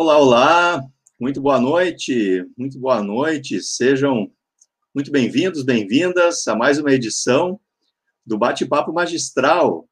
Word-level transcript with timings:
Olá, 0.00 0.16
olá, 0.16 0.84
muito 1.18 1.40
boa 1.40 1.60
noite, 1.60 2.46
muito 2.56 2.78
boa 2.78 3.02
noite, 3.02 3.60
sejam 3.60 4.30
muito 4.94 5.10
bem-vindos, 5.10 5.64
bem-vindas 5.64 6.46
a 6.46 6.54
mais 6.54 6.78
uma 6.78 6.92
edição 6.92 7.58
do 8.24 8.38
Bate-Papo 8.38 8.92
Magistral, 8.92 9.88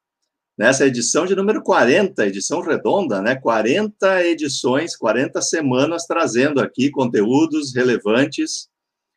nessa 0.57 0.87
edição 0.87 1.25
de 1.25 1.35
número 1.35 1.61
40, 1.61 2.25
edição 2.25 2.61
redonda, 2.61 3.21
né? 3.21 3.35
40 3.35 4.23
edições, 4.27 4.95
40 4.95 5.41
semanas 5.41 6.05
trazendo 6.05 6.61
aqui 6.61 6.89
conteúdos 6.89 7.75
relevantes, 7.75 8.69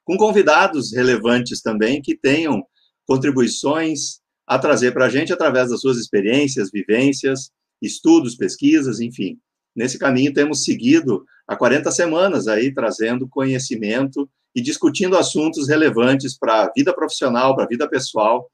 com 0.05 0.17
convidados 0.17 0.93
relevantes 0.93 1.63
também 1.63 2.03
que 2.03 2.17
tenham 2.17 2.67
contribuições 3.07 4.19
a 4.45 4.59
trazer 4.59 4.93
para 4.93 5.07
a 5.07 5.09
gente 5.09 5.33
através 5.33 5.71
das 5.71 5.81
suas 5.83 5.99
experiências, 5.99 6.69
vivências, 6.69 7.53
estudos, 7.81 8.35
pesquisas, 8.35 8.99
enfim. 8.99 9.39
Nesse 9.75 9.99
caminho 9.99 10.33
temos 10.33 10.65
seguido 10.65 11.25
há 11.47 11.57
40 11.57 11.91
semanas 11.91 12.49
aí 12.49 12.73
trazendo 12.73 13.29
conhecimento 13.29 14.29
e 14.55 14.61
discutindo 14.61 15.17
assuntos 15.17 15.69
relevantes 15.69 16.37
para 16.37 16.65
a 16.65 16.73
vida 16.75 16.95
profissional, 16.95 17.55
para 17.55 17.65
a 17.65 17.69
vida 17.69 17.89
pessoal, 17.89 18.51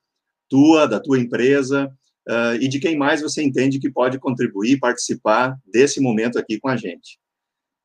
tua, 0.49 0.87
da 0.87 1.01
tua 1.01 1.19
empresa, 1.19 1.91
uh, 2.29 2.55
e 2.61 2.69
de 2.69 2.79
quem 2.79 2.97
mais 2.97 3.23
você 3.23 3.43
entende 3.43 3.79
que 3.79 3.91
pode 3.91 4.19
contribuir, 4.19 4.79
participar 4.79 5.57
desse 5.65 6.01
momento 6.01 6.39
aqui 6.39 6.59
com 6.61 6.69
a 6.69 6.77
gente. 6.77 7.19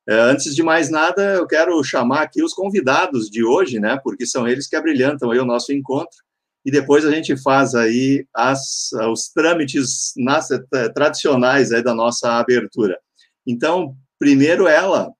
Uh, 0.08 0.28
antes 0.30 0.54
de 0.54 0.62
mais 0.62 0.90
nada, 0.90 1.34
eu 1.34 1.46
quero 1.46 1.82
chamar 1.82 2.22
aqui 2.22 2.42
os 2.42 2.52
convidados 2.52 3.30
de 3.30 3.44
hoje, 3.44 3.80
né, 3.80 3.98
porque 4.02 4.26
são 4.26 4.46
eles 4.46 4.66
que 4.66 4.76
abrilhantam 4.76 5.30
o 5.30 5.44
nosso 5.44 5.72
encontro, 5.72 6.16
e 6.64 6.70
depois 6.70 7.04
a 7.04 7.10
gente 7.10 7.36
faz 7.36 7.74
aí 7.74 8.24
as, 8.32 8.90
os 9.10 9.28
trâmites 9.28 10.12
nas, 10.16 10.48
tradicionais 10.94 11.72
aí 11.72 11.82
da 11.82 11.92
nossa 11.92 12.38
abertura. 12.38 12.96
Então, 13.46 13.94
primeiro 14.18 14.66
ela, 14.66 15.12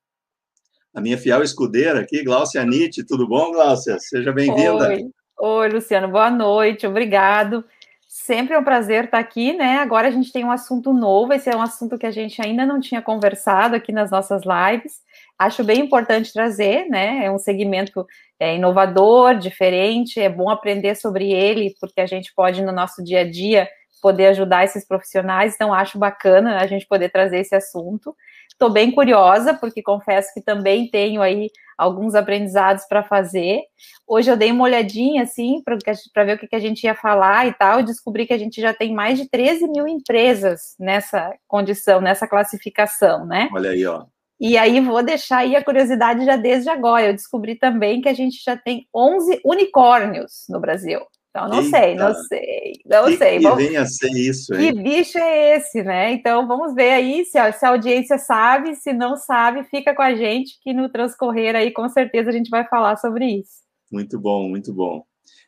a 0.95 1.01
minha 1.01 1.19
fiel 1.19 1.43
escudeira 1.43 2.01
aqui, 2.01 2.23
Glaucia 2.23 2.65
Nietzsche. 2.65 3.05
Tudo 3.05 3.27
bom, 3.27 3.53
Glaucia? 3.53 3.99
Seja 3.99 4.33
bem-vinda. 4.33 4.89
Oi. 4.89 5.11
Oi, 5.45 5.69
Luciano, 5.71 6.07
boa 6.07 6.31
noite, 6.31 6.87
obrigado. 6.87 7.65
Sempre 8.07 8.55
é 8.55 8.59
um 8.59 8.63
prazer 8.63 9.07
estar 9.07 9.19
aqui, 9.19 9.53
né? 9.55 9.79
Agora 9.79 10.07
a 10.07 10.11
gente 10.11 10.31
tem 10.31 10.45
um 10.45 10.53
assunto 10.53 10.93
novo, 10.93 11.33
esse 11.33 11.51
é 11.51 11.57
um 11.57 11.63
assunto 11.63 11.99
que 11.99 12.07
a 12.07 12.13
gente 12.13 12.41
ainda 12.41 12.65
não 12.65 12.79
tinha 12.79 13.03
conversado 13.03 13.75
aqui 13.75 13.91
nas 13.91 14.11
nossas 14.11 14.43
lives. 14.45 15.01
Acho 15.37 15.65
bem 15.65 15.81
importante 15.81 16.33
trazer, 16.33 16.87
né? 16.89 17.25
É 17.25 17.31
um 17.31 17.39
segmento 17.39 18.07
é, 18.39 18.55
inovador, 18.55 19.37
diferente, 19.37 20.21
é 20.21 20.29
bom 20.29 20.49
aprender 20.49 20.95
sobre 20.95 21.33
ele, 21.33 21.75
porque 21.81 22.01
a 22.01 22.07
gente 22.07 22.33
pode, 22.37 22.63
no 22.63 22.71
nosso 22.71 23.03
dia 23.03 23.23
a 23.23 23.29
dia, 23.29 23.69
poder 24.03 24.27
ajudar 24.27 24.65
esses 24.65 24.85
profissionais, 24.85 25.55
então 25.55 25.73
acho 25.73 25.97
bacana 25.97 26.59
a 26.59 26.67
gente 26.67 26.87
poder 26.87 27.09
trazer 27.09 27.39
esse 27.39 27.55
assunto. 27.55 28.15
Estou 28.51 28.69
bem 28.69 28.91
curiosa, 28.91 29.55
porque 29.55 29.81
confesso 29.81 30.35
que 30.35 30.43
também 30.43 30.91
tenho 30.91 31.23
aí 31.23 31.49
alguns 31.79 32.15
aprendizados 32.15 32.85
para 32.87 33.03
fazer. 33.03 33.63
Hoje 34.07 34.31
eu 34.31 34.37
dei 34.37 34.51
uma 34.51 34.65
olhadinha, 34.65 35.23
assim, 35.23 35.63
para 35.65 36.25
ver 36.25 36.35
o 36.35 36.39
que, 36.39 36.49
que 36.49 36.57
a 36.57 36.61
gente 36.61 36.85
ia 36.85 36.95
falar 36.95 37.47
e 37.47 37.55
tal, 37.55 37.81
e 37.81 37.85
descobri 37.85 38.27
que 38.27 38.35
a 38.35 38.39
gente 38.39 38.61
já 38.61 38.75
tem 38.75 38.93
mais 38.93 39.19
de 39.19 39.29
13 39.29 39.69
mil 39.69 39.87
empresas 39.87 40.75
nessa 40.79 41.33
condição, 41.47 42.01
nessa 42.01 42.27
classificação, 42.27 43.25
né? 43.25 43.49
Olha 43.53 43.71
aí, 43.71 43.87
ó. 43.87 44.05
E 44.41 44.59
aí 44.59 44.81
vou 44.81 45.05
deixar 45.05 45.39
aí 45.39 45.55
a 45.55 45.65
curiosidade 45.65 46.25
já 46.25 46.35
desde 46.35 46.69
agora. 46.69 47.07
Eu 47.07 47.13
descobri 47.13 47.55
também 47.55 48.01
que 48.01 48.09
a 48.09 48.15
gente 48.15 48.43
já 48.45 48.57
tem 48.57 48.89
11 48.93 49.41
unicórnios 49.45 50.45
no 50.49 50.59
Brasil. 50.59 51.01
Então, 51.35 51.49
não 51.49 51.63
Eita. 51.63 51.79
sei, 51.79 51.95
não 51.95 52.15
sei, 52.15 52.73
não 52.85 53.05
que 53.07 53.17
sei. 53.17 53.39
Que 53.39 53.43
vamos... 53.45 53.65
vem 53.65 53.77
a 53.79 53.87
ser 53.87 54.11
isso, 54.11 54.55
hein? 54.55 54.75
Que 54.75 54.83
bicho 54.83 55.17
é 55.17 55.57
esse, 55.57 55.83
né? 55.83 56.13
Então, 56.13 56.47
vamos 56.47 56.75
ver 56.75 56.91
aí 56.91 57.25
se 57.25 57.39
a, 57.39 57.51
se 57.51 57.65
a 57.65 57.71
audiência 57.71 58.19
sabe, 58.19 58.75
se 58.75 58.93
não 58.93 59.17
sabe, 59.17 59.65
fica 59.65 59.95
com 59.95 60.03
a 60.03 60.15
gente, 60.15 60.61
que 60.63 60.75
no 60.75 60.91
transcorrer 60.91 61.57
aí, 61.57 61.71
com 61.71 61.89
certeza, 61.89 62.29
a 62.29 62.33
gente 62.35 62.51
vai 62.51 62.69
falar 62.69 62.99
sobre 62.99 63.25
isso. 63.25 63.63
Muito 63.91 64.21
bom, 64.21 64.47
muito 64.47 64.75
bom. 64.75 65.07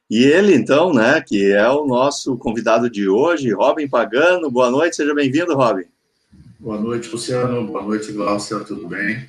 E 0.09 0.25
ele, 0.25 0.54
então, 0.54 0.91
né, 0.91 1.20
que 1.20 1.53
é 1.53 1.69
o 1.69 1.84
nosso 1.84 2.38
convidado 2.38 2.88
de 2.88 3.06
hoje, 3.06 3.53
Robin 3.53 3.86
Pagano. 3.86 4.50
Boa 4.50 4.70
noite, 4.70 4.97
seja 4.97 5.14
bem-vindo, 5.14 5.54
Robin. 5.54 5.84
Boa 6.59 6.80
noite, 6.80 7.10
Luciano. 7.10 7.66
Boa 7.66 7.82
noite, 7.82 8.10
Glaucia. 8.10 8.60
Tudo 8.60 8.88
bem? 8.88 9.26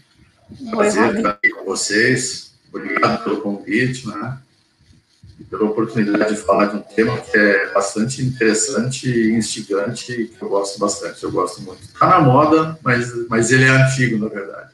Prazer 0.69 1.17
estar 1.17 1.31
aqui 1.31 1.49
com 1.49 1.65
vocês. 1.65 2.55
Obrigado 2.73 3.25
pelo 3.25 3.41
convite, 3.41 4.07
né? 4.07 4.37
E 5.39 5.43
pela 5.43 5.65
oportunidade 5.65 6.35
de 6.35 6.41
falar 6.41 6.67
de 6.67 6.77
um 6.77 6.81
tema 6.81 7.17
que 7.19 7.37
é 7.37 7.73
bastante 7.73 8.21
interessante 8.21 9.09
e 9.09 9.33
instigante, 9.33 10.31
que 10.37 10.41
eu 10.41 10.49
gosto 10.49 10.79
bastante, 10.79 11.23
eu 11.23 11.31
gosto 11.31 11.61
muito. 11.61 11.81
Está 11.81 12.07
na 12.07 12.19
moda, 12.21 12.79
mas, 12.83 13.27
mas 13.27 13.51
ele 13.51 13.65
é 13.65 13.69
antigo, 13.69 14.17
na 14.17 14.29
verdade. 14.29 14.73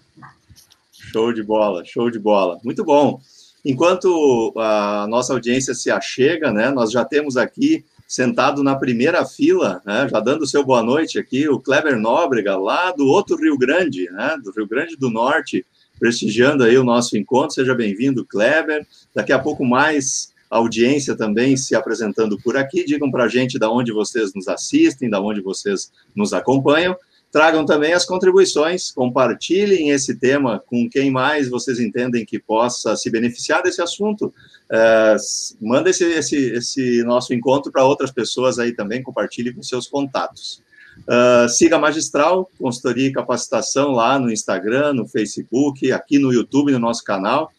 Show 0.91 1.33
de 1.33 1.43
bola, 1.43 1.83
show 1.83 2.09
de 2.09 2.19
bola. 2.19 2.59
Muito 2.63 2.83
bom. 2.83 3.19
Enquanto 3.65 4.53
a 4.57 5.05
nossa 5.07 5.33
audiência 5.33 5.73
se 5.73 5.91
achega, 5.91 6.51
né, 6.51 6.69
nós 6.71 6.91
já 6.91 7.03
temos 7.03 7.37
aqui, 7.37 7.83
sentado 8.07 8.63
na 8.63 8.75
primeira 8.75 9.25
fila, 9.25 9.81
né, 9.85 10.07
já 10.09 10.19
dando 10.19 10.47
seu 10.47 10.63
boa 10.63 10.83
noite 10.83 11.17
aqui, 11.17 11.47
o 11.47 11.59
Kleber 11.59 11.97
Nóbrega, 11.97 12.57
lá 12.57 12.91
do 12.91 13.05
outro 13.07 13.37
Rio 13.37 13.57
Grande, 13.57 14.09
né, 14.11 14.35
do 14.43 14.51
Rio 14.51 14.67
Grande 14.67 14.95
do 14.95 15.09
Norte, 15.09 15.65
prestigiando 15.99 16.63
aí 16.63 16.77
o 16.77 16.83
nosso 16.83 17.15
encontro. 17.15 17.53
Seja 17.53 17.75
bem-vindo, 17.75 18.25
Kleber. 18.25 18.85
Daqui 19.13 19.31
a 19.31 19.37
pouco 19.37 19.63
mais 19.63 20.30
audiência 20.51 21.15
também 21.15 21.55
se 21.55 21.73
apresentando 21.73 22.37
por 22.37 22.57
aqui. 22.57 22.83
Digam 22.83 23.09
para 23.09 23.23
a 23.23 23.27
gente 23.29 23.57
de 23.57 23.65
onde 23.65 23.93
vocês 23.93 24.33
nos 24.35 24.49
assistem, 24.49 25.09
de 25.09 25.17
onde 25.17 25.41
vocês 25.41 25.91
nos 26.13 26.33
acompanham. 26.33 26.95
Tragam 27.31 27.65
também 27.65 27.93
as 27.93 28.03
contribuições, 28.03 28.91
compartilhem 28.91 29.91
esse 29.91 30.19
tema 30.19 30.61
com 30.67 30.89
quem 30.89 31.09
mais 31.09 31.47
vocês 31.47 31.79
entendem 31.79 32.25
que 32.25 32.37
possa 32.37 32.97
se 32.97 33.09
beneficiar 33.09 33.63
desse 33.63 33.81
assunto. 33.81 34.33
É, 34.69 35.15
manda 35.61 35.89
esse, 35.89 36.03
esse, 36.03 36.35
esse 36.51 37.03
nosso 37.03 37.33
encontro 37.33 37.71
para 37.71 37.85
outras 37.85 38.11
pessoas 38.11 38.59
aí 38.59 38.73
também, 38.73 39.01
compartilhe 39.01 39.53
com 39.53 39.63
seus 39.63 39.87
contatos. 39.87 40.61
Uh, 41.07 41.47
siga 41.47 41.77
a 41.77 41.79
Magistral, 41.79 42.51
consultoria 42.59 43.07
e 43.07 43.13
capacitação 43.13 43.91
lá 43.91 44.19
no 44.19 44.29
Instagram, 44.29 44.93
no 44.93 45.07
Facebook, 45.07 45.89
aqui 45.89 46.19
no 46.19 46.33
YouTube, 46.33 46.73
no 46.73 46.79
nosso 46.79 47.01
canal 47.01 47.49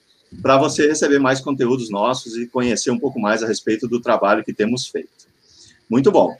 para 0.41 0.57
você 0.57 0.87
receber 0.87 1.19
mais 1.19 1.41
conteúdos 1.41 1.91
nossos 1.91 2.37
e 2.37 2.47
conhecer 2.47 2.91
um 2.91 2.99
pouco 2.99 3.21
mais 3.21 3.43
a 3.43 3.47
respeito 3.47 3.87
do 3.87 4.01
trabalho 4.01 4.45
que 4.45 4.53
temos 4.53 4.87
feito. 4.87 5.11
Muito 5.89 6.11
bom. 6.11 6.37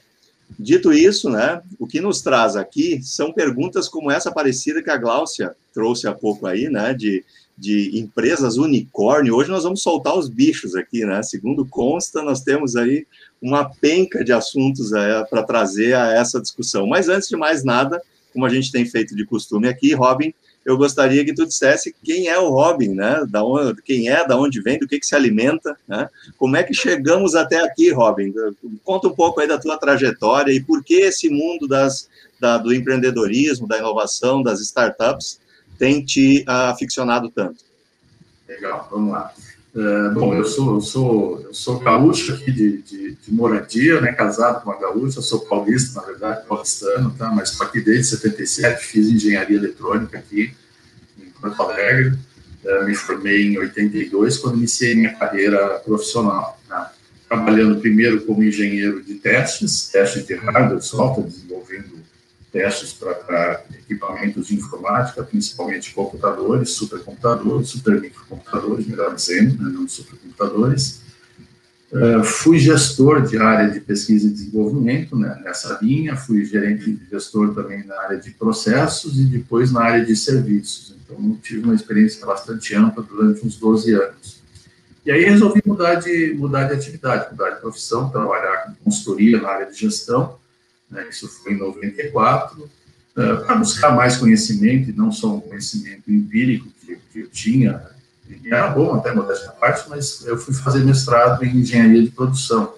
Dito 0.57 0.93
isso, 0.93 1.29
né, 1.29 1.61
o 1.79 1.87
que 1.87 1.99
nos 1.99 2.21
traz 2.21 2.55
aqui 2.55 3.01
são 3.03 3.31
perguntas 3.31 3.87
como 3.87 4.11
essa 4.11 4.31
parecida 4.31 4.83
que 4.83 4.89
a 4.89 4.97
Gláucia 4.97 5.55
trouxe 5.73 6.07
há 6.07 6.13
pouco 6.13 6.45
aí, 6.45 6.69
né, 6.69 6.93
de, 6.93 7.23
de 7.57 7.97
empresas 7.97 8.57
unicórnio. 8.57 9.35
Hoje 9.35 9.49
nós 9.49 9.63
vamos 9.63 9.81
soltar 9.81 10.17
os 10.17 10.29
bichos 10.29 10.75
aqui, 10.75 11.05
né? 11.05 11.23
Segundo 11.23 11.65
consta, 11.65 12.21
nós 12.21 12.41
temos 12.41 12.75
aí 12.75 13.07
uma 13.41 13.65
penca 13.65 14.23
de 14.23 14.31
assuntos 14.31 14.93
é, 14.93 15.23
para 15.25 15.43
trazer 15.43 15.95
a 15.95 16.13
essa 16.13 16.39
discussão. 16.39 16.85
Mas 16.85 17.09
antes 17.09 17.29
de 17.29 17.35
mais 17.35 17.63
nada, 17.63 18.01
como 18.31 18.45
a 18.45 18.49
gente 18.49 18.71
tem 18.71 18.85
feito 18.85 19.15
de 19.15 19.25
costume 19.25 19.67
aqui, 19.67 19.93
Robin, 19.93 20.33
eu 20.65 20.77
gostaria 20.77 21.25
que 21.25 21.33
tu 21.33 21.45
dissesse 21.45 21.93
quem 22.03 22.27
é 22.27 22.39
o 22.39 22.49
Robin, 22.49 22.89
né? 22.89 23.25
Da 23.29 23.43
onde, 23.43 23.81
quem 23.81 24.09
é, 24.09 24.25
da 24.25 24.37
onde 24.37 24.61
vem, 24.61 24.79
do 24.79 24.87
que, 24.87 24.99
que 24.99 25.05
se 25.05 25.15
alimenta, 25.15 25.77
né? 25.87 26.09
Como 26.37 26.55
é 26.55 26.63
que 26.63 26.73
chegamos 26.73 27.35
até 27.35 27.61
aqui, 27.61 27.91
Robin? 27.91 28.33
Conta 28.83 29.07
um 29.07 29.15
pouco 29.15 29.41
aí 29.41 29.47
da 29.47 29.59
tua 29.59 29.77
trajetória 29.77 30.53
e 30.53 30.63
por 30.63 30.83
que 30.83 30.95
esse 30.95 31.29
mundo 31.29 31.67
das, 31.67 32.09
da, 32.39 32.57
do 32.57 32.73
empreendedorismo, 32.73 33.67
da 33.67 33.77
inovação, 33.77 34.41
das 34.41 34.61
startups 34.61 35.39
tem 35.77 36.03
te 36.03 36.45
aficionado 36.47 37.29
tanto. 37.29 37.63
Legal, 38.47 38.87
vamos 38.89 39.11
lá. 39.11 39.33
Uh, 39.75 40.13
bom, 40.13 40.35
eu 40.35 40.45
sou, 40.45 40.75
eu 40.75 40.81
sou, 40.81 41.41
eu 41.45 41.53
sou 41.53 41.79
gaúcho 41.79 42.31
aqui 42.31 42.51
de, 42.51 42.77
de, 42.83 43.15
de, 43.15 43.33
moradia, 43.33 43.99
né, 43.99 44.13
casado 44.13 44.63
com 44.63 44.69
uma 44.69 44.79
gaúcha, 44.79 45.19
sou 45.19 45.39
paulista, 45.39 45.99
na 45.99 46.05
verdade, 46.05 46.45
paulistano, 46.47 47.09
tá, 47.17 47.31
mas 47.31 47.49
estou 47.49 47.65
aqui 47.65 47.81
desde 47.81 48.17
77, 48.17 48.85
fiz 48.85 49.07
engenharia 49.07 49.57
eletrônica 49.57 50.19
aqui 50.19 50.53
em 51.19 51.25
Porto 51.41 51.59
Alegre, 51.63 52.13
uh, 52.63 52.85
me 52.85 52.93
formei 52.93 53.47
em 53.47 53.57
82, 53.57 54.37
quando 54.37 54.57
iniciei 54.57 54.93
minha 54.93 55.15
carreira 55.15 55.79
profissional, 55.79 56.59
tá, 56.69 56.93
trabalhando 57.27 57.81
primeiro 57.81 58.21
como 58.25 58.43
engenheiro 58.43 59.01
de 59.01 59.15
testes, 59.15 59.87
testes 59.87 60.27
de 60.27 60.35
hardware, 60.35 60.83
software, 60.83 61.23
desenvolvendo 61.23 61.92
testes 62.53 62.93
para 62.93 63.65
equipamentos 63.79 64.47
de 64.47 64.55
informática, 64.55 65.23
principalmente 65.23 65.91
computadores, 65.91 66.69
supercomputadores, 66.69 67.69
supermicrocomputadores, 67.69 68.85
melhor 68.85 69.15
dizendo, 69.15 69.61
né, 69.61 69.71
não 69.73 69.87
supercomputadores. 69.87 71.01
Uh, 71.91 72.23
fui 72.23 72.59
gestor 72.59 73.21
de 73.21 73.37
área 73.37 73.69
de 73.69 73.79
pesquisa 73.79 74.27
e 74.27 74.31
desenvolvimento 74.31 75.15
né, 75.15 75.39
nessa 75.43 75.79
linha, 75.81 76.15
fui 76.15 76.45
gerente 76.45 76.99
gestor 77.11 77.53
também 77.53 77.85
na 77.85 77.99
área 78.01 78.19
de 78.19 78.31
processos 78.31 79.19
e 79.19 79.23
depois 79.25 79.71
na 79.71 79.81
área 79.81 80.05
de 80.05 80.15
serviços. 80.15 80.95
Então, 81.03 81.37
tive 81.41 81.63
uma 81.63 81.75
experiência 81.75 82.25
bastante 82.25 82.75
ampla 82.75 83.03
durante 83.03 83.45
uns 83.45 83.57
12 83.57 83.93
anos. 83.93 84.41
E 85.05 85.11
aí 85.11 85.25
resolvi 85.25 85.61
mudar 85.65 85.95
de, 85.95 86.33
mudar 86.37 86.63
de 86.63 86.73
atividade, 86.73 87.31
mudar 87.31 87.51
de 87.51 87.61
profissão, 87.61 88.09
trabalhar 88.09 88.63
com 88.63 88.85
consultoria 88.85 89.41
na 89.41 89.49
área 89.49 89.65
de 89.65 89.77
gestão, 89.77 90.37
né, 90.93 91.07
isso 91.09 91.27
foi 91.27 91.53
em 91.53 91.57
94, 91.57 92.61
uh, 92.63 92.69
para 93.45 93.55
buscar 93.55 93.95
mais 93.95 94.15
conhecimento, 94.17 94.89
e 94.89 94.93
não 94.93 95.11
só 95.11 95.35
um 95.35 95.41
conhecimento 95.41 96.11
empírico 96.11 96.67
que, 96.79 96.97
que 97.11 97.19
eu 97.21 97.27
tinha, 97.29 97.81
e 98.29 98.53
era 98.53 98.69
bom 98.69 98.93
até 98.93 99.13
modéstia 99.13 99.49
à 99.49 99.53
parte, 99.53 99.89
mas 99.89 100.25
eu 100.25 100.37
fui 100.37 100.53
fazer 100.53 100.85
mestrado 100.85 101.43
em 101.43 101.57
engenharia 101.57 102.01
de 102.01 102.11
produção, 102.11 102.75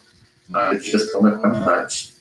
na 0.49 0.59
área 0.59 0.79
de 0.79 0.89
gestão 0.91 1.21
da 1.21 1.31
qualidade. 1.31 2.13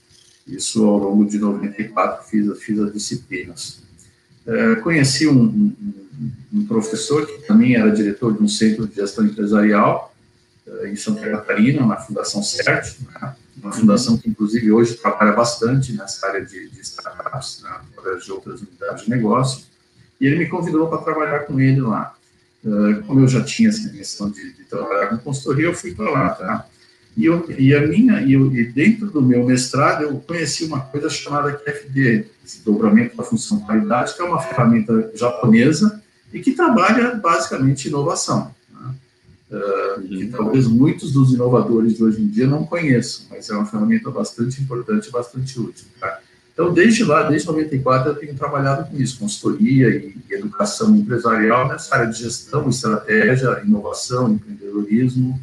Isso 0.46 0.84
ao 0.84 0.98
longo 0.98 1.24
de 1.24 1.38
94 1.38 2.28
fiz, 2.28 2.62
fiz 2.62 2.78
as 2.78 2.92
disciplinas. 2.92 3.82
Uh, 4.46 4.80
conheci 4.82 5.26
um, 5.26 5.42
um, 5.42 6.32
um 6.52 6.66
professor 6.66 7.26
que 7.26 7.46
também 7.46 7.76
era 7.76 7.90
diretor 7.90 8.36
de 8.36 8.42
um 8.42 8.48
centro 8.48 8.86
de 8.86 8.96
gestão 8.96 9.24
empresarial, 9.24 10.13
eh, 10.13 10.13
em 10.84 10.96
Santa 10.96 11.28
Catarina, 11.30 11.84
na 11.84 11.96
Fundação 11.96 12.42
CERT, 12.42 12.96
né? 13.12 13.34
uma 13.62 13.72
fundação 13.72 14.16
que, 14.16 14.28
inclusive, 14.28 14.72
hoje 14.72 14.94
trabalha 14.94 15.32
bastante 15.32 15.92
nessa 15.92 16.26
área 16.26 16.44
de, 16.44 16.68
de 16.68 16.80
startups, 16.80 17.62
né? 17.62 17.70
através 17.96 18.24
de 18.24 18.32
outras 18.32 18.60
unidades 18.60 19.04
de 19.04 19.10
negócio, 19.10 19.64
e 20.20 20.26
ele 20.26 20.36
me 20.36 20.46
convidou 20.46 20.88
para 20.88 20.98
trabalhar 20.98 21.40
com 21.40 21.60
ele 21.60 21.80
lá. 21.80 22.14
Uh, 22.64 23.02
como 23.06 23.20
eu 23.20 23.28
já 23.28 23.42
tinha 23.44 23.68
essa 23.68 23.88
questão 23.90 24.30
de, 24.30 24.54
de, 24.54 24.64
trabalhar 24.64 25.08
com 25.08 25.18
consultoria, 25.18 25.66
eu 25.66 25.74
fui 25.74 25.94
para 25.94 26.10
lá, 26.10 26.30
tá? 26.30 26.66
E, 27.14 27.26
eu, 27.26 27.44
e 27.58 27.74
a 27.74 27.86
minha, 27.86 28.22
e, 28.22 28.32
eu, 28.32 28.50
e, 28.54 28.64
dentro 28.64 29.10
do 29.10 29.20
meu 29.20 29.44
mestrado, 29.44 30.02
eu 30.02 30.18
conheci 30.20 30.64
uma 30.64 30.80
coisa 30.80 31.10
chamada 31.10 31.52
QFD, 31.52 32.26
desdobramento 32.42 33.16
da 33.16 33.22
função 33.22 33.60
qualidade, 33.60 34.14
que 34.14 34.22
é 34.22 34.24
uma 34.24 34.40
ferramenta 34.40 35.10
japonesa 35.14 36.02
e 36.32 36.40
que 36.40 36.52
trabalha 36.52 37.14
basicamente 37.14 37.88
inovação 37.88 38.54
uh, 39.50 40.02
que 40.02 40.26
talvez 40.28 40.66
muitos 40.66 41.12
dos 41.12 41.32
inovadores 41.32 41.96
de 41.96 42.04
hoje 42.04 42.22
em 42.22 42.28
dia 42.28 42.46
não 42.46 42.64
conheçam, 42.64 43.26
mas 43.30 43.48
é 43.48 43.54
uma 43.54 43.66
ferramenta 43.66 44.10
bastante 44.10 44.60
importante 44.62 45.10
bastante 45.10 45.58
útil. 45.60 45.86
Tá? 46.00 46.20
Então, 46.54 46.72
desde 46.72 47.02
lá, 47.02 47.24
desde 47.24 47.48
94, 47.48 48.10
eu 48.10 48.14
tenho 48.14 48.34
trabalhado 48.34 48.88
com 48.88 48.96
isso, 48.96 49.18
consultoria 49.18 49.88
e 49.88 50.14
educação 50.30 50.96
empresarial 50.96 51.66
nessa 51.66 51.96
área 51.96 52.06
de 52.06 52.18
gestão, 52.18 52.68
estratégia, 52.68 53.60
inovação, 53.66 54.30
empreendedorismo 54.30 55.40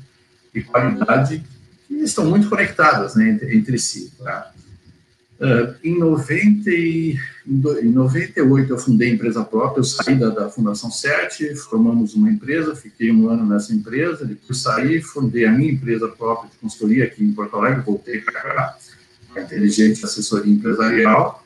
e 0.56 0.62
qualidade, 0.62 1.44
que 1.86 1.96
estão 1.96 2.26
muito 2.26 2.48
conectadas 2.48 3.16
né, 3.16 3.30
entre, 3.30 3.58
entre 3.58 3.78
si. 3.78 4.14
Tá? 4.24 4.54
Uh, 5.42 5.74
em, 5.84 5.98
90 5.98 6.70
e, 6.70 7.18
em 7.48 7.92
98 7.92 8.72
eu 8.72 8.78
fundei 8.78 9.10
a 9.10 9.14
empresa 9.16 9.44
própria, 9.44 9.80
eu 9.80 9.84
saí 9.84 10.14
da, 10.14 10.30
da 10.30 10.50
Fundação 10.52 10.92
7, 10.92 11.56
formamos 11.56 12.14
uma 12.14 12.30
empresa, 12.30 12.76
fiquei 12.76 13.12
um 13.12 13.28
ano 13.28 13.44
nessa 13.48 13.74
empresa, 13.74 14.24
depois 14.24 14.60
saí, 14.60 15.02
fundei 15.02 15.46
a 15.46 15.52
minha 15.52 15.72
empresa 15.72 16.08
própria 16.08 16.48
de 16.48 16.58
consultoria 16.58 17.06
aqui 17.06 17.24
em 17.24 17.34
Porto 17.34 17.58
Alegre, 17.58 17.82
voltei 17.82 18.22
para 18.22 18.40
cá, 18.40 18.78
a 19.36 19.42
Inteligente 19.42 20.06
Assessoria 20.06 20.54
Empresarial, 20.54 21.44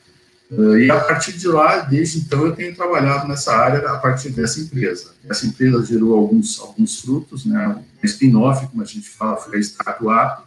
uh, 0.51 0.77
e 0.77 0.91
a 0.91 0.99
partir 0.99 1.31
de 1.31 1.47
lá, 1.47 1.77
desde 1.77 2.19
então, 2.19 2.45
eu 2.45 2.51
tenho 2.51 2.75
trabalhado 2.75 3.29
nessa 3.29 3.55
área 3.55 3.79
a 3.91 3.97
partir 3.97 4.31
dessa 4.31 4.59
empresa. 4.59 5.11
Essa 5.29 5.45
empresa 5.45 5.85
gerou 5.85 6.15
alguns, 6.15 6.59
alguns 6.59 6.99
frutos, 6.99 7.45
né, 7.45 7.81
um 8.03 8.05
spin-off, 8.05 8.67
como 8.67 8.83
a 8.83 8.85
gente 8.85 9.07
fala, 9.07 9.37
foi 9.37 9.57
a 9.57 9.61
Statuap, 9.61 10.43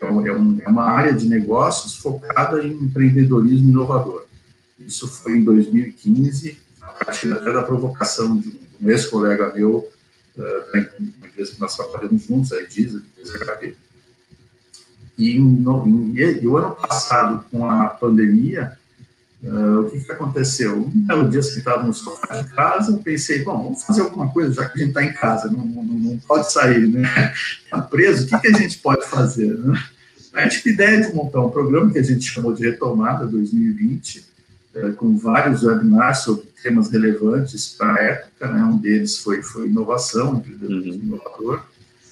então, 0.00 0.26
é, 0.26 0.32
um, 0.32 0.58
é 0.64 0.68
uma 0.68 0.84
área 0.84 1.12
de 1.12 1.28
negócios 1.28 1.96
focada 1.96 2.64
em 2.64 2.72
empreendedorismo 2.72 3.68
inovador. 3.68 4.24
Isso 4.78 5.06
foi 5.06 5.36
em 5.36 5.44
2015, 5.44 6.58
a 6.80 7.04
partir 7.04 7.30
até 7.30 7.52
da 7.52 7.62
provocação 7.62 8.38
de 8.38 8.58
um 8.80 8.88
ex-colega 8.88 9.52
meu, 9.54 9.86
uh, 10.38 10.72
da 10.72 10.78
empresa 10.80 11.52
que 11.52 11.60
nós 11.60 11.76
trabalhamos 11.76 12.24
juntos, 12.24 12.50
a 12.52 12.62
Edisa, 12.62 13.02
HP. 13.22 13.76
E, 15.18 15.38
no, 15.38 15.86
em, 15.86 16.16
e 16.16 16.48
o 16.48 16.56
ano 16.56 16.74
passado, 16.76 17.44
com 17.50 17.68
a 17.68 17.88
pandemia, 17.88 18.78
uh, 19.44 19.80
o 19.80 19.90
que, 19.90 20.00
que 20.00 20.12
aconteceu? 20.12 20.78
Um 20.78 20.90
belo 20.90 21.28
dia, 21.28 21.42
sentado 21.42 21.86
no 21.86 21.92
sofá 21.92 22.40
de 22.40 22.48
casa, 22.50 22.92
eu 22.92 22.98
pensei, 22.98 23.42
bom, 23.42 23.64
vamos 23.64 23.82
fazer 23.82 24.02
alguma 24.02 24.28
coisa, 24.28 24.52
já 24.52 24.68
que 24.68 24.78
a 24.78 24.78
gente 24.78 24.88
está 24.88 25.04
em 25.04 25.12
casa, 25.12 25.50
não, 25.50 25.64
não, 25.64 25.82
não, 25.82 26.18
pode 26.18 26.52
sair, 26.52 26.86
né? 26.86 27.32
Está 27.64 27.80
preso, 27.80 28.24
o 28.24 28.28
que, 28.28 28.38
que 28.38 28.48
a 28.48 28.58
gente 28.58 28.78
pode 28.78 29.06
fazer, 29.06 29.56
né? 29.58 29.82
A 30.32 30.42
gente 30.42 30.62
teve 30.62 30.74
ideia 30.74 31.00
de 31.00 31.14
montar 31.14 31.40
um 31.40 31.50
programa 31.50 31.90
que 31.90 31.98
a 31.98 32.02
gente 32.02 32.24
chamou 32.24 32.52
de 32.52 32.62
Retomada 32.62 33.26
2020, 33.26 34.24
é, 34.74 34.90
com 34.92 35.16
vários 35.16 35.64
webinars 35.64 36.18
sobre 36.18 36.44
temas 36.62 36.90
relevantes 36.90 37.74
para 37.76 37.94
a 37.94 38.02
época, 38.02 38.52
né? 38.52 38.62
um 38.62 38.76
deles 38.76 39.18
foi, 39.18 39.42
foi 39.42 39.66
inovação, 39.66 40.36
empreendedorismo 40.36 41.02
uhum. 41.02 41.08
inovador. 41.08 41.62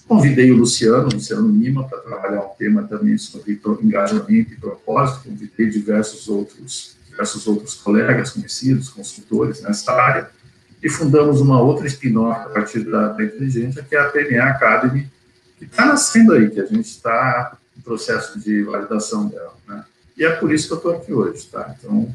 Convidei 0.08 0.50
o 0.50 0.56
Luciano, 0.56 1.08
Luciano 1.12 1.48
Lima, 1.48 1.84
para 1.84 1.98
trabalhar 1.98 2.40
um 2.40 2.56
tema 2.58 2.82
também 2.84 3.16
sobre 3.19 3.60
engajamento 3.82 4.54
e 4.54 4.56
propósito, 4.56 5.28
convidei 5.28 5.69
diversos 5.69 6.28
outros, 6.28 6.96
diversos 7.19 7.49
outros 7.49 7.75
colegas 7.75 8.31
conhecidos, 8.31 8.88
consultores 8.91 9.61
nessa 9.61 9.93
área, 9.93 10.31
e 10.81 10.88
fundamos 10.88 11.41
uma 11.41 11.61
outra 11.61 11.88
spin-off 11.88 12.47
a 12.47 12.50
partir 12.50 12.85
da, 12.85 13.09
da 13.09 13.25
Inteligência, 13.25 13.82
que 13.82 13.97
é 13.97 13.99
a 13.99 14.09
PMA 14.09 14.44
Academy, 14.44 15.11
que 15.59 15.65
está 15.65 15.87
nascendo 15.87 16.35
aí, 16.35 16.49
que 16.49 16.61
a 16.61 16.67
gente 16.67 16.87
está 16.87 17.56
em 17.76 17.81
processo 17.81 18.38
de 18.38 18.62
validação 18.62 19.26
dela, 19.26 19.55
né? 19.67 19.85
E 20.17 20.25
é 20.25 20.31
por 20.31 20.53
isso 20.53 20.69
que 20.69 20.75
eu 20.75 20.76
estou 20.76 20.94
aqui 20.94 21.12
hoje, 21.12 21.47
tá? 21.47 21.75
Então, 21.76 22.15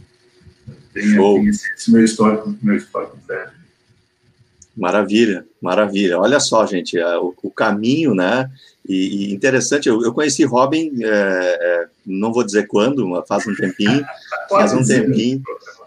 tem, 0.94 1.48
esse, 1.50 1.74
esse, 1.74 1.92
meu 1.92 2.04
histórico, 2.04 2.56
meu 2.62 2.78
histórico 2.78 3.18
velho. 3.28 3.52
Maravilha, 4.75 5.46
maravilha. 5.62 6.20
Olha 6.20 6.40
só, 6.40 6.66
gente, 6.66 6.98
é, 6.98 7.18
o, 7.18 7.34
o 7.44 7.52
caminho, 7.52 8.16
né? 8.16 8.50
E, 8.88 9.30
e 9.30 9.34
interessante, 9.34 9.88
eu, 9.88 10.02
eu, 10.04 10.14
conheci 10.14 10.44
Robin, 10.44 10.92
é, 11.02 11.08
é, 11.08 11.88
não 12.06 12.34
vou 12.34 12.44
dizer 12.44 12.68
quando, 12.68 13.08
mas 13.08 13.25
faz 13.28 13.46
um 13.48 13.56
tempinho, 13.56 14.04
faz 14.50 14.74
um 14.74 14.84
tempinho. 14.84 15.42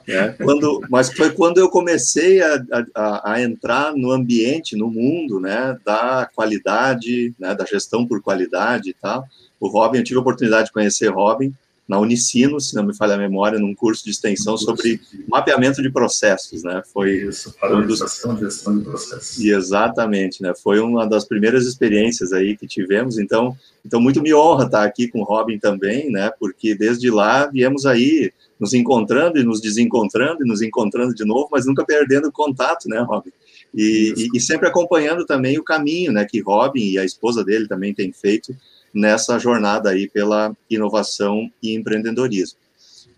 É, 0.08 0.28
quando, 0.28 0.80
mas 0.88 1.12
foi 1.12 1.30
quando 1.30 1.58
eu 1.58 1.68
comecei 1.68 2.40
a, 2.40 2.64
a, 2.94 3.32
a, 3.32 3.42
entrar 3.42 3.92
no 3.92 4.12
ambiente, 4.12 4.76
no 4.76 4.88
mundo, 4.88 5.40
né, 5.40 5.76
da 5.84 6.30
qualidade, 6.32 7.34
né, 7.38 7.56
da 7.56 7.64
gestão 7.64 8.06
por 8.06 8.22
qualidade 8.22 8.90
e 8.90 8.94
tal. 8.94 9.26
O 9.58 9.66
Robin, 9.66 9.98
eu 9.98 10.04
tive 10.04 10.18
a 10.18 10.20
oportunidade 10.20 10.66
de 10.66 10.72
conhecer 10.72 11.08
Robin, 11.08 11.52
na 11.88 11.98
Unicino, 12.00 12.60
se 12.60 12.74
não 12.74 12.84
me 12.84 12.94
falha 12.94 13.14
a 13.14 13.18
memória, 13.18 13.58
num 13.58 13.74
curso 13.74 14.04
de 14.04 14.10
extensão 14.10 14.56
sobre 14.56 15.00
mapeamento 15.28 15.80
de 15.80 15.90
processos, 15.90 16.62
né? 16.64 16.82
Foi 16.92 17.12
isso, 17.12 17.54
padronização 17.60 18.32
um 18.32 18.34
dos... 18.34 18.54
gestão 18.54 18.78
de 18.78 18.84
processos. 18.84 19.38
Exatamente, 19.38 20.42
né? 20.42 20.52
Foi 20.60 20.80
uma 20.80 21.06
das 21.06 21.24
primeiras 21.24 21.64
experiências 21.64 22.32
aí 22.32 22.56
que 22.56 22.66
tivemos, 22.66 23.18
então, 23.18 23.56
então 23.84 24.00
muito 24.00 24.20
me 24.20 24.34
honra 24.34 24.64
estar 24.64 24.82
aqui 24.82 25.06
com 25.06 25.20
o 25.20 25.24
Robin 25.24 25.58
também, 25.58 26.10
né? 26.10 26.30
Porque 26.40 26.74
desde 26.74 27.08
lá 27.08 27.46
viemos 27.46 27.86
aí 27.86 28.32
nos 28.58 28.74
encontrando 28.74 29.38
e 29.38 29.44
nos 29.44 29.60
desencontrando 29.60 30.42
e 30.42 30.48
nos 30.48 30.62
encontrando 30.62 31.14
de 31.14 31.24
novo, 31.24 31.48
mas 31.52 31.66
nunca 31.66 31.84
perdendo 31.84 32.32
contato, 32.32 32.88
né, 32.88 32.98
Robin? 33.00 33.30
E, 33.74 34.14
e, 34.16 34.38
e 34.38 34.40
sempre 34.40 34.66
acompanhando 34.66 35.26
também 35.26 35.58
o 35.58 35.62
caminho, 35.62 36.10
né, 36.10 36.24
que 36.24 36.40
Robin 36.40 36.80
e 36.80 36.98
a 36.98 37.04
esposa 37.04 37.44
dele 37.44 37.68
também 37.68 37.94
têm 37.94 38.10
feito 38.10 38.56
nessa 38.96 39.38
jornada 39.38 39.90
aí 39.90 40.08
pela 40.08 40.56
inovação 40.70 41.50
e 41.62 41.74
empreendedorismo. 41.74 42.58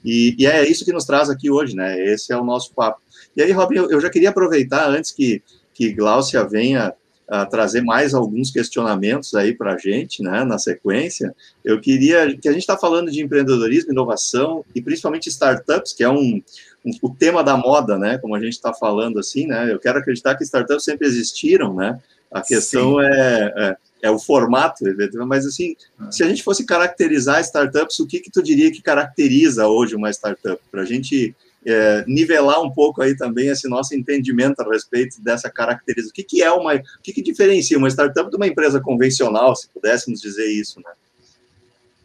E, 0.04 0.35
e, 0.38 0.47
é 0.47 0.68
isso 0.68 0.85
que 0.85 0.92
nos 0.92 1.04
traz 1.04 1.30
aqui 1.30 1.50
hoje, 1.50 1.75
né? 1.75 1.99
Esse 2.04 2.32
é 2.32 2.37
o 2.37 2.44
nosso 2.44 2.75
papo. 2.75 3.00
E 3.37 3.42
aí, 3.42 3.52
Robin, 3.52 3.76
eu, 3.76 3.90
eu 3.90 4.00
já 4.00 4.11
queria 4.11 4.30
aproveitar 4.30 4.88
antes 4.88 5.12
que, 5.12 5.42
que 5.73 5.92
Gláucia 5.92 6.44
venha 6.44 6.92
a 7.28 7.44
trazer 7.44 7.82
mais 7.82 8.14
alguns 8.14 8.50
questionamentos 8.50 9.35
aí 9.35 9.54
para 9.54 9.75
a 9.75 9.76
gente, 9.76 10.23
né, 10.23 10.44
na 10.44 10.58
sequência. 10.58 11.35
Eu 11.62 11.78
queria 11.78 12.37
que 12.38 12.49
a 12.49 12.52
gente 12.52 12.62
está 12.62 12.76
falando 12.76 13.11
de 13.11 13.23
empreendedorismo, 13.23 13.92
inovação 13.92 14.64
e 14.75 14.80
principalmente 14.80 15.28
startups, 15.28 15.92
que 15.92 16.02
é 16.02 16.08
um, 16.08 16.42
um 16.85 16.90
o 17.02 17.11
tema 17.11 17.44
da 17.44 17.54
moda, 17.54 17.99
né, 17.99 18.16
como 18.16 18.35
a 18.35 18.40
gente 18.40 18.54
está 18.54 18.73
falando 18.73 19.18
assim, 19.18 19.47
né. 19.47 19.70
Eu 19.70 19.78
quero 19.78 19.99
acreditar 19.99 20.37
que 20.37 20.44
startups 20.44 20.85
sempre 20.85 21.06
existiram, 21.06 21.75
né. 21.75 22.00
A 22.32 22.40
questão 22.40 23.00
é, 23.00 23.52
é, 23.56 23.76
é 24.02 24.10
o 24.10 24.18
formato, 24.18 24.84
mas 25.26 25.44
assim, 25.46 25.74
é. 26.00 26.10
se 26.10 26.22
a 26.22 26.28
gente 26.28 26.42
fosse 26.42 26.64
caracterizar 26.64 27.40
startups, 27.40 27.98
o 28.00 28.06
que 28.06 28.20
que 28.20 28.30
tu 28.30 28.42
diria 28.42 28.70
que 28.70 28.82
caracteriza 28.82 29.66
hoje 29.66 29.96
uma 29.96 30.10
startup? 30.10 30.60
Para 30.70 30.82
a 30.82 30.84
gente 30.84 31.34
é, 31.66 32.04
nivelar 32.06 32.62
um 32.62 32.70
pouco 32.70 33.02
aí 33.02 33.16
também 33.16 33.48
esse 33.48 33.68
nosso 33.68 33.94
entendimento 33.94 34.60
a 34.60 34.68
respeito 34.70 35.20
dessa 35.20 35.50
caracterização. 35.50 36.10
O 36.10 36.14
que, 36.14 36.22
que 36.22 36.42
é 36.42 36.50
uma, 36.50 36.74
o 36.74 36.82
que, 37.02 37.12
que 37.12 37.22
diferencia 37.22 37.76
uma 37.76 37.90
startup 37.90 38.30
de 38.30 38.36
uma 38.36 38.46
empresa 38.46 38.80
convencional, 38.80 39.54
se 39.56 39.68
pudéssemos 39.68 40.20
dizer 40.20 40.46
isso, 40.46 40.80
né? 40.80 40.90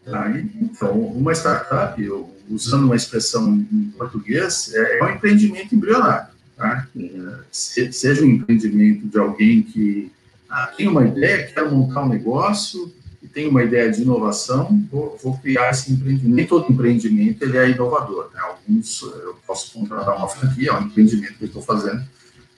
Ah, 0.07 0.29
então, 0.61 0.99
uma 0.99 1.31
startup, 1.31 2.01
usando 2.49 2.85
uma 2.85 2.95
expressão 2.95 3.53
em 3.71 3.93
português, 3.97 4.73
é, 4.73 4.99
é 4.99 5.03
um 5.03 5.09
empreendimento 5.11 5.73
embrionário. 5.73 6.27
Tá? 6.57 6.87
Uhum. 6.93 7.37
Seja 7.51 8.21
um 8.21 8.29
empreendimento 8.29 9.07
de 9.07 9.17
alguém 9.17 9.63
que 9.63 10.11
ah, 10.53 10.67
tem 10.67 10.87
uma 10.87 11.03
ideia, 11.05 11.47
quero 11.47 11.71
montar 11.71 12.03
um 12.03 12.09
negócio, 12.09 12.93
e 13.21 13.27
tem 13.27 13.47
uma 13.47 13.63
ideia 13.63 13.91
de 13.91 14.01
inovação, 14.01 14.85
vou, 14.91 15.17
vou, 15.21 15.37
criar 15.37 15.71
esse 15.71 15.91
empreendimento. 15.91 16.35
Nem 16.35 16.45
todo 16.45 16.71
empreendimento 16.71 17.43
ele 17.43 17.57
é 17.57 17.69
inovador. 17.69 18.29
Né? 18.33 18.39
Alguns, 18.41 19.01
eu 19.01 19.35
posso 19.47 19.73
contratar 19.73 20.17
uma 20.17 20.27
franquia, 20.27 20.69
é 20.69 20.73
um 20.73 20.81
empreendimento 20.83 21.37
que 21.37 21.43
eu 21.43 21.47
estou 21.47 21.61
fazendo, 21.61 22.03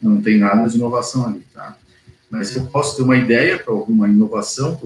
não 0.01 0.21
tem 0.21 0.39
nada 0.39 0.67
de 0.67 0.75
inovação 0.75 1.27
ali. 1.27 1.45
Tá? 1.53 1.77
mas 2.29 2.55
eu 2.55 2.65
posso 2.65 2.97
ter 2.97 3.03
uma 3.03 3.15
ideia 3.15 3.57
para 3.57 3.73
alguma 3.73 4.07
inovação, 4.09 4.77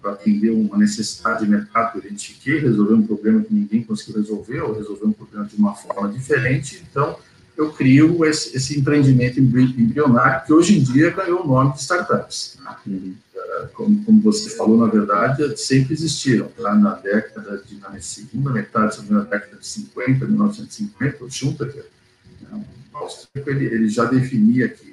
para 0.00 0.12
atender 0.12 0.50
uma 0.50 0.76
necessidade 0.76 1.44
de 1.44 1.50
mercado 1.50 1.92
que 1.92 1.98
eu 1.98 2.02
identifiquei, 2.02 2.58
resolver 2.58 2.94
um 2.94 3.06
problema 3.06 3.42
que 3.42 3.54
ninguém 3.54 3.82
conseguiu 3.82 4.20
resolver, 4.20 4.60
ou 4.60 4.74
resolver 4.74 5.06
um 5.06 5.12
problema 5.12 5.46
de 5.46 5.56
uma 5.56 5.74
forma 5.74 6.08
diferente. 6.08 6.84
Então, 6.90 7.16
eu 7.62 7.72
crio 7.72 8.24
esse, 8.24 8.56
esse 8.56 8.78
empreendimento 8.78 9.40
embrionário, 9.40 10.44
que 10.44 10.52
hoje 10.52 10.78
em 10.78 10.82
dia 10.82 11.10
ganhou 11.10 11.44
o 11.44 11.46
nome 11.46 11.72
de 11.72 11.80
startups. 11.80 12.58
Uhum. 12.86 13.14
Como, 13.74 14.04
como, 14.04 14.22
você 14.22 14.50
falou, 14.50 14.78
na 14.78 14.86
verdade, 14.86 15.56
sempre 15.56 15.92
existiram. 15.92 16.48
Tá? 16.48 16.74
Na 16.74 16.94
década 16.94 17.62
de, 17.64 17.78
na 17.78 18.00
segunda 18.00 18.50
metade 18.50 19.02
da 19.02 19.20
década 19.20 19.56
de 19.56 19.66
50, 19.66 20.26
1950, 20.26 21.24
o 21.24 21.30
Schumpeter, 21.30 21.86
né, 22.40 22.64
ele, 23.46 23.66
ele 23.66 23.88
já 23.88 24.04
definia 24.04 24.68
que 24.68 24.92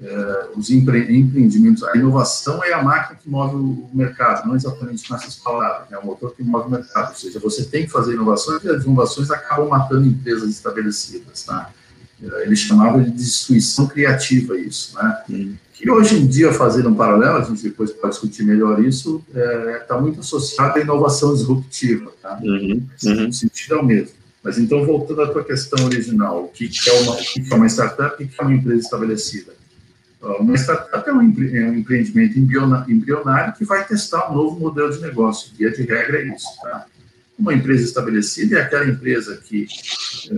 é, 0.00 0.48
os 0.56 0.70
empre 0.70 1.16
empreendimentos, 1.16 1.82
a 1.84 1.96
inovação 1.96 2.62
é 2.64 2.72
a 2.72 2.82
máquina 2.82 3.18
que 3.18 3.28
move 3.28 3.56
o 3.56 3.90
mercado, 3.94 4.46
não 4.46 4.56
exatamente 4.56 5.10
nessas 5.10 5.36
palavras, 5.36 5.90
é 5.90 5.98
o 5.98 6.04
motor 6.04 6.34
que 6.34 6.42
move 6.42 6.66
o 6.66 6.70
mercado, 6.70 7.10
ou 7.10 7.14
seja, 7.14 7.38
você 7.38 7.64
tem 7.64 7.84
que 7.84 7.92
fazer 7.92 8.14
inovações 8.14 8.62
e 8.64 8.68
as 8.68 8.84
inovações 8.84 9.30
acabam 9.30 9.68
matando 9.68 10.06
empresas 10.06 10.50
estabelecidas, 10.50 11.44
tá? 11.44 11.70
É, 12.32 12.42
ele 12.42 12.56
chamava 12.56 13.02
de 13.02 13.10
destruição 13.10 13.86
criativa 13.86 14.58
isso, 14.58 14.94
né? 14.96 15.54
Que 15.72 15.90
hoje 15.90 16.16
em 16.16 16.26
dia, 16.26 16.52
fazendo 16.52 16.88
um 16.88 16.94
paralelo, 16.94 17.38
a 17.38 17.42
gente 17.42 17.62
depois 17.62 17.90
pode 17.90 18.14
discutir 18.14 18.44
melhor 18.44 18.82
isso, 18.82 19.22
está 19.28 19.40
é, 19.40 19.78
tá 19.80 20.00
muito 20.00 20.20
associado 20.20 20.78
à 20.78 20.80
inovação 20.80 21.34
disruptiva, 21.34 22.12
tá? 22.22 22.38
Uhum. 22.42 22.86
Uhum. 23.04 23.28
O 23.28 23.32
sentido 23.32 23.74
é 23.74 23.78
o 23.78 23.84
mesmo. 23.84 24.14
Mas 24.42 24.58
então, 24.58 24.84
voltando 24.84 25.22
à 25.22 25.26
tua 25.26 25.42
questão 25.42 25.84
original, 25.86 26.44
o 26.44 26.48
que 26.48 26.70
é 26.86 26.92
uma, 27.00 27.16
que 27.16 27.46
é 27.50 27.54
uma 27.54 27.66
startup 27.66 28.22
e 28.22 28.26
o 28.26 28.28
que 28.28 28.40
é 28.40 28.44
uma 28.44 28.54
empresa 28.54 28.80
estabelecida? 28.80 29.52
Uma 30.38 30.54
startup 30.54 31.08
é 31.08 31.12
um, 31.12 31.20
é 31.20 31.70
um 31.70 31.74
empreendimento 31.74 32.38
embrionário 32.38 33.54
que 33.54 33.64
vai 33.64 33.86
testar 33.86 34.30
um 34.30 34.34
novo 34.34 34.58
modelo 34.58 34.90
de 34.92 35.00
negócio. 35.00 35.50
Via 35.58 35.70
de 35.70 35.82
regra 35.82 36.18
é 36.18 36.34
isso. 36.34 36.46
Tá? 36.62 36.86
Uma 37.38 37.52
empresa 37.52 37.84
estabelecida 37.84 38.58
é 38.58 38.62
aquela 38.62 38.86
empresa 38.86 39.36
que, 39.44 39.66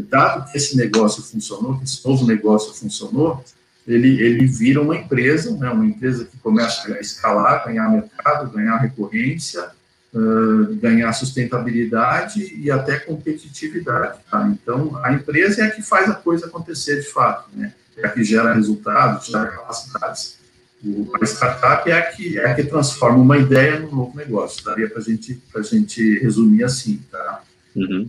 dado 0.08 0.50
que 0.50 0.56
esse 0.56 0.76
negócio 0.76 1.22
funcionou, 1.22 1.78
que 1.78 1.84
esse 1.84 2.06
novo 2.06 2.26
negócio 2.26 2.72
funcionou, 2.74 3.44
ele, 3.86 4.20
ele 4.20 4.46
vira 4.46 4.80
uma 4.80 4.96
empresa, 4.96 5.56
né, 5.56 5.70
uma 5.70 5.84
empresa 5.84 6.24
que 6.24 6.36
começa 6.38 6.92
a 6.92 7.00
escalar, 7.00 7.64
ganhar 7.64 7.88
mercado, 7.88 8.50
ganhar 8.50 8.78
recorrência, 8.78 9.68
uh, 10.12 10.74
ganhar 10.76 11.12
sustentabilidade 11.12 12.54
e 12.60 12.70
até 12.70 12.98
competitividade. 12.98 14.18
Tá? 14.30 14.48
Então, 14.48 14.98
a 15.04 15.12
empresa 15.12 15.62
é 15.62 15.66
a 15.66 15.70
que 15.70 15.82
faz 15.82 16.10
a 16.10 16.14
coisa 16.14 16.46
acontecer 16.46 17.00
de 17.00 17.08
fato. 17.08 17.48
Né? 17.54 17.72
é 17.96 18.06
a 18.06 18.10
que 18.10 18.22
gera 18.22 18.52
resultados, 18.52 19.26
gera 19.26 19.46
capacidades. 19.46 20.38
O, 20.84 21.10
a 21.20 21.24
startup 21.24 21.90
é 21.90 21.94
a, 21.94 22.02
que, 22.02 22.38
é 22.38 22.50
a 22.50 22.54
que 22.54 22.64
transforma 22.64 23.18
uma 23.18 23.38
ideia 23.38 23.80
num 23.80 23.94
novo 23.94 24.16
negócio. 24.16 24.64
Daria 24.64 24.88
para 24.88 25.00
gente, 25.00 25.40
a 25.54 25.62
gente 25.62 26.18
resumir 26.18 26.64
assim, 26.64 27.00
tá? 27.10 27.42
Uhum. 27.74 28.08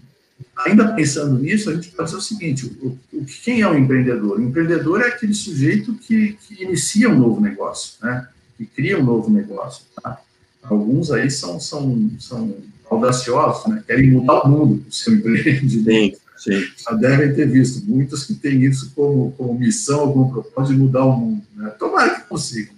Ainda 0.65 0.93
pensando 0.93 1.37
nisso, 1.39 1.69
a 1.69 1.75
gente 1.75 1.89
pode 1.89 2.09
dizer 2.09 2.17
o 2.17 2.21
seguinte: 2.21 2.65
o, 2.81 2.97
o, 3.13 3.25
quem 3.43 3.61
é 3.61 3.67
o 3.67 3.77
empreendedor? 3.77 4.37
O 4.37 4.41
empreendedor 4.41 5.01
é 5.01 5.07
aquele 5.07 5.33
sujeito 5.33 5.93
que, 5.95 6.37
que 6.47 6.63
inicia 6.63 7.09
um 7.09 7.17
novo 7.17 7.41
negócio, 7.41 7.93
né? 8.01 8.27
que 8.57 8.65
cria 8.65 8.99
um 8.99 9.03
novo 9.03 9.29
negócio. 9.29 9.83
Tá? 10.01 10.19
Alguns 10.63 11.11
aí 11.11 11.29
são, 11.29 11.59
são, 11.59 12.09
são 12.19 12.55
audaciosos, 12.89 13.67
né? 13.67 13.83
querem 13.85 14.11
mudar 14.11 14.41
o 14.41 14.49
mundo 14.49 14.83
com 14.83 14.89
o 14.89 14.91
seu 14.91 15.13
empreendimento. 15.13 16.19
Sim. 16.37 16.63
Já 16.77 16.91
devem 16.91 17.33
ter 17.33 17.49
visto 17.49 17.83
muitos 17.85 18.23
que 18.23 18.35
têm 18.35 18.63
isso 18.63 18.91
como, 18.95 19.31
como 19.31 19.59
missão, 19.59 20.11
como 20.13 20.31
propósito 20.31 20.75
de 20.75 20.79
mudar 20.79 21.05
o 21.05 21.17
mundo. 21.17 21.43
Né? 21.55 21.69
Tomara 21.71 22.15
que 22.15 22.27
consigam. 22.27 22.75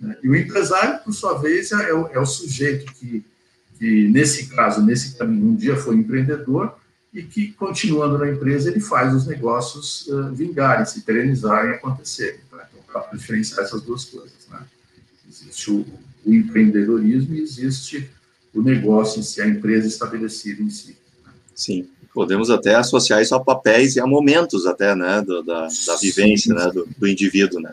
Né? 0.00 0.16
E 0.22 0.28
o 0.28 0.34
empresário, 0.34 0.98
por 1.04 1.12
sua 1.12 1.38
vez, 1.38 1.70
é, 1.72 1.90
é, 1.90 1.94
o, 1.94 2.06
é 2.08 2.18
o 2.18 2.24
sujeito 2.24 2.92
que, 2.94 3.24
que, 3.78 4.08
nesse 4.08 4.46
caso, 4.48 4.82
nesse 4.82 5.16
caminho, 5.16 5.48
um 5.48 5.54
dia 5.54 5.76
foi 5.76 5.96
empreendedor 5.96 6.74
e 7.12 7.22
que, 7.22 7.52
continuando 7.52 8.16
na 8.16 8.30
empresa, 8.30 8.70
ele 8.70 8.80
faz 8.80 9.14
os 9.14 9.26
negócios 9.26 10.06
uh, 10.06 10.32
vingarem, 10.32 10.86
se 10.86 11.02
perenizarem, 11.02 11.72
acontecerem. 11.72 12.40
Né? 12.50 12.64
Então, 12.72 12.82
para 13.02 13.16
diferenciar 13.16 13.60
essas 13.60 13.82
duas 13.82 14.06
coisas. 14.06 14.48
Né? 14.50 14.60
Existe 15.28 15.70
o, 15.70 15.86
o 16.24 16.32
empreendedorismo 16.32 17.34
e 17.34 17.42
existe 17.42 18.08
o 18.54 18.62
negócio 18.62 19.20
em 19.20 19.22
si, 19.22 19.42
a 19.42 19.46
empresa 19.46 19.86
estabelecida 19.86 20.62
em 20.62 20.70
si. 20.70 20.96
Né? 21.26 21.32
Sim 21.54 21.88
podemos 22.14 22.50
até 22.50 22.74
associar 22.74 23.22
isso 23.22 23.34
a 23.34 23.40
papéis 23.40 23.96
e 23.96 24.00
a 24.00 24.06
momentos 24.06 24.66
até, 24.66 24.94
né, 24.94 25.22
do, 25.22 25.42
da, 25.42 25.68
da 25.86 25.96
vivência, 25.96 26.54
né, 26.54 26.70
do, 26.72 26.88
do 26.96 27.08
indivíduo, 27.08 27.60
né. 27.60 27.72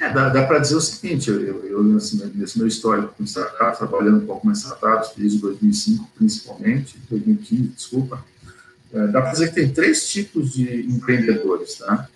É, 0.00 0.12
dá, 0.12 0.28
dá 0.30 0.44
para 0.44 0.58
dizer 0.58 0.74
o 0.74 0.80
seguinte, 0.80 1.30
eu, 1.30 1.64
eu, 1.64 1.82
nesse, 1.84 2.16
nesse, 2.34 2.58
meu 2.58 2.66
histórico 2.66 3.14
com 3.16 3.22
startups, 3.22 3.78
trabalhando 3.78 4.26
com 4.26 4.32
algumas 4.32 4.58
startups 4.58 5.12
desde 5.16 5.38
2005 5.38 6.10
principalmente, 6.16 6.96
2015, 7.08 7.62
desculpa, 7.68 8.24
é, 8.92 9.06
dá 9.06 9.22
para 9.22 9.30
dizer 9.30 9.48
que 9.50 9.54
tem 9.54 9.72
três 9.72 10.08
tipos 10.08 10.52
de 10.52 10.86
empreendedores, 10.86 11.76
tá? 11.76 12.08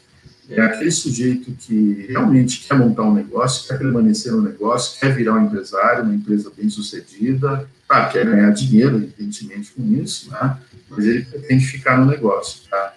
É 0.49 0.61
aquele 0.61 0.91
sujeito 0.93 1.53
que 1.53 2.07
realmente 2.09 2.67
quer 2.67 2.79
montar 2.79 3.03
um 3.03 3.15
negócio, 3.15 3.67
quer 3.67 3.79
permanecer 3.79 4.33
no 4.33 4.43
negócio, 4.43 4.99
quer 5.01 5.15
virar 5.15 5.35
um 5.35 5.45
empresário, 5.45 6.05
uma 6.05 6.15
empresa 6.15 6.53
bem 6.57 6.69
sucedida, 6.69 7.69
ah, 7.89 8.07
quer 8.07 8.27
ganhar 8.27 8.51
dinheiro, 8.51 8.97
evidentemente, 8.97 9.73
com 9.73 9.83
isso, 9.93 10.31
né? 10.31 10.57
Mas 10.89 11.05
ele 11.05 11.25
pretende 11.25 11.67
ficar 11.67 11.99
no 11.99 12.07
negócio. 12.07 12.63
Tá? 12.69 12.95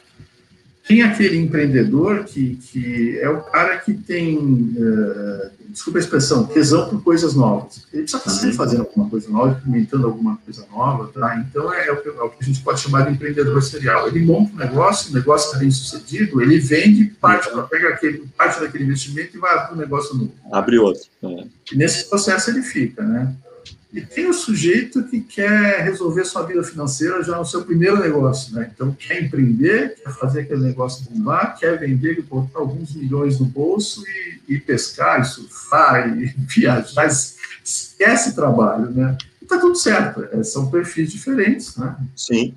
Tem 0.90 1.04
aquele 1.04 1.38
empreendedor 1.38 2.24
que, 2.24 2.56
que 2.56 3.20
é 3.20 3.30
o 3.30 3.42
cara 3.42 3.78
que 3.78 3.94
tem, 3.94 4.36
uh, 4.40 5.52
desculpa 5.68 6.00
a 6.00 6.02
expressão, 6.02 6.48
tesão 6.48 6.90
por 6.90 7.04
coisas 7.04 7.36
novas. 7.36 7.86
Ele 7.94 8.02
precisa 8.02 8.18
estar 8.18 8.32
sempre 8.32 8.56
fazendo 8.56 8.80
alguma 8.80 9.08
coisa 9.08 9.30
nova, 9.30 9.52
implementando 9.52 10.08
alguma 10.08 10.38
coisa 10.38 10.66
nova, 10.72 11.12
tá? 11.14 11.46
Então 11.48 11.72
é, 11.72 11.90
é, 11.90 11.92
o 11.92 12.02
que, 12.02 12.10
é, 12.10 12.12
o 12.12 12.30
que, 12.30 12.38
a 12.42 12.44
gente 12.44 12.62
pode 12.62 12.82
chamar 12.82 13.04
de 13.04 13.14
empreendedor 13.14 13.62
serial. 13.62 14.08
Ele 14.08 14.26
monta 14.26 14.52
um 14.52 14.58
negócio, 14.58 15.12
o 15.12 15.14
negócio 15.14 15.48
está 15.48 15.60
bem 15.60 15.70
sucedido, 15.70 16.42
ele 16.42 16.58
vende, 16.58 17.06
parte, 17.22 17.50
pega 17.70 17.90
aquele, 17.90 18.24
parte 18.36 18.60
daquele 18.60 18.86
investimento 18.86 19.38
e 19.38 19.40
vai 19.40 19.60
abrir 19.60 19.76
um 19.76 19.78
negócio 19.78 20.16
novo. 20.16 20.34
Abre 20.52 20.80
outro. 20.80 21.04
É. 21.22 21.46
E 21.72 21.78
nesse 21.78 22.10
processo 22.10 22.50
ele 22.50 22.64
fica, 22.64 23.04
né? 23.04 23.36
E 23.92 24.02
tem 24.02 24.30
o 24.30 24.34
sujeito 24.34 25.04
que 25.06 25.20
quer 25.20 25.84
resolver 25.84 26.24
sua 26.24 26.46
vida 26.46 26.64
financeira 26.64 27.24
já 27.24 27.36
no 27.36 27.46
seu 27.46 27.64
primeiro 27.64 28.00
negócio, 28.00 28.54
né? 28.54 28.70
Então, 28.72 28.92
quer 28.92 29.24
empreender, 29.24 29.96
quer 29.96 30.14
fazer 30.14 30.42
aquele 30.42 30.62
negócio 30.62 31.10
bombar, 31.10 31.58
quer 31.58 31.80
vender 31.80 32.20
e 32.20 32.22
botar 32.22 32.60
alguns 32.60 32.94
milhões 32.94 33.40
no 33.40 33.48
bolso 33.48 34.04
e, 34.08 34.54
e 34.54 34.60
pescar, 34.60 35.22
e 35.22 35.26
surfar, 35.26 36.16
e 36.16 36.28
viajar, 36.48 37.08
esquece 37.64 38.36
trabalho, 38.36 38.92
né? 38.92 39.18
E 39.42 39.46
tá 39.46 39.58
tudo 39.58 39.76
certo, 39.76 40.24
é, 40.32 40.44
são 40.44 40.70
perfis 40.70 41.12
diferentes, 41.12 41.76
né? 41.76 41.96
Sim. 42.16 42.54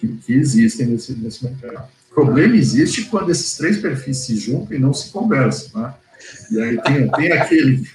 Que, 0.00 0.08
que 0.08 0.32
existem 0.32 0.86
nesse, 0.86 1.12
nesse 1.12 1.44
mercado. 1.44 1.88
O 2.10 2.14
problema 2.14 2.56
existe 2.56 3.04
quando 3.04 3.30
esses 3.30 3.54
três 3.58 3.76
perfis 3.76 4.16
se 4.18 4.36
juntam 4.36 4.74
e 4.74 4.80
não 4.80 4.94
se 4.94 5.10
conversam, 5.10 5.82
né? 5.82 5.94
E 6.50 6.60
aí 6.60 6.82
tem, 6.82 7.10
tem 7.10 7.32
aquele 7.32 7.86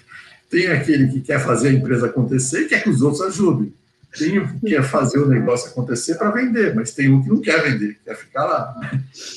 tem 0.52 0.68
aquele 0.68 1.08
que 1.08 1.22
quer 1.22 1.40
fazer 1.40 1.70
a 1.70 1.74
empresa 1.74 2.08
acontecer 2.08 2.64
e 2.64 2.68
quer 2.68 2.84
que 2.84 2.90
os 2.90 3.02
outros 3.02 3.22
ajudem. 3.22 3.74
Tem 4.18 4.38
o 4.38 4.60
que 4.60 4.72
quer 4.72 4.84
fazer 4.84 5.20
o 5.20 5.28
negócio 5.28 5.72
acontecer 5.72 6.16
para 6.16 6.32
vender, 6.32 6.76
mas 6.76 6.94
tem 6.94 7.10
um 7.10 7.24
que 7.24 7.30
não 7.30 7.40
quer 7.40 7.64
vender, 7.64 7.98
quer 8.04 8.18
ficar 8.18 8.44
lá. 8.44 8.92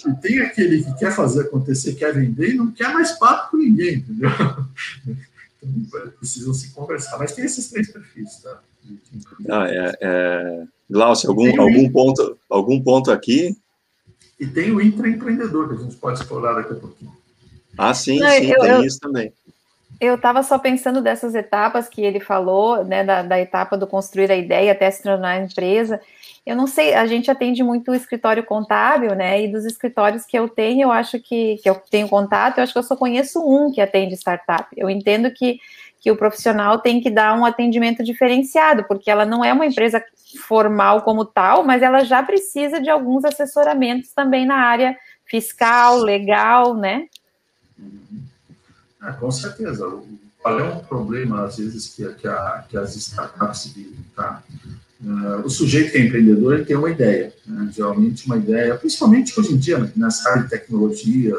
E 0.05 0.13
tem 0.21 0.41
aquele 0.41 0.83
que 0.83 0.93
quer 0.99 1.13
fazer 1.15 1.43
acontecer, 1.43 1.95
quer 1.95 2.13
vender 2.13 2.51
e 2.51 2.55
não 2.55 2.73
quer 2.73 2.93
mais 2.93 3.13
papo 3.13 3.53
com 3.53 3.57
ninguém, 3.59 3.99
entendeu? 3.99 4.29
Então, 5.67 6.11
precisam 6.19 6.53
se 6.53 6.71
conversar. 6.73 7.17
Mas 7.19 7.33
tem 7.33 7.45
esses 7.45 7.71
três 7.71 7.91
perfis, 7.91 8.39
tá? 8.43 8.61
Ah, 9.49 9.67
é, 9.69 9.99
é... 10.01 10.65
Glaucio, 10.91 11.31
algum, 11.31 11.61
algum, 11.61 11.89
ponto, 11.91 12.37
algum 12.51 12.83
ponto 12.83 13.13
aqui? 13.13 13.57
E 14.39 14.47
tem 14.47 14.73
o 14.73 14.81
intraempreendedor, 14.81 15.69
que 15.69 15.75
a 15.75 15.79
gente 15.79 15.97
pode 15.97 16.19
explorar 16.19 16.55
daqui 16.55 16.73
a 16.73 16.77
pouquinho. 16.77 17.13
Ah, 17.79 17.95
sim, 17.95 18.19
sim, 18.19 18.51
eu, 18.51 18.61
tem 18.61 18.71
eu, 18.71 18.85
isso 18.85 18.99
também. 18.99 19.33
Eu 20.05 20.17
estava 20.17 20.43
só 20.43 20.59
pensando 20.59 21.01
dessas 21.01 21.35
etapas 21.35 21.89
que 21.89 22.03
ele 22.03 22.21
falou, 22.21 22.85
né, 22.85 23.03
da, 23.03 23.23
da, 23.23 23.41
etapa 23.41 23.77
do 23.77 23.87
construir 23.87 24.31
a 24.31 24.37
ideia 24.37 24.73
até 24.73 24.91
se 24.91 25.03
tornar 25.03 25.43
empresa. 25.43 26.01
Eu 26.45 26.55
não 26.55 26.67
sei, 26.67 26.93
a 26.95 27.07
gente 27.07 27.31
atende 27.31 27.63
muito 27.63 27.91
o 27.91 27.95
escritório 27.95 28.45
contábil, 28.45 29.15
né? 29.15 29.43
E 29.43 29.49
dos 29.49 29.65
escritórios 29.65 30.27
que 30.27 30.39
eu 30.39 30.47
tenho, 30.47 30.83
eu 30.83 30.93
acho 30.93 31.19
que, 31.19 31.57
que 31.63 31.71
eu 31.71 31.77
tenho 31.91 32.07
contato, 32.07 32.59
eu 32.59 32.65
acho 32.65 32.73
que 32.73 32.79
eu 32.79 32.83
só 32.83 32.95
conheço 32.95 33.41
um 33.41 33.73
que 33.73 33.81
atende 33.81 34.15
startup. 34.15 34.69
Eu 34.77 34.91
entendo 34.91 35.31
que, 35.31 35.59
que 35.99 36.11
o 36.11 36.17
profissional 36.17 36.79
tem 36.79 37.01
que 37.01 37.09
dar 37.09 37.39
um 37.39 37.47
atendimento 37.47 38.05
diferenciado, 38.05 38.85
porque 38.85 39.11
ela 39.11 39.25
não 39.25 39.43
é 39.43 39.55
uma 39.55 39.65
empresa 39.65 40.05
formal 40.47 41.01
como 41.01 41.25
tal, 41.25 41.65
mas 41.65 41.83
ela 41.83 42.05
já 42.05 42.23
precisa 42.23 42.79
de 42.79 42.91
alguns 42.91 43.25
assessoramentos 43.25 44.13
também 44.13 44.45
na 44.45 44.57
área 44.57 44.95
fiscal, 45.25 45.97
legal, 45.97 46.75
né? 46.75 47.07
É, 49.05 49.13
com 49.13 49.31
certeza. 49.31 49.87
Qual 50.41 50.61
é 50.61 50.65
um 50.65 50.81
problema, 50.81 51.45
às 51.45 51.57
vezes, 51.57 51.89
que, 51.89 52.07
que, 52.15 52.29
a, 52.29 52.65
que 52.69 52.77
as 52.77 52.97
startups 52.97 53.67
vivem, 53.67 54.05
tá? 54.15 54.43
Uh, 55.03 55.45
o 55.45 55.51
sujeito 55.51 55.93
que 55.93 55.99
é 55.99 56.01
empreendedor 56.01 56.55
ele 56.55 56.65
tem 56.65 56.77
uma 56.77 56.91
ideia, 56.91 57.31
né? 57.45 57.69
geralmente 57.71 58.25
uma 58.25 58.39
ideia, 58.39 58.75
principalmente 58.75 59.39
hoje 59.39 59.53
em 59.53 59.59
dia, 59.59 59.93
nessa 59.95 60.31
área 60.31 60.45
de 60.45 60.49
tecnologia, 60.49 61.35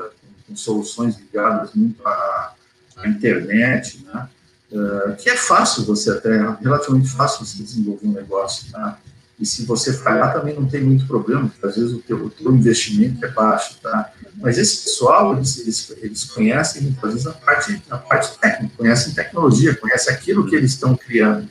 com, 0.45 0.55
soluções 0.55 1.17
ligadas 1.17 1.73
muito 1.73 2.05
a, 2.05 2.53
a 2.97 3.07
internet, 3.07 4.05
né? 4.05 4.29
Uh, 4.71 5.15
que 5.15 5.29
é 5.29 5.37
fácil 5.37 5.83
você 5.85 6.11
até, 6.11 6.37
relativamente 6.61 7.09
fácil 7.09 7.45
você 7.45 7.63
desenvolver 7.63 8.07
um 8.07 8.13
negócio, 8.13 8.71
tá? 8.71 8.99
E 9.39 9.45
se 9.45 9.65
você 9.65 9.91
falhar, 9.91 10.33
também 10.33 10.55
não 10.55 10.65
tem 10.65 10.81
muito 10.81 11.05
problema, 11.05 11.49
porque 11.49 11.65
às 11.65 11.75
vezes 11.75 11.91
o 11.91 11.99
teu, 11.99 12.25
o 12.25 12.29
teu 12.29 12.55
investimento 12.55 13.23
é 13.25 13.29
baixo, 13.29 13.77
tá? 13.81 14.11
Mas 14.37 14.57
esse 14.57 14.83
pessoal, 14.83 15.35
eles, 15.35 15.59
eles, 15.59 15.97
eles 16.01 16.23
conhecem, 16.25 16.83
muitas 16.83 17.11
vezes, 17.11 17.27
a 17.27 17.33
parte, 17.33 17.81
a 17.89 17.97
parte 17.97 18.37
técnica, 18.39 18.75
conhecem 18.77 19.13
tecnologia, 19.13 19.75
conhecem 19.75 20.13
aquilo 20.13 20.47
que 20.47 20.55
eles 20.55 20.71
estão 20.71 20.95
criando. 20.95 21.47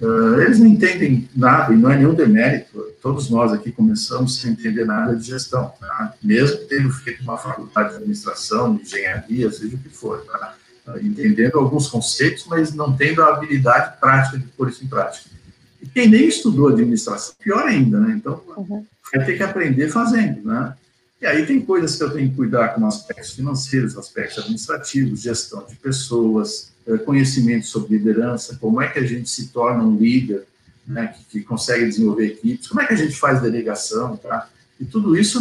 Uh, 0.00 0.40
eles 0.40 0.58
não 0.58 0.66
entendem 0.66 1.28
nada, 1.36 1.72
e 1.72 1.76
não 1.76 1.90
é 1.90 1.96
nenhum 1.96 2.14
demérito. 2.14 2.84
Todos 3.02 3.28
nós 3.30 3.52
aqui 3.52 3.70
começamos 3.70 4.40
sem 4.40 4.52
entender 4.52 4.84
nada 4.84 5.14
de 5.14 5.26
gestão, 5.26 5.72
tá? 5.78 6.14
mesmo 6.22 6.56
tendo 6.68 6.90
feito 6.90 7.22
uma 7.22 7.36
faculdade 7.36 7.90
de 7.90 7.96
administração, 7.96 8.76
de 8.76 8.82
engenharia, 8.82 9.52
seja 9.52 9.76
o 9.76 9.78
que 9.78 9.90
for, 9.90 10.24
tá? 10.24 10.54
Uh, 10.88 10.98
entendendo 11.04 11.58
alguns 11.58 11.86
conceitos, 11.88 12.46
mas 12.48 12.74
não 12.74 12.96
tendo 12.96 13.22
a 13.22 13.28
habilidade 13.28 14.00
prática 14.00 14.38
de 14.38 14.46
pôr 14.46 14.70
isso 14.70 14.84
em 14.84 14.88
prática. 14.88 15.28
E 15.82 15.86
quem 15.86 16.08
nem 16.08 16.28
estudou 16.28 16.68
administração, 16.68 17.34
pior 17.42 17.66
ainda, 17.66 17.98
né? 18.00 18.14
Então, 18.16 18.42
uhum. 18.56 18.84
vai 19.12 19.24
ter 19.24 19.36
que 19.36 19.42
aprender 19.42 19.88
fazendo, 19.88 20.46
né? 20.46 20.74
E 21.20 21.26
aí 21.26 21.44
tem 21.44 21.60
coisas 21.60 21.96
que 21.96 22.02
eu 22.02 22.10
tenho 22.10 22.30
que 22.30 22.36
cuidar 22.36 22.68
com 22.68 22.86
aspectos 22.86 23.32
financeiros, 23.32 23.96
aspectos 23.96 24.38
administrativos, 24.38 25.20
gestão 25.20 25.66
de 25.66 25.76
pessoas, 25.76 26.72
eh, 26.86 26.96
conhecimento 26.96 27.66
sobre 27.66 27.98
liderança, 27.98 28.56
como 28.58 28.80
é 28.80 28.88
que 28.88 28.98
a 28.98 29.06
gente 29.06 29.28
se 29.28 29.48
torna 29.48 29.84
um 29.84 29.96
líder, 29.96 30.44
né, 30.86 31.08
que, 31.08 31.24
que, 31.24 31.42
consegue 31.42 31.84
desenvolver 31.84 32.26
equipes, 32.26 32.66
como 32.66 32.80
é 32.80 32.86
que 32.86 32.94
a 32.94 32.96
gente 32.96 33.14
faz 33.14 33.40
delegação, 33.42 34.16
tá? 34.16 34.48
E 34.80 34.84
tudo 34.84 35.16
isso 35.16 35.38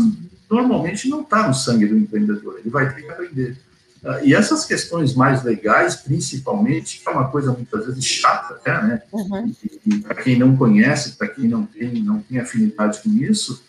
normalmente 0.52 1.08
não 1.08 1.22
está 1.22 1.48
no 1.48 1.54
sangue 1.54 1.88
do 1.88 1.98
empreendedor, 1.98 2.60
ele 2.60 2.70
vai 2.70 2.94
ter 2.94 3.02
que 3.02 3.10
aprender. 3.10 3.58
Uh, 4.04 4.24
e 4.24 4.34
essas 4.34 4.66
questões 4.66 5.14
mais 5.14 5.44
legais, 5.44 5.96
principalmente, 5.96 7.00
que 7.00 7.08
é 7.08 7.12
uma 7.12 7.30
coisa 7.30 7.52
muitas 7.52 7.86
vezes 7.86 8.06
chata, 8.06 8.54
até, 8.54 8.82
né? 8.82 9.02
Uhum. 9.12 9.54
E, 9.62 9.80
e 9.86 10.00
para 10.00 10.16
quem 10.16 10.40
não 10.40 10.56
conhece, 10.56 11.14
para 11.14 11.28
quem 11.28 11.50
não 11.50 11.66
tem, 11.66 12.02
não 12.02 12.22
tem 12.22 12.40
afinidade 12.40 13.02
com 13.02 13.10
isso, 13.10 13.62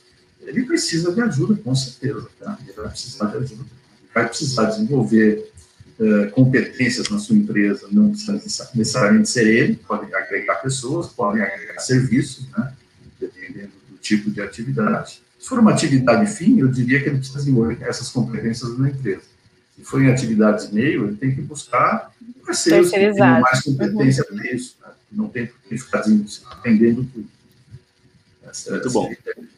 ele 0.43 0.65
precisa 0.65 1.13
de 1.13 1.21
ajuda, 1.21 1.61
com 1.63 1.75
certeza. 1.75 2.29
Tá? 2.39 2.59
Ele 2.63 2.73
vai 2.73 2.89
precisar 2.89 3.27
de 3.27 3.37
ajuda. 3.39 3.63
Ele 3.63 4.11
vai 4.15 4.29
precisar 4.29 4.65
desenvolver 4.67 5.51
uh, 5.99 6.31
competências 6.31 7.09
na 7.09 7.19
sua 7.19 7.37
empresa, 7.37 7.89
não 7.91 8.11
precisa 8.11 8.71
necessariamente 8.75 9.29
ser 9.29 9.47
ele, 9.47 9.77
pode 9.77 10.13
agregar 10.15 10.57
pessoas, 10.57 11.09
pode 11.09 11.41
agregar 11.41 11.79
serviços, 11.81 12.49
né? 12.57 12.73
dependendo 13.19 13.73
do 13.89 13.97
tipo 13.99 14.31
de 14.31 14.41
atividade. 14.41 15.23
Se 15.39 15.49
for 15.49 15.59
uma 15.59 15.73
atividade 15.73 16.31
fim, 16.31 16.61
eu 16.61 16.69
diria 16.69 17.03
que 17.03 17.09
ele 17.09 17.19
precisa 17.19 17.39
desenvolver 17.39 17.79
essas 17.83 18.09
competências 18.11 18.79
na 18.79 18.91
empresa. 18.91 19.23
Se 19.81 19.87
for 19.87 20.03
em 20.03 20.11
atividades 20.11 20.71
meio, 20.71 21.07
ele 21.07 21.17
tem 21.17 21.35
que 21.35 21.41
buscar 21.41 22.13
parceiros 22.45 22.91
que 22.91 22.97
tenham 22.97 23.41
mais 23.41 23.63
competência 23.63 24.25
uhum. 24.31 24.37
para 24.37 24.53
isso. 24.53 24.77
Né? 24.81 24.93
Não 25.11 25.29
tem 25.29 25.47
por 25.47 25.61
que 25.63 25.79
ficar 25.79 26.05
atendendo 26.51 27.05
tudo. 27.05 27.29
Essa, 28.45 28.71
Muito 28.73 28.91
bom. 28.91 29.13
Ideia. 29.13 29.49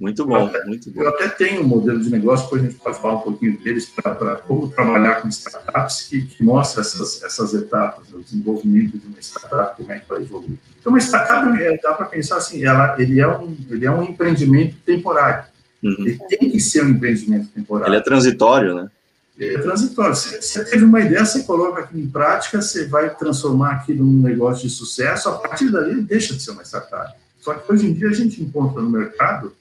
Muito 0.00 0.26
bom, 0.26 0.50
eu 0.52 0.66
muito 0.66 0.90
bom. 0.90 1.00
Eu 1.00 1.10
até 1.10 1.28
tenho 1.28 1.62
um 1.62 1.68
modelo 1.68 2.00
de 2.00 2.10
negócio, 2.10 2.46
depois 2.46 2.64
a 2.64 2.66
gente 2.66 2.80
pode 2.80 3.00
falar 3.00 3.14
um 3.18 3.20
pouquinho 3.20 3.56
deles, 3.60 3.88
para 3.88 4.34
como 4.34 4.68
trabalhar 4.68 5.22
com 5.22 5.28
startups, 5.28 6.08
que, 6.08 6.22
que 6.22 6.42
mostra 6.42 6.80
essas, 6.80 7.22
essas 7.22 7.54
etapas, 7.54 8.12
o 8.12 8.20
desenvolvimento 8.20 8.98
de 8.98 9.06
uma 9.06 9.20
startup, 9.20 9.76
como 9.76 9.92
é 9.92 10.00
que 10.00 10.08
vai 10.08 10.22
evoluir. 10.22 10.58
Então, 10.80 10.90
uma 10.90 10.98
startup, 10.98 11.62
é, 11.62 11.78
dá 11.80 11.92
para 11.92 12.06
pensar 12.06 12.38
assim, 12.38 12.64
ela, 12.64 12.96
ele, 13.00 13.20
é 13.20 13.28
um, 13.28 13.56
ele 13.70 13.86
é 13.86 13.90
um 13.92 14.02
empreendimento 14.02 14.74
temporário. 14.84 15.44
Uhum. 15.80 15.94
Ele 16.00 16.18
tem 16.28 16.50
que 16.50 16.58
ser 16.58 16.84
um 16.84 16.88
empreendimento 16.88 17.46
temporário. 17.54 17.90
Ele 17.90 18.00
é 18.00 18.02
transitório, 18.02 18.74
né? 18.74 18.90
É 19.38 19.58
transitório. 19.58 20.14
Você, 20.14 20.40
você 20.40 20.64
teve 20.64 20.84
uma 20.84 21.00
ideia, 21.00 21.24
você 21.24 21.42
coloca 21.42 21.82
aquilo 21.82 22.00
em 22.00 22.08
prática, 22.08 22.60
você 22.60 22.86
vai 22.86 23.14
transformar 23.14 23.72
aquilo 23.72 24.04
num 24.04 24.22
negócio 24.22 24.68
de 24.68 24.74
sucesso, 24.74 25.28
a 25.28 25.38
partir 25.38 25.70
dali 25.70 25.92
ele 25.92 26.02
deixa 26.02 26.34
de 26.34 26.42
ser 26.42 26.50
uma 26.50 26.62
startup. 26.62 27.14
Só 27.40 27.54
que 27.54 27.72
hoje 27.72 27.86
em 27.86 27.94
dia 27.94 28.08
a 28.08 28.12
gente 28.12 28.42
encontra 28.42 28.80
no 28.80 28.90
mercado 28.90 29.52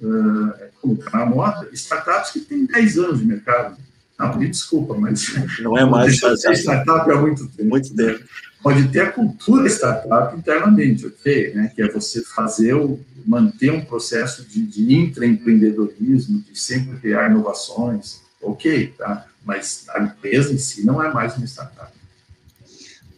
uh, 0.00 0.52
como 0.80 0.94
está 0.94 1.18
na 1.18 1.26
moda, 1.26 1.68
startups 1.72 2.30
que 2.30 2.40
têm 2.40 2.66
10 2.66 2.98
anos 2.98 3.18
de 3.18 3.26
mercado. 3.26 3.76
Não, 4.18 4.36
me 4.36 4.48
desculpa, 4.48 4.94
mas 4.94 5.34
não 5.60 5.76
é 5.76 5.84
mais 5.84 6.14
startup. 6.14 6.56
startup 6.56 7.10
há 7.10 7.16
muito 7.16 7.48
tempo. 7.48 7.68
Muito 7.68 7.94
tempo. 7.94 8.24
Pode 8.62 8.88
ter 8.88 9.00
a 9.00 9.12
cultura 9.12 9.66
startup 9.68 10.36
internamente, 10.36 11.06
ok? 11.06 11.54
Né? 11.54 11.72
Que 11.74 11.82
é 11.82 11.90
você 11.90 12.22
fazer, 12.22 12.74
o, 12.74 13.00
manter 13.26 13.72
um 13.72 13.84
processo 13.84 14.44
de, 14.44 14.62
de 14.62 14.94
intraempreendedorismo, 14.94 16.40
de 16.40 16.58
sempre 16.58 16.98
criar 16.98 17.30
inovações, 17.30 18.23
ok, 18.44 18.94
tá? 18.98 19.26
Mas 19.44 19.86
a 19.90 20.02
empresa 20.02 20.52
em 20.52 20.58
si 20.58 20.84
não 20.84 21.02
é 21.02 21.12
mais 21.12 21.36
uma 21.36 21.46
startup. 21.46 21.92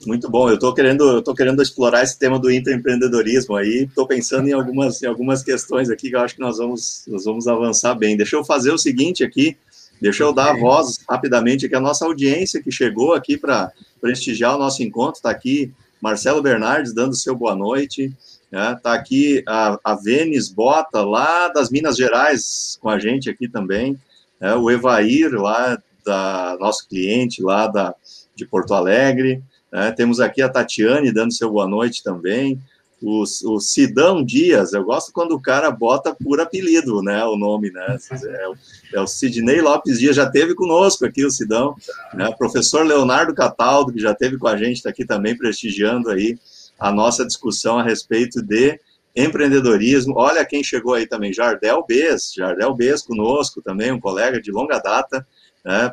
Muito 0.07 0.31
bom. 0.31 0.49
Eu 0.49 0.55
estou 0.55 0.73
querendo, 0.73 1.05
eu 1.05 1.23
tô 1.23 1.35
querendo 1.35 1.61
explorar 1.61 2.05
esse 2.05 2.17
tema 2.17 2.39
do 2.39 2.51
intraempreendedorismo 2.51 3.57
aí. 3.57 3.87
Estou 3.89 4.07
pensando 4.07 4.49
em 4.49 4.53
algumas, 4.53 5.03
em 5.03 5.07
algumas 5.07 5.43
questões 5.43 5.91
aqui 5.91 6.11
que 6.11 6.17
eu 6.17 6.21
acho 6.21 6.37
que 6.37 6.41
nós 6.41 6.59
vamos, 6.59 7.03
nós 7.09 7.25
vamos 7.25 7.49
avançar 7.49 7.95
bem. 7.95 8.17
Deixa 8.17 8.37
eu 8.37 8.45
fazer 8.45 8.71
o 8.71 8.79
seguinte 8.79 9.25
aqui. 9.25 9.57
Deixa 10.01 10.23
eu 10.23 10.33
dar 10.33 10.51
a 10.51 10.57
voz 10.57 10.99
rapidamente 11.09 11.67
aqui 11.67 11.75
a 11.75 11.81
nossa 11.81 12.05
audiência 12.05 12.63
que 12.63 12.71
chegou 12.71 13.15
aqui 13.15 13.37
para 13.37 13.73
prestigiar 14.01 14.55
o 14.55 14.59
nosso 14.59 14.83
encontro. 14.83 15.17
Está 15.17 15.31
aqui 15.31 15.73
Marcelo 16.01 16.41
Bernardes 16.41 16.95
dando 16.95 17.17
seu 17.17 17.35
boa 17.35 17.57
noite. 17.57 18.13
Está 18.45 18.71
né? 18.71 18.81
Tá 18.81 18.95
aqui 18.95 19.43
a, 19.47 19.79
a 19.83 19.95
Vênis 19.95 20.49
Bota, 20.49 21.03
lá 21.03 21.49
das 21.49 21.71
Minas 21.71 21.97
Gerais, 21.97 22.79
com 22.81 22.89
a 22.89 22.99
gente 22.99 23.29
aqui 23.29 23.49
também. 23.49 23.99
É, 24.41 24.55
o 24.55 24.71
Evair, 24.71 25.33
lá 25.33 25.79
da 26.07 26.57
nosso 26.61 26.89
cliente 26.89 27.43
lá 27.43 27.67
da, 27.67 27.95
de 28.35 28.47
Porto 28.47 28.73
Alegre. 28.73 29.43
É, 29.73 29.91
temos 29.91 30.21
aqui 30.21 30.41
a 30.41 30.49
Tatiane 30.49 31.13
dando 31.13 31.35
seu 31.35 31.51
boa 31.51 31.67
noite 31.67 32.03
também. 32.03 32.61
O, 33.03 33.23
o 33.23 33.61
Sidão 33.61 34.25
Dias, 34.25 34.73
eu 34.73 34.83
gosto 34.83 35.13
quando 35.13 35.33
o 35.33 35.41
cara 35.41 35.71
bota 35.71 36.15
por 36.15 36.41
apelido, 36.41 37.03
né? 37.03 37.23
O 37.25 37.37
nome, 37.37 37.71
né? 37.71 37.99
É, 38.11 38.97
é 38.97 39.01
o 39.01 39.07
Sidney 39.07 39.61
Lopes 39.61 39.99
Dias, 39.99 40.17
já 40.17 40.31
teve 40.31 40.55
conosco 40.55 41.05
aqui 41.05 41.25
o 41.25 41.31
Sidão, 41.31 41.75
né? 42.15 42.33
Professor 42.39 42.87
Leonardo 42.87 43.35
Cataldo, 43.35 43.93
que 43.93 44.01
já 44.01 44.15
teve 44.15 44.39
com 44.39 44.47
a 44.49 44.57
gente, 44.57 44.77
está 44.77 44.91
aqui 44.91 45.05
também 45.05 45.37
prestigiando 45.37 46.09
aí 46.09 46.39
a 46.79 46.91
nossa 46.91 47.27
discussão 47.27 47.79
a 47.79 47.83
respeito 47.83 48.41
de 48.43 48.81
empreendedorismo. 49.17 50.15
Olha 50.17 50.45
quem 50.45 50.63
chegou 50.63 50.95
aí 50.95 51.07
também, 51.07 51.33
Jardel 51.33 51.85
Bez, 51.89 52.33
Jardel 52.35 52.75
Bez 52.75 53.03
conosco 53.03 53.63
também, 53.63 53.91
um 53.91 54.01
colega 54.01 54.41
de 54.41 54.53
longa 54.53 54.79
data. 54.79 55.27
Né? 55.65 55.91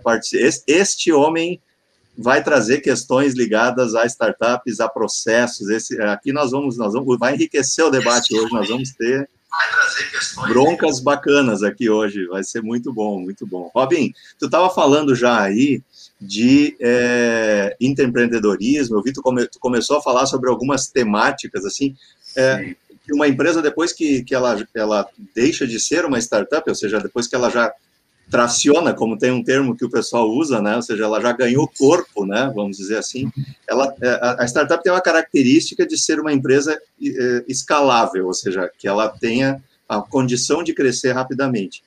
Este 0.67 1.11
homem 1.11 1.59
vai 2.17 2.43
trazer 2.43 2.81
questões 2.81 3.33
ligadas 3.33 3.95
a 3.95 4.05
startups, 4.05 4.79
a 4.79 4.87
processos. 4.87 5.69
Esse, 5.69 5.99
aqui 6.01 6.31
nós 6.31 6.51
vamos, 6.51 6.77
nós 6.77 6.93
vamos, 6.93 7.17
vai 7.17 7.33
enriquecer 7.33 7.85
o 7.85 7.89
debate 7.89 8.35
hoje. 8.35 8.53
Nós 8.53 8.67
vamos 8.67 8.91
ter 8.91 9.27
broncas 10.47 10.99
bacanas 10.99 11.63
aqui 11.63 11.89
hoje. 11.89 12.25
Vai 12.27 12.43
ser 12.43 12.61
muito 12.61 12.93
bom, 12.93 13.19
muito 13.19 13.47
bom. 13.47 13.71
Robin, 13.73 14.13
tu 14.37 14.45
estava 14.45 14.69
falando 14.69 15.15
já 15.15 15.41
aí 15.41 15.81
de 16.19 16.75
é, 16.79 17.75
empreendedorismo. 17.79 18.97
Eu 18.97 19.03
vi 19.03 19.11
tu, 19.11 19.21
come, 19.21 19.47
tu 19.47 19.59
começou 19.59 19.97
a 19.97 20.01
falar 20.01 20.25
sobre 20.25 20.49
algumas 20.49 20.87
temáticas 20.87 21.65
assim. 21.65 21.95
É, 22.35 22.75
que 23.03 23.13
uma 23.13 23.27
empresa 23.27 23.61
depois 23.61 23.91
que, 23.91 24.23
que 24.23 24.33
ela, 24.33 24.65
ela 24.73 25.07
deixa 25.35 25.67
de 25.67 25.79
ser 25.79 26.05
uma 26.05 26.19
startup, 26.19 26.67
ou 26.69 26.75
seja, 26.75 26.99
depois 26.99 27.27
que 27.27 27.35
ela 27.35 27.49
já 27.49 27.73
traciona, 28.29 28.93
como 28.93 29.17
tem 29.17 29.31
um 29.31 29.43
termo 29.43 29.75
que 29.75 29.85
o 29.85 29.89
pessoal 29.89 30.29
usa, 30.29 30.61
né? 30.61 30.75
Ou 30.75 30.81
seja, 30.81 31.03
ela 31.03 31.21
já 31.21 31.31
ganhou 31.33 31.67
corpo, 31.67 32.25
né? 32.25 32.51
Vamos 32.55 32.77
dizer 32.77 32.97
assim. 32.97 33.31
Ela, 33.67 33.93
é, 34.01 34.19
a 34.39 34.45
startup 34.45 34.81
tem 34.81 34.91
uma 34.91 35.01
característica 35.01 35.85
de 35.85 35.97
ser 35.97 36.19
uma 36.19 36.31
empresa 36.31 36.79
é, 37.01 37.43
escalável, 37.47 38.27
ou 38.27 38.33
seja, 38.33 38.69
que 38.79 38.87
ela 38.87 39.09
tenha 39.09 39.61
a 39.87 40.01
condição 40.01 40.63
de 40.63 40.73
crescer 40.73 41.11
rapidamente. 41.11 41.83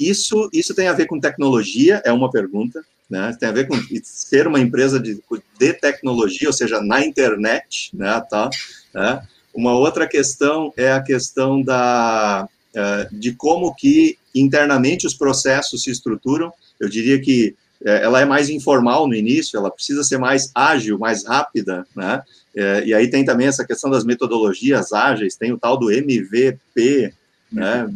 Isso, 0.00 0.48
isso 0.52 0.74
tem 0.74 0.88
a 0.88 0.92
ver 0.92 1.06
com 1.06 1.20
tecnologia, 1.20 2.02
é 2.04 2.12
uma 2.12 2.30
pergunta, 2.30 2.82
né? 3.08 3.36
Tem 3.38 3.48
a 3.48 3.52
ver 3.52 3.68
com 3.68 3.76
ser 4.02 4.46
uma 4.46 4.58
empresa 4.58 4.98
de, 4.98 5.22
de 5.58 5.72
tecnologia, 5.74 6.48
ou 6.48 6.54
seja, 6.54 6.80
na 6.80 7.04
internet, 7.04 7.90
né? 7.94 8.20
Tá? 8.28 8.48
Né? 8.92 9.22
Uma 9.54 9.72
outra 9.72 10.06
questão 10.06 10.72
é 10.76 10.92
a 10.92 11.02
questão 11.02 11.62
da, 11.62 12.48
é, 12.74 13.08
de 13.12 13.32
como 13.32 13.74
que 13.74 14.18
internamente 14.34 15.06
os 15.06 15.14
processos 15.14 15.82
se 15.82 15.90
estruturam. 15.90 16.52
Eu 16.80 16.88
diria 16.88 17.20
que 17.20 17.54
é, 17.84 18.02
ela 18.02 18.20
é 18.20 18.24
mais 18.24 18.48
informal 18.48 19.06
no 19.06 19.14
início, 19.14 19.56
ela 19.56 19.70
precisa 19.70 20.02
ser 20.02 20.18
mais 20.18 20.50
ágil, 20.54 20.98
mais 20.98 21.24
rápida, 21.24 21.86
né? 21.94 22.22
É, 22.56 22.84
e 22.86 22.94
aí 22.94 23.08
tem 23.08 23.24
também 23.24 23.46
essa 23.46 23.64
questão 23.64 23.90
das 23.90 24.04
metodologias 24.04 24.92
ágeis, 24.92 25.36
tem 25.36 25.52
o 25.52 25.58
tal 25.58 25.76
do 25.76 25.90
MVP, 25.90 27.12
né? 27.52 27.86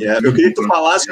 É, 0.00 0.18
eu 0.22 0.32
queria 0.34 0.48
que 0.48 0.54
tu 0.54 0.66
falasse, 0.66 1.06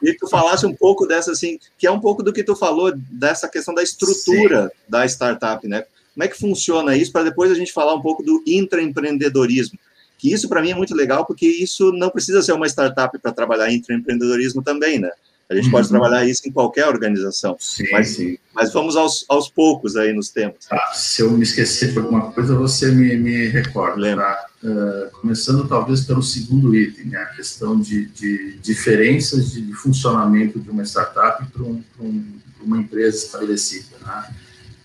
que 0.00 0.14
tu 0.14 0.28
falasse 0.28 0.64
um 0.64 0.74
pouco 0.74 1.06
dessa 1.06 1.32
assim, 1.32 1.58
que 1.76 1.86
é 1.86 1.90
um 1.90 2.00
pouco 2.00 2.22
do 2.22 2.32
que 2.32 2.42
tu 2.42 2.56
falou 2.56 2.92
dessa 2.96 3.48
questão 3.48 3.74
da 3.74 3.82
estrutura 3.82 4.64
Sim. 4.64 4.70
da 4.88 5.04
startup, 5.04 5.66
né? 5.68 5.84
Como 6.14 6.24
é 6.24 6.28
que 6.28 6.38
funciona 6.38 6.96
isso 6.96 7.12
para 7.12 7.24
depois 7.24 7.50
a 7.50 7.54
gente 7.54 7.72
falar 7.72 7.94
um 7.94 8.00
pouco 8.00 8.22
do 8.22 8.42
intraempreendedorismo? 8.46 9.78
isso 10.22 10.48
para 10.48 10.62
mim 10.62 10.70
é 10.70 10.74
muito 10.74 10.94
legal, 10.94 11.26
porque 11.26 11.46
isso 11.46 11.92
não 11.92 12.08
precisa 12.08 12.40
ser 12.40 12.52
uma 12.52 12.66
startup 12.66 13.18
para 13.18 13.32
trabalhar 13.32 13.70
em 13.70 13.76
empreendedorismo 13.76 14.62
também, 14.62 14.98
né? 14.98 15.10
A 15.50 15.54
gente 15.54 15.66
uhum. 15.66 15.72
pode 15.72 15.88
trabalhar 15.88 16.24
isso 16.24 16.48
em 16.48 16.50
qualquer 16.50 16.88
organização. 16.88 17.54
Sim, 17.60 17.84
mas, 17.92 18.08
sim. 18.08 18.38
mas 18.54 18.72
vamos 18.72 18.96
aos, 18.96 19.26
aos 19.28 19.48
poucos 19.48 19.94
aí 19.94 20.10
nos 20.12 20.30
temas. 20.30 20.64
Tá, 20.68 20.92
se 20.94 21.20
eu 21.20 21.30
me 21.30 21.42
esquecer 21.42 21.92
de 21.92 21.98
alguma 21.98 22.32
coisa, 22.32 22.56
você 22.56 22.90
me, 22.90 23.14
me 23.16 23.48
recorda. 23.48 24.00
Lembra. 24.00 24.24
Tá? 24.24 24.46
Uh, 24.64 25.10
começando 25.20 25.68
talvez 25.68 26.00
pelo 26.06 26.22
segundo 26.22 26.74
item, 26.74 27.06
né? 27.06 27.18
a 27.18 27.26
questão 27.26 27.78
de, 27.78 28.06
de 28.06 28.58
diferenças 28.62 29.52
de, 29.52 29.60
de, 29.60 29.74
funcionamento 29.74 30.58
de 30.58 30.70
uma 30.70 30.82
startup 30.84 31.44
para 31.52 31.62
um, 31.62 31.84
um, 32.00 32.24
uma 32.62 32.78
empresa 32.78 33.26
estabelecida. 33.26 33.98
Né? 34.00 34.34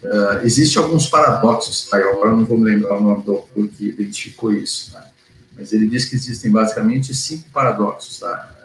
Uh, 0.04 0.46
Existem 0.46 0.82
alguns 0.82 1.08
paradoxos, 1.08 1.90
tá? 1.90 1.98
agora 1.98 2.32
não 2.32 2.46
vou 2.46 2.58
me 2.58 2.66
lembrar 2.66 2.98
o 2.98 3.04
nome 3.04 3.24
do 3.24 3.34
autor 3.34 3.68
que 3.68 3.90
identificou 3.90 4.54
isso, 4.54 4.94
né? 4.94 5.04
mas 5.58 5.74
ele 5.74 5.88
diz 5.88 6.06
que 6.06 6.16
existem 6.16 6.50
basicamente 6.50 7.14
cinco 7.14 7.50
paradoxos. 7.50 8.20
Tá? 8.20 8.56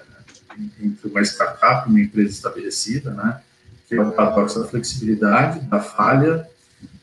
entre 0.81 1.09
uma 1.09 1.23
startup 1.23 1.89
e 1.89 1.91
uma 1.91 2.01
empresa 2.01 2.31
estabelecida, 2.31 3.11
né? 3.11 3.41
que 3.89 3.95
é 3.95 4.01
o 4.01 4.13
paradoxo 4.13 4.61
da 4.61 4.69
flexibilidade, 4.69 5.61
da 5.61 5.81
falha, 5.81 6.49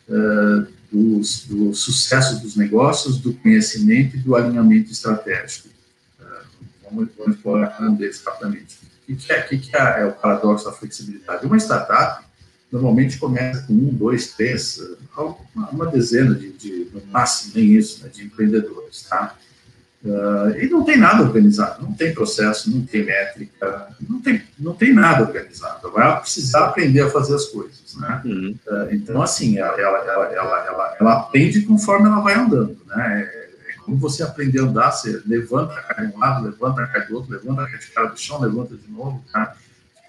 uh, 0.08 0.67
do, 0.91 1.22
do, 1.48 1.74
sucesso 1.74 2.41
dos 2.41 2.56
negócios, 2.56 3.17
do 3.17 3.34
conhecimento 3.34 4.17
e 4.17 4.20
do 4.20 4.36
alinhamento 4.36 4.91
estratégico. 4.91 5.70
Uh, 6.20 6.65
vamos, 6.84 7.10
vamos 7.17 7.36
explorar 7.36 7.78
um 7.82 7.94
deles 7.94 8.22
rapidamente. 8.26 8.80
O 9.08 9.15
que, 9.15 9.32
é, 9.32 9.41
que 9.41 9.76
é, 9.76 10.02
é, 10.02 10.06
o 10.06 10.13
paradoxo 10.13 10.65
da 10.65 10.72
flexibilidade? 10.72 11.46
Uma 11.46 11.58
startup 11.58 12.26
normalmente 12.72 13.18
começa 13.18 13.64
com 13.64 13.74
um, 13.74 13.94
dois, 13.94 14.34
três, 14.34 14.82
uma, 15.54 15.88
dezena 15.88 16.34
de, 16.34 16.52
de, 16.54 16.88
no 16.94 17.02
máximo, 17.12 17.54
nem 17.56 17.74
isso, 17.74 18.04
né, 18.04 18.10
de 18.10 18.24
empreendedores, 18.24 19.04
tá? 19.10 19.36
Uh, 20.04 20.58
e 20.60 20.68
não 20.68 20.84
tem 20.84 20.98
nada 20.98 21.22
organizado, 21.22 21.84
não 21.84 21.94
tem 21.94 22.12
processo, 22.12 22.72
não 22.72 22.84
tem 22.84 23.06
métrica, 23.06 23.88
não 24.10 24.20
tem, 24.20 24.42
não 24.58 24.74
tem 24.74 24.92
nada 24.94 25.22
organizado. 25.22 25.92
Vai 25.92 26.20
precisar 26.20 26.66
aprender 26.66 27.02
a 27.02 27.10
fazer 27.10 27.36
as 27.36 27.46
coisas, 27.46 27.96
né? 27.98 28.20
Uhum. 28.26 28.56
Uh, 28.66 28.88
então, 28.96 29.22
assim, 29.22 29.60
ela, 29.60 29.80
ela, 29.80 29.98
ela, 30.00 30.34
ela, 30.34 30.96
ela, 31.00 31.14
aprende 31.14 31.62
conforme 31.62 32.08
ela 32.08 32.20
vai 32.20 32.34
andando, 32.34 32.80
né? 32.88 33.22
É, 33.22 33.52
é 33.70 33.74
como 33.86 33.98
você 33.98 34.24
aprender 34.24 34.62
a 34.62 34.64
andar, 34.64 34.90
você 34.90 35.22
levanta, 35.24 35.76
cai 35.84 36.08
de 36.08 36.16
um 36.16 36.20
lado, 36.20 36.46
levanta, 36.46 36.88
cai 36.88 37.06
do 37.06 37.16
outro, 37.16 37.32
levanta, 37.32 37.70
cai 37.70 37.78
de 37.78 37.88
cara 37.88 38.08
do 38.08 38.20
chão, 38.20 38.42
levanta 38.42 38.76
de 38.76 38.90
novo, 38.90 39.24
tá? 39.32 39.56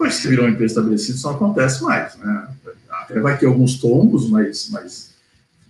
Depois 0.03 0.17
que 0.17 0.23
você 0.23 0.29
virou 0.31 0.47
uma 0.47 0.51
empresa 0.51 0.73
estabelecida, 0.73 1.17
isso 1.17 1.27
não 1.29 1.35
acontece 1.37 1.83
mais, 1.85 2.17
né? 2.17 2.49
Até 2.91 3.21
vai 3.21 3.39
ter 3.39 3.47
alguns 3.47 3.79
tombos, 3.79 4.29
mas, 4.29 4.69
mas 4.71 5.11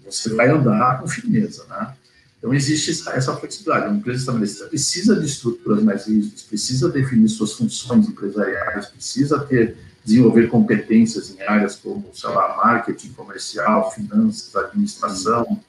você 0.06 0.30
vai 0.30 0.48
andar 0.48 1.00
com 1.00 1.06
firmeza, 1.06 1.64
né? 1.68 1.92
Então, 2.38 2.54
existe 2.54 2.90
essa 3.10 3.36
flexibilidade. 3.36 3.88
Uma 3.88 3.98
empresa 3.98 4.20
estabelecida 4.20 4.66
precisa 4.68 5.16
de 5.16 5.26
estruturas 5.26 5.82
mais 5.82 6.06
rígidas, 6.06 6.42
precisa 6.42 6.88
definir 6.88 7.28
suas 7.28 7.52
funções 7.52 8.08
empresariais, 8.08 8.86
precisa 8.86 9.38
ter, 9.38 9.76
desenvolver 10.02 10.48
competências 10.48 11.30
em 11.30 11.42
áreas 11.42 11.76
como, 11.76 12.10
sei 12.14 12.30
lá, 12.30 12.56
marketing 12.56 13.12
comercial, 13.12 13.92
finanças, 13.92 14.56
administração, 14.56 15.60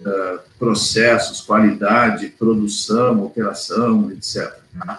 uh, 0.00 0.38
processos, 0.56 1.40
qualidade, 1.40 2.28
produção, 2.28 3.24
operação, 3.24 4.10
etc. 4.12 4.56
Né? 4.72 4.98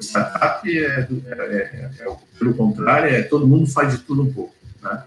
Startup, 0.00 0.68
é, 0.68 0.82
é, 0.82 1.08
é, 1.26 1.90
é, 2.00 2.16
pelo 2.38 2.54
contrário, 2.54 3.14
é 3.14 3.22
todo 3.22 3.46
mundo 3.46 3.66
faz 3.66 3.92
de 3.92 3.98
tudo 3.98 4.22
um 4.22 4.32
pouco. 4.32 4.54
Né? 4.82 5.04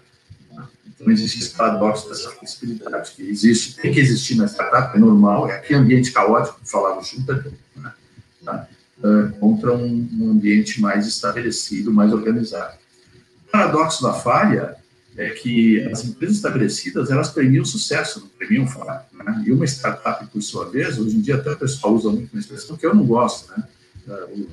Então, 0.86 1.10
existe 1.12 1.40
esse 1.40 1.50
paradoxo 1.50 2.08
dessa 2.08 2.30
flexibilidade, 2.30 3.12
que 3.12 3.22
existe, 3.22 3.76
tem 3.76 3.92
que 3.92 4.00
existir 4.00 4.36
na 4.36 4.46
startup, 4.46 4.96
é 4.96 5.00
normal, 5.00 5.48
é 5.48 5.56
aquele 5.56 5.80
ambiente 5.80 6.12
caótico 6.12 6.60
que 6.60 6.70
falava 6.70 7.00
o 7.00 7.04
Schumpeter, 7.04 7.52
né, 7.76 7.92
tá? 8.44 8.68
uh, 8.98 9.32
contra 9.38 9.74
um, 9.74 10.08
um, 10.12 10.30
ambiente 10.30 10.80
mais 10.80 11.06
estabelecido, 11.06 11.92
mais 11.92 12.12
organizado. 12.12 12.76
O 13.48 13.50
paradoxo 13.50 14.02
da 14.02 14.12
falha 14.12 14.76
é 15.16 15.30
que 15.30 15.82
as 15.90 16.04
empresas 16.04 16.36
estabelecidas, 16.36 17.10
elas 17.10 17.30
premiam 17.30 17.64
sucesso, 17.64 18.20
não 18.20 18.28
premiam 18.28 18.66
falha. 18.66 19.04
Né? 19.12 19.44
E 19.46 19.52
uma 19.52 19.64
startup, 19.66 20.24
por 20.26 20.40
sua 20.40 20.70
vez, 20.70 20.98
hoje 20.98 21.16
em 21.16 21.20
dia 21.20 21.34
até 21.34 21.50
o 21.50 21.56
pessoal 21.56 21.94
usa 21.94 22.10
muito 22.10 22.32
uma 22.32 22.40
expressão 22.40 22.76
que 22.76 22.86
eu 22.86 22.94
não 22.94 23.04
gosto, 23.04 23.50
né? 23.50 23.64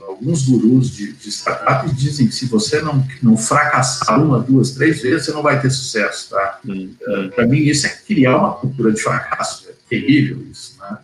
Alguns 0.08 0.44
gurus 0.44 0.92
de, 0.92 1.14
de 1.14 1.30
startups 1.30 1.96
dizem 1.98 2.28
que 2.28 2.36
se 2.36 2.46
você 2.46 2.82
não, 2.82 3.06
não 3.22 3.36
fracassar 3.36 4.22
uma, 4.24 4.40
duas, 4.40 4.72
três 4.72 5.02
vezes, 5.02 5.26
você 5.26 5.32
não 5.32 5.42
vai 5.42 5.60
ter 5.60 5.70
sucesso, 5.72 6.30
tá? 6.30 6.60
Hum, 6.66 6.94
uh, 7.02 7.30
Para 7.32 7.48
mim, 7.48 7.58
isso 7.58 7.88
é 7.88 7.90
criar 7.90 8.38
uma 8.38 8.54
cultura 8.56 8.92
de 8.92 9.02
fracasso. 9.02 9.68
É 9.70 9.74
terrível 9.90 10.46
isso, 10.52 10.78
né? 10.80 10.98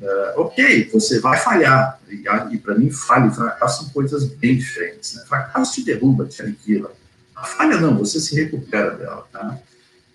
Uh, 0.00 0.40
ok, 0.40 0.90
você 0.92 1.20
vai 1.20 1.38
falhar. 1.38 2.00
E, 2.10 2.24
e 2.52 2.58
para 2.58 2.74
mim, 2.74 2.90
falha 2.90 3.28
e 3.28 3.34
fracasso 3.34 3.84
são 3.84 3.92
coisas 3.92 4.24
bem 4.24 4.56
diferentes. 4.56 5.14
Né? 5.14 5.24
Fracasso 5.28 5.74
te 5.74 5.84
derruba, 5.84 6.26
te 6.26 6.42
aniquila. 6.42 6.90
A 7.36 7.44
falha 7.44 7.80
não, 7.80 7.96
você 7.96 8.20
se 8.20 8.34
recupera 8.34 8.96
dela, 8.96 9.26
tá? 9.32 9.58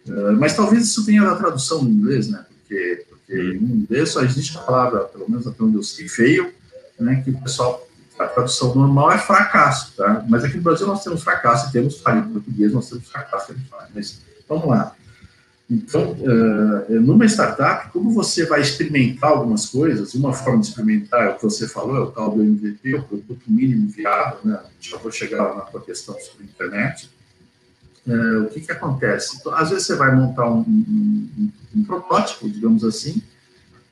Uh, 0.07 0.33
mas 0.37 0.55
talvez 0.55 0.83
isso 0.83 1.05
venha 1.05 1.23
da 1.23 1.35
tradução 1.35 1.83
em 1.83 1.89
inglês, 1.89 2.27
né? 2.27 2.45
Porque, 2.49 3.05
porque 3.09 3.33
hum. 3.33 3.53
em 3.61 3.75
inglês 3.83 4.09
só 4.09 4.21
existe 4.23 4.57
a 4.57 4.61
palavra, 4.61 5.05
pelo 5.05 5.29
menos 5.29 5.47
até 5.47 5.63
onde 5.63 5.77
eu 5.77 5.83
sei, 5.83 6.09
feio, 6.09 6.53
né, 6.99 7.21
que 7.23 7.31
o 7.31 7.41
pessoal, 7.41 7.87
a 8.17 8.25
tradução 8.25 8.73
normal 8.73 9.11
é 9.11 9.17
fracasso, 9.17 9.93
tá? 9.95 10.25
Mas 10.27 10.43
aqui 10.43 10.57
no 10.57 10.63
Brasil 10.63 10.87
nós 10.87 11.03
temos 11.03 11.23
fracasso 11.23 11.69
e 11.69 11.71
temos 11.71 11.99
falha. 11.99 12.19
Em 12.19 12.33
português 12.33 12.73
nós 12.73 12.89
temos 12.89 13.07
fracasso 13.07 13.53
e 13.53 13.69
falha. 13.69 13.89
Mas 13.93 14.21
vamos 14.47 14.67
lá. 14.67 14.95
Então, 15.69 16.13
uh, 16.13 17.01
numa 17.01 17.25
startup, 17.25 17.91
como 17.91 18.11
você 18.11 18.45
vai 18.45 18.61
experimentar 18.61 19.31
algumas 19.31 19.65
coisas, 19.65 20.13
uma 20.13 20.31
forma 20.31 20.61
de 20.61 20.69
experimentar 20.69 21.27
é 21.27 21.29
o 21.31 21.35
que 21.35 21.43
você 21.43 21.67
falou, 21.67 21.97
é 21.97 21.99
o 21.99 22.11
tal 22.11 22.31
do 22.31 22.41
MVP, 22.41 22.95
o 22.95 23.03
produto 23.03 23.43
mínimo 23.47 23.89
viável, 23.89 24.39
né? 24.45 24.59
Já 24.79 24.97
vou 24.97 25.11
chegar 25.11 25.43
lá 25.43 25.69
na 25.73 25.79
questão 25.81 26.15
sobre 26.19 26.43
a 26.43 26.45
internet. 26.45 27.09
Uh, 28.07 28.43
o 28.43 28.49
que, 28.49 28.61
que 28.61 28.71
acontece? 28.71 29.37
Então, 29.37 29.53
às 29.53 29.69
vezes 29.69 29.85
você 29.85 29.95
vai 29.95 30.15
montar 30.15 30.49
um, 30.49 30.59
um, 30.59 31.29
um, 31.37 31.51
um 31.75 31.83
protótipo, 31.83 32.49
digamos 32.49 32.85
assim, 32.85 33.21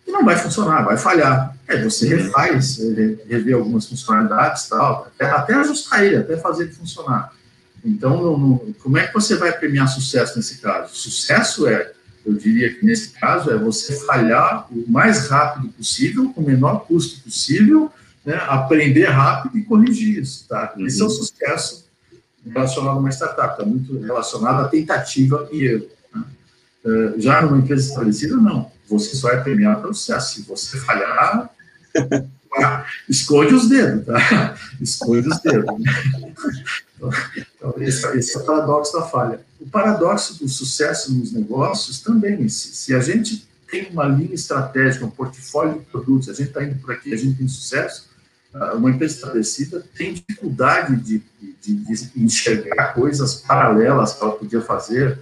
e 0.07 0.11
não 0.11 0.23
vai 0.23 0.35
funcionar, 0.35 0.83
vai 0.83 0.97
falhar. 0.97 1.55
É, 1.67 1.81
você 1.81 2.15
refaz, 2.15 2.77
revê 3.27 3.53
algumas 3.53 3.87
funcionalidades 3.87 4.67
tal, 4.69 5.07
até, 5.07 5.25
até 5.25 5.53
ajustar 5.55 6.03
ele, 6.03 6.17
até 6.17 6.37
fazer 6.37 6.63
ele 6.63 6.73
funcionar. 6.73 7.33
Então, 7.83 8.59
como 8.81 8.97
é 8.97 9.07
que 9.07 9.13
você 9.13 9.35
vai 9.35 9.51
premiar 9.51 9.87
sucesso 9.87 10.37
nesse 10.37 10.59
caso? 10.59 10.95
Sucesso 10.95 11.67
é, 11.67 11.91
eu 12.25 12.33
diria 12.33 12.73
que 12.73 12.83
nesse 12.83 13.09
caso, 13.09 13.51
é 13.51 13.57
você 13.57 13.93
falhar 14.05 14.67
o 14.71 14.91
mais 14.91 15.27
rápido 15.27 15.69
possível, 15.69 16.31
com 16.33 16.41
o 16.41 16.45
menor 16.45 16.85
custo 16.87 17.21
possível, 17.21 17.91
né, 18.25 18.35
aprender 18.47 19.05
rápido 19.05 19.57
e 19.57 19.63
corrigir 19.63 20.19
isso. 20.19 20.47
Tá? 20.47 20.73
Uhum. 20.75 20.87
Esse 20.87 21.01
é 21.01 21.05
o 21.05 21.09
sucesso 21.09 21.85
relacionado 22.51 22.97
a 22.97 22.99
uma 22.99 23.09
startup, 23.09 23.51
está 23.51 23.63
muito 23.63 23.99
relacionado 23.99 24.65
à 24.65 24.67
tentativa 24.67 25.47
e 25.51 25.65
erro. 25.65 25.87
Né? 26.85 26.91
Uh, 26.91 27.19
já 27.19 27.41
numa 27.41 27.57
empresa 27.57 27.89
estabelecida, 27.89 28.35
não 28.37 28.71
você 28.87 29.15
só 29.15 29.29
é 29.29 29.37
premiado 29.37 29.81
pelo 29.81 29.93
sucesso. 29.93 30.35
Se 30.35 30.41
você 30.43 30.77
falhar, 30.79 31.49
esconde 33.09 33.53
os 33.53 33.67
dedos, 33.67 34.05
tá? 34.05 34.55
Esconde 34.79 35.27
os 35.27 35.39
dedos. 35.39 35.65
Então, 37.57 37.73
esse, 37.77 38.07
esse, 38.17 38.37
é 38.37 38.39
o 38.39 38.45
paradoxo 38.45 38.93
da 38.93 39.03
falha. 39.03 39.41
O 39.59 39.67
paradoxo 39.67 40.39
do 40.39 40.47
sucesso 40.47 41.13
nos 41.13 41.31
negócios 41.31 42.01
também, 42.01 42.47
se, 42.47 42.75
se 42.75 42.95
a 42.95 42.99
gente 42.99 43.47
tem 43.69 43.89
uma 43.89 44.05
linha 44.05 44.33
estratégica, 44.33 45.05
um 45.05 45.09
portfólio 45.09 45.79
de 45.79 45.85
produtos, 45.85 46.29
a 46.29 46.33
gente 46.33 46.49
está 46.49 46.63
indo 46.63 46.75
por 46.79 46.91
aqui, 46.91 47.13
a 47.13 47.17
gente 47.17 47.37
tem 47.37 47.47
sucesso, 47.47 48.09
ah, 48.53 48.75
uma 48.75 48.89
empresa 48.89 49.15
estabelecida 49.15 49.83
tem 49.97 50.13
dificuldade 50.13 50.95
de, 50.97 51.23
de, 51.61 51.75
de 51.75 52.11
enxergar 52.15 52.93
coisas 52.93 53.35
paralelas 53.35 54.13
que 54.13 54.23
ela 54.23 54.33
podia 54.33 54.61
fazer 54.61 55.19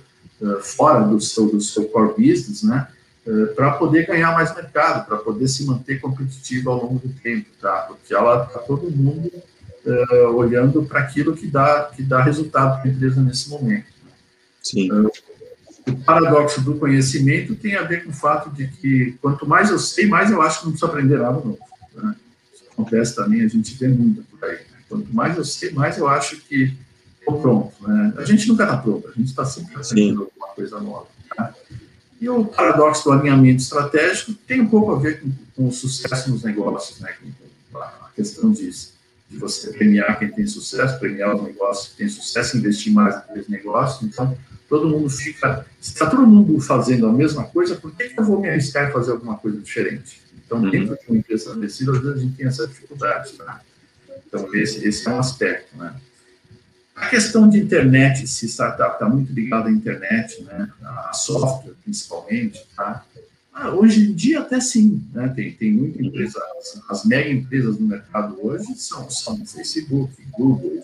fora 0.61 1.01
do 1.01 1.19
seu, 1.21 1.47
do 1.47 1.61
seu 1.61 1.85
core 1.85 2.13
business, 2.17 2.63
né? 2.63 2.87
Eh, 3.25 3.45
para 3.55 3.71
poder 3.71 4.05
ganhar 4.05 4.33
mais 4.33 4.53
mercado, 4.53 5.05
para 5.07 5.17
poder 5.17 5.47
se 5.47 5.65
manter 5.65 5.99
competitivo 6.01 6.69
ao 6.69 6.83
longo 6.83 6.99
do 6.99 7.13
tempo, 7.21 7.49
tá? 7.61 7.85
Porque 7.87 8.13
ela 8.13 8.43
está 8.43 8.59
todo 8.59 8.91
mundo 8.91 9.31
uh, 9.85 10.35
olhando 10.35 10.83
para 10.83 10.99
aquilo 10.99 11.33
que 11.33 11.47
dá 11.47 11.89
que 11.95 12.03
dá 12.03 12.21
resultado 12.21 12.81
para 12.81 12.91
a 12.91 12.93
empresa 12.93 13.21
nesse 13.21 13.49
momento. 13.49 13.85
Sim. 14.61 14.91
Uh, 14.91 15.09
o 15.87 15.95
paradoxo 16.03 16.61
do 16.61 16.75
conhecimento 16.75 17.55
tem 17.55 17.75
a 17.75 17.83
ver 17.83 18.03
com 18.03 18.09
o 18.09 18.13
fato 18.13 18.49
de 18.49 18.67
que 18.67 19.17
quanto 19.21 19.47
mais 19.47 19.69
eu 19.69 19.79
sei, 19.79 20.05
mais 20.05 20.29
eu 20.29 20.41
acho 20.41 20.59
que 20.59 20.65
não 20.65 20.71
preciso 20.73 20.91
aprender 20.91 21.17
nada 21.17 21.33
novo. 21.33 21.59
Né? 21.95 22.15
Isso 22.53 22.65
acontece 22.71 23.15
também, 23.15 23.41
a 23.41 23.47
gente 23.47 23.73
vê 23.75 23.87
muito 23.87 24.21
por 24.23 24.43
aí. 24.43 24.55
Né? 24.55 24.77
Quanto 24.89 25.13
mais 25.15 25.37
eu 25.37 25.45
sei, 25.45 25.71
mais 25.71 25.97
eu 25.97 26.09
acho 26.09 26.41
que 26.41 26.73
estou 27.23 27.41
pronto. 27.41 27.73
Né? 27.87 28.13
A 28.17 28.25
gente 28.25 28.47
nunca 28.47 28.63
está 28.63 28.77
pronto, 28.77 29.07
a 29.07 29.11
gente 29.11 29.29
está 29.29 29.45
sempre 29.45 29.75
aprendendo 29.75 30.23
alguma 30.23 30.47
coisa 30.55 30.79
nova. 30.79 31.07
Tá? 31.35 31.53
E 32.19 32.29
o 32.29 32.45
paradoxo 32.45 33.05
do 33.05 33.11
alinhamento 33.11 33.61
estratégico 33.61 34.33
tem 34.47 34.61
um 34.61 34.67
pouco 34.67 34.93
a 34.93 34.99
ver 34.99 35.21
com, 35.21 35.31
com 35.55 35.67
o 35.67 35.71
sucesso 35.71 36.29
nos 36.29 36.43
negócios, 36.43 36.99
né? 36.99 37.13
Com 37.71 37.77
a 37.79 38.09
questão 38.15 38.51
de, 38.51 38.69
de 38.69 39.37
você 39.37 39.73
premiar 39.73 40.17
quem 40.19 40.31
tem 40.31 40.47
sucesso, 40.47 40.99
premiar 40.99 41.35
os 41.35 41.43
negócios 41.43 41.89
que 41.89 41.97
têm 41.97 42.07
sucesso, 42.07 42.57
investir 42.57 42.93
mais 42.93 43.15
naqueles 43.15 43.49
negócios. 43.49 44.03
Então, 44.03 44.37
todo 44.69 44.87
mundo 44.87 45.09
fica. 45.09 45.65
Se 45.81 45.91
está 45.93 46.09
todo 46.09 46.25
mundo 46.25 46.61
fazendo 46.61 47.07
a 47.07 47.11
mesma 47.11 47.43
coisa, 47.43 47.75
por 47.75 47.91
que, 47.91 48.09
que 48.09 48.19
eu 48.19 48.23
vou 48.23 48.39
me 48.39 48.49
arriscar 48.49 48.89
em 48.89 48.93
fazer 48.93 49.11
alguma 49.11 49.35
coisa 49.35 49.59
diferente? 49.59 50.21
Então, 50.45 50.59
uhum. 50.59 50.69
dentro 50.69 50.95
de 50.95 51.01
uma 51.09 51.17
empresa 51.17 51.43
estabelecida, 51.43 51.91
às 51.91 51.99
vezes 51.99 52.17
a 52.17 52.21
gente 52.21 52.37
tem 52.37 52.47
essa 52.47 52.67
dificuldade. 52.67 53.33
Tá? 53.33 53.61
Então, 54.25 54.55
esse, 54.55 54.87
esse 54.87 55.05
é 55.07 55.11
um 55.11 55.19
aspecto. 55.19 55.77
Né? 55.77 55.93
A 56.95 57.07
questão 57.07 57.49
de 57.49 57.57
internet, 57.57 58.27
se 58.27 58.47
startup 58.47 58.93
está 58.93 59.09
muito 59.09 59.33
ligada 59.33 59.67
à 59.67 59.71
internet, 59.71 60.43
né, 60.43 60.71
a 60.83 61.13
software 61.13 61.73
principalmente, 61.83 62.65
tá? 62.75 63.03
Ah, 63.53 63.69
hoje 63.69 64.09
em 64.09 64.13
dia 64.13 64.39
até 64.39 64.59
sim, 64.59 65.03
né? 65.13 65.31
tem, 65.35 65.51
tem 65.51 65.71
muita 65.71 66.01
empresa, 66.01 66.41
as, 66.89 67.05
mega 67.05 67.29
empresas 67.29 67.77
no 67.77 67.87
mercado 67.87 68.35
hoje 68.41 68.73
são, 68.75 69.07
são 69.11 69.45
Facebook, 69.45 70.11
Google, 70.31 70.83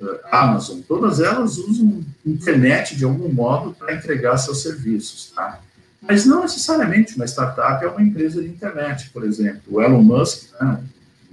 uh, 0.00 0.18
Amazon, 0.32 0.80
todas 0.80 1.20
elas 1.20 1.58
usam 1.58 2.04
internet 2.26 2.96
de 2.96 3.04
algum 3.04 3.32
modo 3.32 3.72
para 3.72 3.94
entregar 3.94 4.36
seus 4.36 4.62
serviços, 4.62 5.30
tá? 5.34 5.60
Mas 6.02 6.24
não 6.24 6.42
necessariamente 6.42 7.14
uma 7.14 7.24
startup 7.24 7.84
é 7.84 7.88
uma 7.88 8.02
empresa 8.02 8.42
de 8.42 8.48
internet, 8.48 9.10
por 9.10 9.24
exemplo, 9.24 9.62
o 9.68 9.80
Elon 9.80 10.02
Musk, 10.02 10.50
né, 10.60 10.82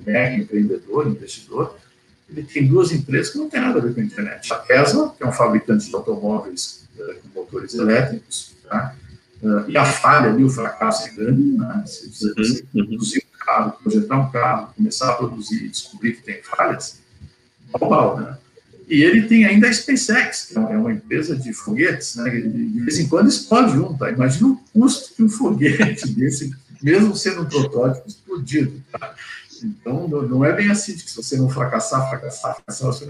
mega 0.06 0.36
empreendedor, 0.36 1.08
investidor, 1.08 1.78
ele 2.30 2.44
tem 2.44 2.68
duas 2.68 2.92
empresas 2.92 3.32
que 3.32 3.38
não 3.38 3.50
tem 3.50 3.62
nada 3.62 3.80
a 3.80 3.82
ver 3.82 3.94
com 3.94 4.02
a 4.02 4.04
internet. 4.04 4.52
A 4.52 4.58
Tesla, 4.58 5.14
que 5.16 5.24
é 5.24 5.28
um 5.28 5.32
fabricante 5.32 5.88
de 5.88 5.96
automóveis 5.96 6.88
uh, 6.98 7.16
com 7.22 7.40
motores 7.40 7.74
elétricos, 7.76 8.54
tá? 8.68 8.96
Uh, 9.42 9.70
e 9.70 9.78
a 9.78 9.86
falha 9.86 10.32
ali, 10.32 10.44
o 10.44 10.50
fracasso 10.50 11.08
é 11.08 11.12
grande, 11.12 11.44
né? 11.44 11.84
Se 11.86 12.10
você, 12.10 12.66
uhum. 12.74 12.86
produzir 12.86 13.20
um 13.20 13.46
carro, 13.46 13.72
projetar 13.84 14.18
um 14.18 14.32
carro, 14.32 14.74
começar 14.76 15.12
a 15.12 15.16
produzir 15.16 15.66
e 15.66 15.70
descobrir 15.70 16.14
que 16.14 16.24
tem 16.24 16.42
falhas, 16.42 17.00
global, 17.72 18.20
né? 18.20 18.38
E 18.88 19.04
ele 19.04 19.24
tem 19.24 19.46
ainda 19.46 19.68
a 19.68 19.74
SpaceX, 19.74 20.46
que 20.46 20.58
é 20.58 20.60
uma 20.60 20.94
empresa 20.94 21.36
de 21.36 21.54
foguetes, 21.54 22.16
né? 22.16 22.30
De 22.30 22.80
vez 22.82 23.00
em 23.00 23.08
quando 23.08 23.28
explode 23.28 23.78
um, 23.78 23.96
tá? 23.98 24.12
Imagina 24.12 24.50
o 24.50 24.58
custo 24.74 25.16
de 25.16 25.24
um 25.24 25.30
foguete 25.30 26.08
desse, 26.14 26.52
mesmo 26.82 27.16
sendo 27.16 27.42
um 27.42 27.46
protótipo 27.46 28.08
explodido, 28.08 28.82
tá? 28.92 29.16
Então, 29.64 30.08
não 30.08 30.44
é 30.44 30.54
bem 30.54 30.70
assim 30.70 30.96
de 30.96 31.04
que 31.04 31.12
se 31.12 31.18
você 31.18 31.38
não 31.38 31.50
fracassar, 31.50 32.10
fracassar, 32.10 32.56
fracassar, 32.56 32.88
você 32.88 33.06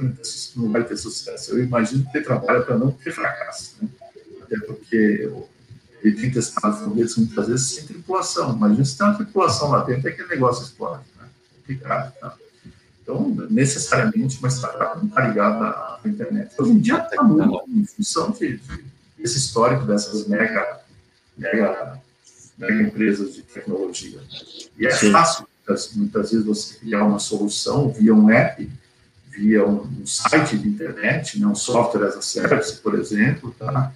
não, 0.56 0.72
vai 0.72 0.84
ter 0.84 0.98
sucesso. 0.98 1.52
Eu 1.52 1.64
imagino 1.64 2.06
que 2.10 2.18
ele 2.18 2.26
trabalha 2.26 2.62
para 2.62 2.78
não 2.78 2.92
ter 2.92 3.12
fracasso, 3.12 3.76
né? 3.82 3.90
Até 4.42 4.60
porque 4.60 5.32
ele 6.04 6.16
tem 6.16 6.32
testado 6.32 6.78
foguetes 6.78 7.16
muitas 7.18 7.48
vezes 7.48 7.68
sem 7.68 7.86
tripulação. 7.86 8.56
Imagina 8.56 8.86
se 8.86 8.98
tem 8.98 9.08
uma 9.08 9.16
tripulação 9.16 9.72
lá 9.72 9.84
dentro, 9.84 10.08
é 10.08 10.12
que 10.12 10.22
o 10.22 10.28
negócio 10.28 10.64
explode, 10.64 11.04
né? 11.20 11.28
Complicado, 11.58 12.14
tá? 12.20 12.38
Então, 13.02 13.30
necessariamente, 13.50 14.40
uma 14.40 14.50
startup 14.50 14.98
não 14.98 15.08
está 15.08 15.28
ligada 15.28 15.66
à 15.66 16.00
internet. 16.06 16.54
Hoje 16.58 16.72
em 16.72 16.80
dia 16.80 16.98
está 16.98 17.24
muito 17.24 17.64
em 17.70 17.86
função 17.86 18.32
de, 18.32 18.58
de, 18.58 18.86
desse 19.18 19.38
histórico 19.38 19.86
dessas 19.86 20.28
mega, 20.28 20.80
mega, 21.38 22.00
mega 22.58 22.82
empresas 22.82 23.36
de 23.36 23.44
tecnologia. 23.44 24.20
E 24.78 24.88
é 24.88 24.92
Sim. 24.92 25.12
fácil 25.12 25.48
muitas, 25.66 25.94
muitas 25.94 26.32
vezes 26.32 26.46
você 26.46 26.76
criar 26.76 27.04
uma 27.04 27.20
solução 27.20 27.90
via 27.90 28.14
um 28.14 28.30
app, 28.30 28.70
via 29.32 29.68
um, 29.68 29.82
um 29.82 30.06
site 30.06 30.58
de 30.58 30.68
internet, 30.68 31.40
né, 31.40 31.48
um 31.48 31.56
software 31.56 32.06
as 32.08 32.16
a 32.16 32.22
service, 32.22 32.78
por 32.78 32.98
exemplo, 32.98 33.54
tá? 33.58 33.92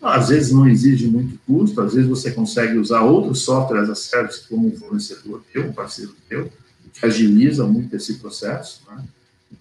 Às 0.00 0.28
vezes 0.28 0.52
não 0.52 0.68
exige 0.68 1.08
muito 1.08 1.40
custo, 1.44 1.80
às 1.80 1.94
vezes 1.94 2.08
você 2.08 2.30
consegue 2.30 2.78
usar 2.78 3.00
outros 3.00 3.40
softwares 3.40 3.90
as 3.90 3.98
a 3.98 4.00
service 4.00 4.48
como 4.48 4.68
um 4.68 4.76
fornecedor 4.76 5.42
teu, 5.52 5.66
um 5.66 5.72
parceiro 5.72 6.14
teu, 6.28 6.52
que 6.92 7.04
agiliza 7.04 7.64
muito 7.66 7.96
esse 7.96 8.14
processo, 8.14 8.82
né? 8.88 9.02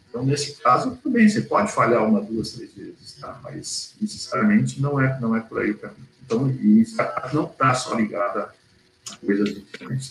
Então, 0.09 0.23
nesse 0.23 0.53
caso, 0.61 0.97
também 1.03 1.27
você 1.27 1.41
pode 1.41 1.71
falhar 1.71 2.03
uma, 2.05 2.21
duas, 2.21 2.51
três 2.51 2.71
vezes, 2.73 3.13
tá? 3.19 3.39
Mas 3.43 3.93
necessariamente 3.99 4.81
não 4.81 4.99
é, 4.99 5.19
não 5.19 5.35
é 5.35 5.39
por 5.39 5.59
aí 5.59 5.71
o 5.71 5.77
caminho. 5.77 6.07
Então, 6.23 6.49
e 6.49 6.85
não 7.33 7.45
está 7.45 7.73
só 7.73 7.95
ligada. 7.95 8.49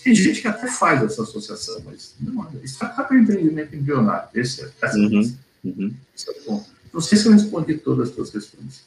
Tem 0.02 0.14
gente 0.14 0.40
que 0.40 0.48
até 0.48 0.68
faz 0.68 1.02
essa 1.02 1.22
associação, 1.22 1.82
mas 1.84 2.14
não, 2.20 2.48
startup 2.64 3.14
é 3.14 3.18
empreendimento 3.18 3.74
embrionário. 3.74 4.28
Esse 4.34 4.62
é, 4.62 4.70
essa 4.80 4.96
uhum, 4.96 5.36
uhum. 5.64 5.94
Esse 6.14 6.28
é 6.28 6.32
o 6.32 6.34
ponto. 6.44 6.66
Não 6.92 7.00
sei 7.00 7.18
se 7.18 7.26
eu 7.26 7.32
respondi 7.32 7.74
todas 7.78 8.08
as 8.08 8.14
suas 8.14 8.30
questões. 8.30 8.84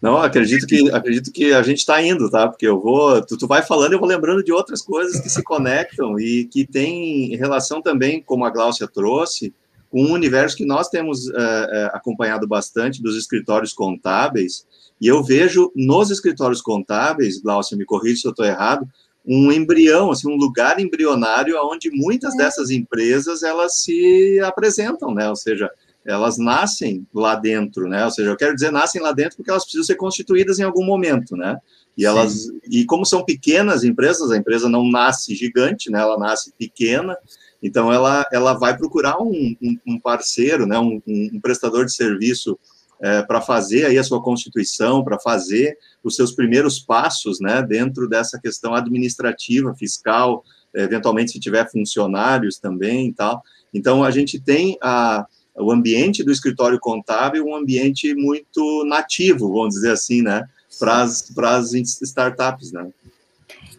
Não, 0.00 0.16
acredito 0.16 0.66
que 0.66 0.90
acredito 0.90 1.30
que 1.30 1.52
a 1.52 1.62
gente 1.62 1.78
está 1.78 2.02
indo, 2.02 2.30
tá? 2.30 2.48
Porque 2.48 2.66
eu 2.66 2.80
vou, 2.80 3.20
tu, 3.24 3.36
tu 3.36 3.46
vai 3.46 3.62
falando, 3.62 3.92
eu 3.92 3.98
vou 3.98 4.08
lembrando 4.08 4.42
de 4.42 4.50
outras 4.50 4.80
coisas 4.80 5.20
que 5.20 5.28
se 5.28 5.42
conectam 5.42 6.18
e 6.18 6.46
que 6.46 6.66
tem 6.66 7.36
relação 7.36 7.82
também, 7.82 8.22
como 8.22 8.44
a 8.44 8.50
Gláucia 8.50 8.88
trouxe, 8.88 9.52
com 9.90 10.02
um 10.02 10.12
universo 10.12 10.56
que 10.56 10.64
nós 10.64 10.88
temos 10.88 11.26
uh, 11.26 11.90
acompanhado 11.92 12.46
bastante 12.46 13.02
dos 13.02 13.16
escritórios 13.16 13.74
contábeis, 13.74 14.64
e 15.00 15.06
eu 15.06 15.22
vejo 15.22 15.72
nos 15.74 16.10
escritórios 16.10 16.60
contábeis, 16.60 17.40
Glaucia, 17.40 17.76
me 17.76 17.84
corrija 17.84 18.20
se 18.20 18.26
eu 18.26 18.32
estou 18.32 18.44
errado, 18.44 18.86
um 19.24 19.52
embrião, 19.52 20.10
assim, 20.10 20.28
um 20.28 20.36
lugar 20.36 20.80
embrionário 20.80 21.56
onde 21.64 21.90
muitas 21.90 22.34
é. 22.34 22.38
dessas 22.38 22.70
empresas 22.70 23.42
elas 23.42 23.80
se 23.82 24.40
apresentam, 24.40 25.14
né? 25.14 25.28
Ou 25.28 25.36
seja, 25.36 25.70
elas 26.04 26.38
nascem 26.38 27.06
lá 27.14 27.34
dentro, 27.34 27.88
né? 27.88 28.04
Ou 28.04 28.10
seja, 28.10 28.30
eu 28.30 28.36
quero 28.36 28.54
dizer 28.54 28.70
nascem 28.70 29.00
lá 29.00 29.12
dentro 29.12 29.36
porque 29.36 29.50
elas 29.50 29.64
precisam 29.64 29.84
ser 29.84 29.96
constituídas 29.96 30.58
em 30.58 30.62
algum 30.62 30.84
momento, 30.84 31.36
né? 31.36 31.58
E 31.96 32.04
elas 32.04 32.32
Sim. 32.32 32.60
e 32.70 32.84
como 32.86 33.04
são 33.04 33.24
pequenas 33.24 33.84
empresas, 33.84 34.30
a 34.30 34.36
empresa 34.36 34.68
não 34.68 34.88
nasce 34.88 35.34
gigante, 35.34 35.90
né? 35.90 36.00
Ela 36.00 36.18
nasce 36.18 36.52
pequena, 36.58 37.16
então 37.62 37.92
ela 37.92 38.24
ela 38.32 38.54
vai 38.54 38.76
procurar 38.76 39.20
um, 39.20 39.54
um, 39.62 39.78
um 39.86 40.00
parceiro, 40.00 40.66
né? 40.66 40.78
Um, 40.78 41.00
um 41.06 41.40
prestador 41.40 41.84
de 41.84 41.92
serviço 41.92 42.58
é, 43.02 43.22
para 43.22 43.40
fazer 43.40 43.86
aí 43.86 43.98
a 43.98 44.04
sua 44.04 44.22
constituição, 44.22 45.02
para 45.02 45.18
fazer 45.18 45.76
os 46.02 46.16
seus 46.16 46.32
primeiros 46.32 46.78
passos, 46.78 47.40
né, 47.40 47.62
dentro 47.62 48.08
dessa 48.08 48.38
questão 48.38 48.74
administrativa, 48.74 49.74
fiscal, 49.74 50.44
eventualmente 50.74 51.32
se 51.32 51.40
tiver 51.40 51.70
funcionários 51.70 52.58
também 52.58 53.08
e 53.08 53.12
tal. 53.12 53.42
Então, 53.72 54.04
a 54.04 54.10
gente 54.10 54.38
tem 54.38 54.76
a, 54.82 55.26
o 55.56 55.72
ambiente 55.72 56.22
do 56.22 56.30
escritório 56.30 56.78
contábil, 56.78 57.44
um 57.44 57.56
ambiente 57.56 58.14
muito 58.14 58.84
nativo, 58.84 59.52
vamos 59.52 59.74
dizer 59.74 59.92
assim, 59.92 60.22
né, 60.22 60.44
para 60.78 61.02
as 61.02 61.74
startups, 61.74 62.72
né. 62.72 62.88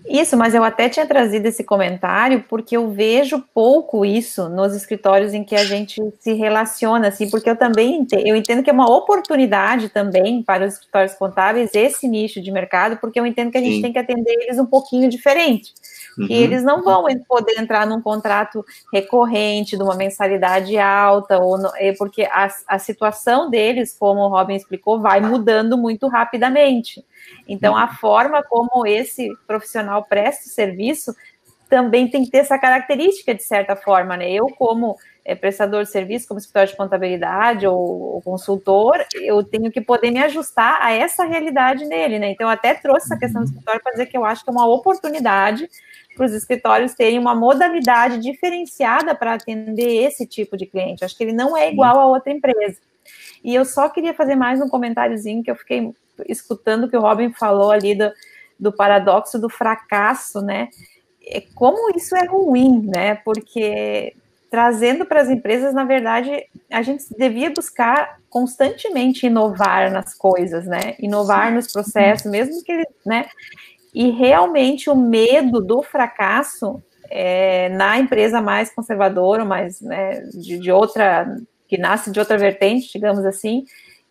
Isso, 0.07 0.35
mas 0.35 0.55
eu 0.55 0.63
até 0.63 0.89
tinha 0.89 1.05
trazido 1.05 1.45
esse 1.45 1.63
comentário 1.63 2.43
porque 2.49 2.75
eu 2.75 2.89
vejo 2.89 3.43
pouco 3.53 4.03
isso 4.05 4.49
nos 4.49 4.75
escritórios 4.75 5.33
em 5.33 5.43
que 5.43 5.55
a 5.55 5.63
gente 5.63 6.01
se 6.19 6.33
relaciona, 6.33 7.07
assim, 7.09 7.29
porque 7.29 7.49
eu 7.49 7.55
também 7.55 7.97
entendo, 7.97 8.25
eu 8.25 8.35
entendo 8.35 8.63
que 8.63 8.69
é 8.69 8.73
uma 8.73 8.89
oportunidade 8.89 9.89
também 9.89 10.41
para 10.41 10.65
os 10.65 10.73
escritórios 10.73 11.13
contábeis 11.13 11.71
esse 11.73 12.07
nicho 12.07 12.41
de 12.41 12.51
mercado, 12.51 12.97
porque 12.97 13.19
eu 13.19 13.25
entendo 13.25 13.51
que 13.51 13.57
a 13.57 13.61
gente 13.61 13.75
Sim. 13.75 13.81
tem 13.83 13.93
que 13.93 13.99
atender 13.99 14.33
eles 14.41 14.57
um 14.57 14.65
pouquinho 14.65 15.09
diferente. 15.09 15.73
Uhum. 16.17 16.27
E 16.29 16.33
eles 16.33 16.63
não 16.63 16.83
vão 16.83 17.05
poder 17.27 17.59
entrar 17.59 17.87
num 17.87 18.01
contrato 18.01 18.65
recorrente, 18.91 19.77
de 19.77 19.83
uma 19.83 19.95
mensalidade 19.95 20.77
alta, 20.77 21.39
ou 21.39 21.57
no, 21.57 21.71
é 21.75 21.93
porque 21.93 22.23
a, 22.23 22.49
a 22.67 22.79
situação 22.79 23.49
deles, 23.49 23.95
como 23.97 24.21
o 24.21 24.27
Robin 24.27 24.55
explicou, 24.55 24.99
vai 24.99 25.21
mudando 25.21 25.77
muito 25.77 26.07
rapidamente. 26.07 27.05
Então, 27.47 27.75
a 27.75 27.87
forma 27.87 28.43
como 28.43 28.85
esse 28.85 29.29
profissional 29.47 30.03
presta 30.03 30.47
o 30.47 30.51
serviço 30.51 31.15
também 31.69 32.09
tem 32.09 32.25
que 32.25 32.31
ter 32.31 32.39
essa 32.39 32.59
característica, 32.59 33.33
de 33.33 33.43
certa 33.43 33.77
forma, 33.77 34.17
né? 34.17 34.29
Eu, 34.29 34.47
como 34.47 34.97
é, 35.23 35.33
prestador 35.35 35.83
de 35.83 35.89
serviço, 35.89 36.27
como 36.27 36.37
escritório 36.37 36.69
de 36.69 36.75
contabilidade 36.75 37.65
ou, 37.65 37.77
ou, 38.15 38.21
consultor, 38.21 38.97
eu 39.15 39.41
tenho 39.41 39.71
que 39.71 39.79
poder 39.79 40.11
me 40.11 40.21
ajustar 40.21 40.79
a 40.81 40.91
essa 40.91 41.23
realidade 41.23 41.85
nele, 41.85 42.19
né? 42.19 42.31
Então, 42.31 42.47
eu 42.47 42.51
até 42.51 42.73
trouxe 42.73 43.05
essa 43.05 43.17
questão 43.17 43.41
do 43.41 43.47
escritório 43.47 43.81
para 43.81 43.93
dizer 43.93 44.07
que 44.07 44.17
eu 44.17 44.25
acho 44.25 44.43
que 44.43 44.49
é 44.49 44.53
uma 44.53 44.67
oportunidade 44.67 45.69
para 46.21 46.27
os 46.27 46.33
escritórios 46.33 46.93
terem 46.93 47.17
uma 47.17 47.33
modalidade 47.33 48.19
diferenciada 48.19 49.15
para 49.15 49.33
atender 49.33 50.03
esse 50.03 50.23
tipo 50.27 50.55
de 50.55 50.67
cliente. 50.67 51.03
Acho 51.03 51.17
que 51.17 51.23
ele 51.23 51.33
não 51.33 51.57
é 51.57 51.71
igual 51.71 51.99
a 51.99 52.05
outra 52.05 52.31
empresa. 52.31 52.77
E 53.43 53.55
eu 53.55 53.65
só 53.65 53.89
queria 53.89 54.13
fazer 54.13 54.35
mais 54.35 54.61
um 54.61 54.69
comentáriozinho 54.69 55.41
que 55.41 55.49
eu 55.49 55.55
fiquei 55.55 55.91
escutando 56.29 56.83
o 56.83 56.89
que 56.89 56.95
o 56.95 57.01
Robin 57.01 57.33
falou 57.33 57.71
ali 57.71 57.95
do, 57.95 58.11
do 58.59 58.71
paradoxo 58.71 59.39
do 59.39 59.49
fracasso, 59.49 60.41
né? 60.41 60.69
É, 61.25 61.41
como 61.55 61.89
isso 61.97 62.15
é 62.15 62.23
ruim, 62.25 62.87
né? 62.87 63.15
Porque 63.15 64.15
trazendo 64.51 65.03
para 65.03 65.21
as 65.21 65.29
empresas, 65.29 65.73
na 65.73 65.85
verdade, 65.85 66.45
a 66.69 66.83
gente 66.83 67.05
devia 67.17 67.49
buscar 67.49 68.19
constantemente 68.29 69.25
inovar 69.25 69.91
nas 69.91 70.13
coisas, 70.13 70.67
né? 70.67 70.93
Inovar 70.99 71.51
nos 71.51 71.71
processos, 71.71 72.29
mesmo 72.29 72.63
que, 72.63 72.83
né? 73.03 73.25
E 73.93 74.09
realmente 74.11 74.89
o 74.89 74.95
medo 74.95 75.61
do 75.61 75.81
fracasso 75.81 76.81
é, 77.09 77.69
na 77.69 77.99
empresa 77.99 78.41
mais 78.41 78.73
conservadora, 78.73 79.43
mais 79.43 79.81
né, 79.81 80.21
de, 80.33 80.57
de 80.59 80.71
outra 80.71 81.27
que 81.67 81.77
nasce 81.77 82.11
de 82.11 82.19
outra 82.19 82.37
vertente, 82.37 82.91
digamos 82.91 83.25
assim, 83.25 83.65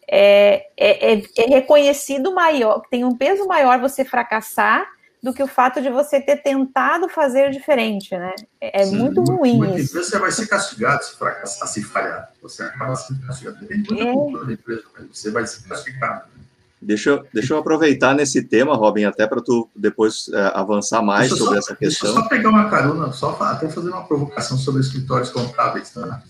é, 0.08 0.66
é, 0.76 1.14
é, 1.14 1.22
é 1.38 1.46
reconhecido 1.46 2.34
maior, 2.34 2.82
tem 2.90 3.04
um 3.04 3.14
peso 3.14 3.46
maior 3.46 3.78
você 3.78 4.02
fracassar 4.04 4.86
do 5.22 5.34
que 5.34 5.42
o 5.42 5.46
fato 5.46 5.82
de 5.82 5.90
você 5.90 6.20
ter 6.20 6.36
tentado 6.36 7.08
fazer 7.08 7.50
diferente, 7.50 8.16
né? 8.16 8.34
É 8.60 8.84
Sim, 8.84 8.96
muito, 8.96 9.22
ruim 9.22 9.58
muito 9.58 9.78
isso. 9.78 10.02
Você 10.02 10.18
vai 10.18 10.32
ser 10.32 10.46
castigado 10.46 11.04
se 11.04 11.16
fracassar, 11.16 11.68
se 11.68 11.82
falhar. 11.82 12.32
Você 12.40 12.62
acaba 12.62 12.96
sendo 12.96 13.26
castigado. 13.26 13.66
Tem 13.66 13.76
muita 13.76 14.02
é. 14.02 14.12
cultura 14.12 14.46
da 14.46 14.52
empresa, 14.54 14.82
mas 14.94 15.06
você 15.12 15.30
vai 15.30 15.46
ser 15.46 15.68
castigado. 15.68 16.24
Né? 16.34 16.44
Deixa 16.82 17.10
eu, 17.10 17.26
deixa 17.32 17.52
eu 17.52 17.58
aproveitar 17.58 18.14
nesse 18.14 18.42
tema, 18.42 18.74
Robin, 18.74 19.04
até 19.04 19.26
para 19.26 19.42
tu 19.42 19.68
depois 19.76 20.30
é, 20.32 20.52
avançar 20.54 21.02
mais 21.02 21.28
deixa 21.28 21.36
sobre 21.36 21.54
só, 21.54 21.58
essa 21.58 21.76
questão. 21.76 22.08
Deixa 22.08 22.18
eu 22.18 22.22
só 22.22 22.28
pegar 22.28 22.48
uma 22.48 22.70
carona, 22.70 23.12
só 23.12 23.36
até 23.40 23.68
fazer 23.68 23.90
uma 23.90 24.04
provocação 24.04 24.56
sobre 24.56 24.80
escritórios 24.80 25.28
contábeis, 25.30 25.90
tá? 25.90 26.22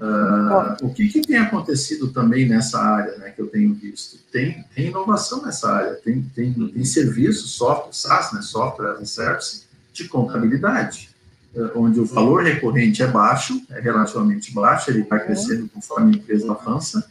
Uh, 0.00 0.86
o 0.86 0.94
que, 0.94 1.08
que, 1.08 1.20
tem 1.20 1.36
acontecido 1.36 2.08
também 2.08 2.48
nessa 2.48 2.80
área, 2.80 3.18
né, 3.18 3.30
que 3.30 3.42
eu 3.42 3.48
tenho 3.48 3.74
visto? 3.74 4.16
Tem, 4.32 4.64
tem 4.74 4.86
inovação 4.86 5.42
nessa 5.44 5.70
área, 5.70 5.92
tem, 5.96 6.22
tem, 6.34 6.54
tem 6.54 6.84
serviços, 6.86 7.50
software, 7.50 7.92
SaaS, 7.92 8.32
né, 8.32 8.40
software 8.40 8.92
as 8.92 9.02
a 9.02 9.04
service, 9.04 9.64
de 9.92 10.08
contabilidade, 10.08 11.10
uh, 11.54 11.72
onde 11.74 12.00
o 12.00 12.06
valor 12.06 12.44
recorrente 12.44 13.02
é 13.02 13.06
baixo, 13.06 13.60
é 13.68 13.78
relativamente 13.78 14.54
baixo, 14.54 14.90
ele 14.90 15.02
vai 15.02 15.22
crescendo 15.22 15.68
conforme 15.68 16.14
a 16.14 16.16
empresa 16.16 16.50
avança, 16.50 17.06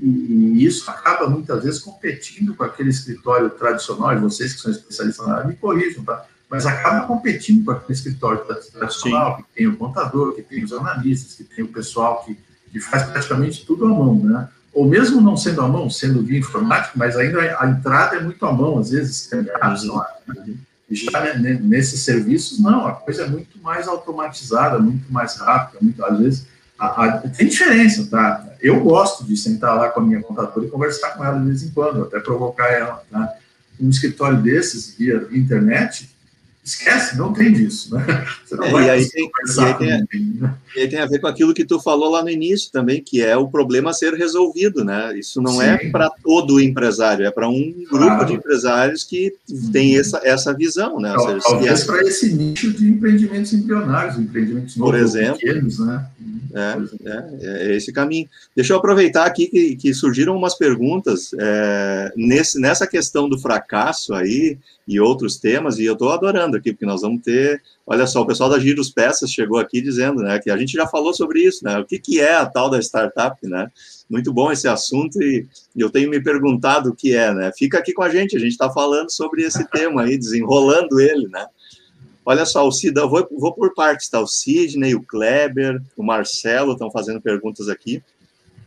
e, 0.00 0.64
isso 0.64 0.90
acaba 0.90 1.28
muitas 1.28 1.62
vezes 1.64 1.80
competindo 1.80 2.54
com 2.54 2.64
aquele 2.64 2.90
escritório 2.90 3.50
tradicional, 3.50 4.12
e 4.12 4.18
vocês 4.18 4.54
que 4.54 4.60
são 4.60 4.70
especialistas 4.70 5.26
na 5.26 5.34
área, 5.34 5.46
me 5.46 5.54
corrijam, 5.54 6.04
tá? 6.04 6.24
Mas 6.48 6.64
acaba 6.64 7.06
competindo 7.06 7.64
com 7.64 7.72
aquele 7.72 7.92
escritório 7.92 8.44
tradicional, 8.44 9.36
Sim. 9.36 9.42
que 9.42 9.48
tem 9.54 9.66
o 9.66 9.76
contador, 9.76 10.34
que 10.34 10.42
tem 10.42 10.62
os 10.62 10.72
analistas, 10.72 11.34
que 11.34 11.44
tem 11.44 11.64
o 11.64 11.68
pessoal 11.68 12.24
que, 12.24 12.38
que 12.70 12.78
faz 12.78 13.02
praticamente 13.04 13.66
tudo 13.66 13.84
à 13.86 13.88
mão, 13.88 14.14
né? 14.14 14.48
Ou 14.72 14.86
mesmo 14.86 15.20
não 15.20 15.36
sendo 15.36 15.62
à 15.62 15.68
mão, 15.68 15.88
sendo 15.88 16.22
via 16.22 16.38
informática, 16.38 16.92
mas 16.94 17.16
ainda 17.16 17.40
a 17.58 17.66
entrada 17.66 18.16
é 18.16 18.20
muito 18.20 18.44
à 18.44 18.52
mão, 18.52 18.78
às 18.78 18.90
vezes, 18.90 19.28
uhum. 19.32 20.56
E 20.88 20.94
já 20.94 21.34
nesses 21.34 22.00
serviços, 22.02 22.60
não, 22.60 22.86
a 22.86 22.92
coisa 22.92 23.24
é 23.24 23.26
muito 23.26 23.60
mais 23.60 23.88
automatizada, 23.88 24.78
muito 24.78 25.12
mais 25.12 25.36
rápida, 25.36 25.78
muito, 25.82 26.04
às 26.04 26.18
vezes 26.18 26.46
a, 26.78 27.04
a, 27.04 27.18
tem 27.18 27.48
diferença, 27.48 28.06
tá? 28.10 28.44
Eu 28.60 28.80
gosto 28.80 29.24
de 29.24 29.36
sentar 29.36 29.76
lá 29.76 29.88
com 29.88 30.00
a 30.00 30.02
minha 30.02 30.22
contadora 30.22 30.66
e 30.66 30.70
conversar 30.70 31.10
com 31.10 31.24
ela 31.24 31.38
de 31.38 31.46
vez 31.46 31.62
em 31.62 31.70
quando, 31.70 32.02
até 32.02 32.20
provocar 32.20 32.66
ela, 32.68 33.02
tá? 33.10 33.34
Um 33.80 33.90
escritório 33.90 34.40
desses, 34.40 34.94
via, 34.96 35.18
via 35.20 35.38
internet, 35.38 36.10
esquece, 36.66 37.16
não 37.16 37.32
tem 37.32 37.52
disso, 37.52 37.94
né? 37.94 38.26
É, 38.60 38.70
e 38.72 38.90
aí 38.90 39.08
tem, 39.08 39.24
e 39.24 39.60
aí 39.60 39.74
tem, 39.74 40.06
ninguém, 40.12 40.40
né? 40.40 40.54
e 40.74 40.80
aí 40.80 40.88
tem 40.88 40.98
a 40.98 41.06
ver 41.06 41.20
com 41.20 41.28
aquilo 41.28 41.54
que 41.54 41.64
tu 41.64 41.80
falou 41.80 42.10
lá 42.10 42.22
no 42.22 42.28
início 42.28 42.72
também, 42.72 43.00
que 43.00 43.22
é 43.22 43.36
o 43.36 43.48
problema 43.48 43.92
ser 43.92 44.14
resolvido, 44.14 44.84
né? 44.84 45.16
Isso 45.16 45.40
não 45.40 45.62
é 45.62 45.78
Sim. 45.78 45.86
é 45.86 45.90
para 45.90 46.10
todo 46.10 46.60
empresário, 46.60 47.24
é 47.24 47.30
para 47.30 47.48
um 47.48 47.72
grupo 47.88 48.06
claro. 48.06 48.26
de 48.26 48.32
empresários 48.34 49.04
que 49.04 49.32
tem 49.72 49.94
uhum. 49.94 50.00
essa, 50.00 50.20
essa 50.24 50.52
visão, 50.52 50.98
né? 50.98 51.16
Seja, 51.16 51.38
talvez 51.40 51.84
para 51.84 52.02
esse 52.02 52.34
nicho 52.34 52.72
de 52.72 52.88
empreendimentos 52.88 53.52
embrionários, 53.52 54.18
empreendimentos 54.18 54.76
novos, 54.76 54.92
Por 54.92 55.00
exemplo, 55.00 55.38
pequenos, 55.38 55.78
né? 55.78 56.04
É, 56.52 57.10
é, 57.10 57.36
é, 57.42 57.76
esse 57.76 57.92
caminho. 57.92 58.28
Deixa 58.54 58.72
eu 58.72 58.78
aproveitar 58.78 59.26
aqui 59.26 59.46
que, 59.46 59.76
que 59.76 59.92
surgiram 59.92 60.34
umas 60.34 60.56
perguntas 60.56 61.30
é, 61.38 62.12
nesse, 62.16 62.58
nessa 62.58 62.86
questão 62.86 63.28
do 63.28 63.38
fracasso 63.38 64.14
aí, 64.14 64.58
e 64.86 65.00
outros 65.00 65.36
temas, 65.36 65.78
e 65.78 65.84
eu 65.84 65.94
estou 65.94 66.12
adorando 66.12 66.56
aqui, 66.56 66.72
porque 66.72 66.86
nós 66.86 67.00
vamos 67.00 67.20
ter. 67.22 67.60
Olha 67.84 68.06
só, 68.06 68.22
o 68.22 68.26
pessoal 68.26 68.48
da 68.48 68.58
Giros 68.58 68.88
Peças 68.88 69.30
chegou 69.30 69.58
aqui 69.58 69.80
dizendo 69.80 70.22
né, 70.22 70.38
que 70.38 70.48
a 70.48 70.56
gente 70.56 70.72
já 70.72 70.86
falou 70.86 71.12
sobre 71.12 71.42
isso, 71.42 71.64
né? 71.64 71.78
O 71.78 71.84
que, 71.84 71.98
que 71.98 72.20
é 72.20 72.36
a 72.36 72.46
tal 72.46 72.70
da 72.70 72.78
startup, 72.78 73.36
né? 73.48 73.68
Muito 74.08 74.32
bom 74.32 74.52
esse 74.52 74.68
assunto, 74.68 75.20
e, 75.20 75.44
eu 75.76 75.90
tenho 75.90 76.08
me 76.08 76.22
perguntado 76.22 76.90
o 76.90 76.94
que 76.94 77.16
é, 77.16 77.34
né? 77.34 77.50
Fica 77.56 77.78
aqui 77.78 77.92
com 77.92 78.02
a 78.02 78.08
gente, 78.08 78.36
a 78.36 78.40
gente 78.40 78.52
está 78.52 78.70
falando 78.70 79.10
sobre 79.10 79.42
esse 79.42 79.64
tema 79.70 80.02
aí, 80.02 80.16
desenrolando 80.16 81.00
ele, 81.00 81.26
né? 81.28 81.46
Olha 82.24 82.44
só, 82.44 82.66
o 82.66 82.72
Cid, 82.72 82.96
eu 82.96 83.08
vou, 83.08 83.26
vou 83.38 83.52
por 83.52 83.74
partes, 83.74 84.08
tá? 84.08 84.20
O 84.20 84.26
Sidney, 84.26 84.94
o 84.94 85.02
Kleber, 85.02 85.80
o 85.96 86.02
Marcelo 86.02 86.72
estão 86.72 86.90
fazendo 86.90 87.20
perguntas 87.20 87.68
aqui. 87.68 88.02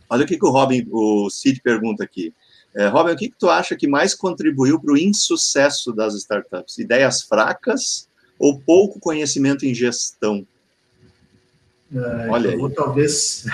Olha 0.08 0.24
o 0.24 0.26
que, 0.26 0.38
que 0.38 0.46
o 0.46 0.50
Robin, 0.50 0.86
o 0.90 1.30
Cid 1.30 1.60
pergunta 1.62 2.02
aqui. 2.02 2.32
É, 2.74 2.86
Robin, 2.86 3.12
o 3.12 3.16
que, 3.16 3.28
que 3.28 3.36
tu 3.38 3.48
acha 3.48 3.74
que 3.74 3.88
mais 3.88 4.14
contribuiu 4.14 4.80
para 4.80 4.92
o 4.92 4.98
insucesso 4.98 5.92
das 5.92 6.14
startups? 6.14 6.78
Ideias 6.78 7.22
fracas 7.22 8.08
ou 8.38 8.58
pouco 8.60 9.00
conhecimento 9.00 9.66
em 9.66 9.74
gestão? 9.74 10.46
É, 11.92 12.28
Olha 12.28 12.46
eu 12.46 12.52
aí. 12.52 12.56
vou 12.56 12.70
talvez, 12.70 13.44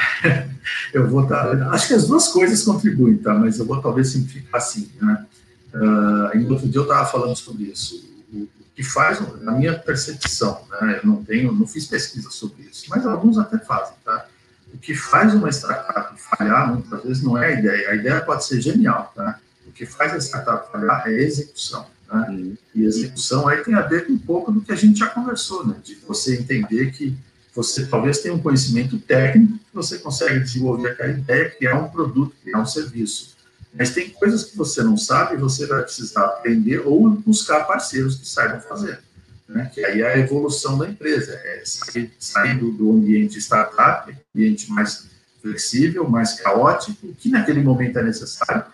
eu 0.92 1.09
vou 1.09 1.26
acho 1.70 1.88
que 1.88 1.94
as 1.94 2.07
duas 2.07 2.29
coisas 2.29 2.62
contribuem, 2.62 3.16
tá? 3.16 3.33
Mas 3.33 3.59
eu 3.59 3.64
vou 3.64 3.81
talvez 3.81 4.09
simplificar 4.09 4.61
assim, 4.61 4.90
né? 5.00 5.26
Uh, 5.74 6.37
em 6.37 6.50
outro 6.50 6.68
dia 6.68 6.81
eu 6.81 6.85
estava 6.85 7.07
falando 7.07 7.35
sobre 7.35 7.64
isso. 7.64 8.07
O, 8.33 8.42
o, 8.42 8.48
que 8.74 8.83
faz, 8.83 9.20
na 9.40 9.52
minha 9.52 9.79
percepção, 9.79 10.61
né? 10.70 11.00
Eu 11.02 11.09
não 11.09 11.24
tenho, 11.24 11.50
não 11.50 11.66
fiz 11.66 11.87
pesquisa 11.87 12.29
sobre 12.31 12.64
isso, 12.64 12.85
mas 12.90 13.07
alguns 13.07 13.38
até 13.38 13.59
fazem, 13.59 13.94
tá? 14.05 14.29
O 14.77 14.79
que 14.79 14.95
faz 14.95 15.33
uma 15.35 15.49
startup 15.49 16.21
falhar, 16.21 16.71
muitas 16.71 17.03
vezes, 17.03 17.23
não 17.23 17.39
é 17.39 17.47
a 17.47 17.59
ideia. 17.59 17.91
A 17.91 17.95
ideia 17.95 18.21
pode 18.21 18.45
ser 18.45 18.61
genial, 18.61 19.11
tá? 19.17 19.41
O 19.67 19.73
que 19.73 19.87
faz 19.87 20.12
a 20.12 20.19
startup 20.19 20.71
falhar 20.71 21.05
é 21.07 21.11
a 21.11 21.12
execução. 21.12 21.87
Né? 22.12 22.27
Uhum. 22.29 22.57
E 22.75 22.85
execução 22.85 23.49
aí 23.49 23.65
tem 23.65 23.75
a 23.75 23.81
ver 23.81 24.07
com 24.07 24.12
um 24.12 24.19
pouco 24.19 24.53
do 24.53 24.61
que 24.61 24.71
a 24.71 24.77
gente 24.77 24.99
já 24.99 25.07
conversou, 25.09 25.67
né? 25.67 25.77
De 25.83 25.95
você 26.07 26.37
entender 26.37 26.93
que 26.93 27.17
você 27.55 27.87
talvez 27.87 28.19
tenha 28.19 28.35
um 28.35 28.39
conhecimento 28.39 28.99
técnico 28.99 29.55
que 29.55 29.75
você 29.75 29.99
consegue 29.99 30.41
desenvolver 30.41 30.91
aquela 30.91 31.11
ideia, 31.11 31.51
criar 31.51 31.79
um 31.79 31.89
produto, 31.89 32.35
criar 32.43 32.61
um 32.61 32.67
serviço. 32.67 33.35
Mas 33.73 33.91
tem 33.91 34.11
coisas 34.11 34.45
que 34.45 34.57
você 34.57 34.83
não 34.83 34.99
sabe 34.99 35.35
e 35.35 35.39
você 35.39 35.67
vai 35.67 35.83
precisar 35.83 36.23
aprender 36.23 36.81
ou 36.87 37.09
buscar 37.09 37.65
parceiros 37.65 38.17
que 38.17 38.29
saibam 38.29 38.61
fazer 38.61 39.01
né? 39.49 39.71
que 39.73 39.85
aí 39.85 40.03
é 40.03 40.15
a 40.15 40.19
evolução 40.19 40.77
da 40.79 40.89
empresa, 40.89 41.33
é 41.33 41.63
saindo 42.19 42.71
do 42.73 42.91
ambiente 42.93 43.39
startup, 43.39 44.15
ambiente 44.35 44.71
mais 44.71 45.07
flexível, 45.41 46.09
mais 46.09 46.41
caótico, 46.41 47.15
que 47.19 47.29
naquele 47.29 47.63
momento 47.63 47.99
é 47.99 48.03
necessário, 48.03 48.65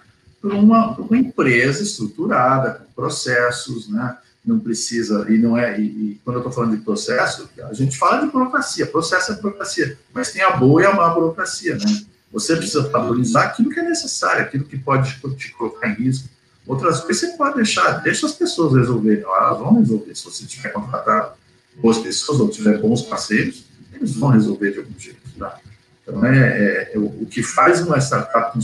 para 0.40 0.54
uma, 0.54 0.96
uma, 0.98 1.16
empresa 1.16 1.82
estruturada, 1.82 2.72
com 2.72 2.92
processos, 2.92 3.88
né? 3.88 4.16
não 4.44 4.58
precisa, 4.58 5.24
e 5.28 5.38
não 5.38 5.56
é, 5.56 5.78
e, 5.78 5.84
e 5.84 6.20
quando 6.24 6.36
eu 6.36 6.40
estou 6.40 6.52
falando 6.52 6.76
de 6.76 6.82
processo, 6.82 7.48
a 7.62 7.72
gente 7.72 7.96
fala 7.96 8.26
de 8.26 8.32
burocracia, 8.32 8.86
processo 8.86 9.32
é 9.32 9.36
burocracia, 9.36 9.96
mas 10.12 10.32
tem 10.32 10.42
a 10.42 10.56
boa 10.56 10.82
e 10.82 10.86
a 10.86 10.92
má 10.92 11.08
burocracia, 11.10 11.76
né? 11.76 12.02
Você 12.32 12.56
precisa 12.56 12.88
valorizar 12.88 13.44
aquilo 13.44 13.70
que 13.70 13.78
é 13.78 13.82
necessário, 13.82 14.42
aquilo 14.42 14.64
que 14.64 14.78
pode 14.78 15.20
te 15.36 15.52
colocar 15.52 15.88
em 15.88 15.94
risco, 15.94 16.28
Outras 16.66 17.00
coisas 17.00 17.20
você 17.30 17.36
pode 17.36 17.56
deixar, 17.56 18.02
deixa 18.02 18.26
as 18.26 18.32
pessoas 18.32 18.74
resolverem, 18.74 19.24
elas 19.24 19.58
vão 19.58 19.78
resolver. 19.78 20.14
Se 20.14 20.24
você 20.24 20.46
tiver 20.46 20.68
contratar 20.70 21.36
boas 21.80 21.98
pessoas 21.98 22.40
ou 22.40 22.48
tiver 22.48 22.78
bons 22.78 23.02
parceiros, 23.02 23.64
eles 23.92 24.14
vão 24.14 24.30
resolver 24.30 24.70
de 24.70 24.78
algum 24.78 24.98
jeito. 24.98 25.20
Tá? 25.38 25.58
Então, 26.02 26.24
é, 26.24 26.38
é, 26.38 26.92
é 26.94 26.98
o, 26.98 27.26
que 27.26 27.42
faz 27.42 27.80
uma 27.80 27.98
startup 27.98 28.58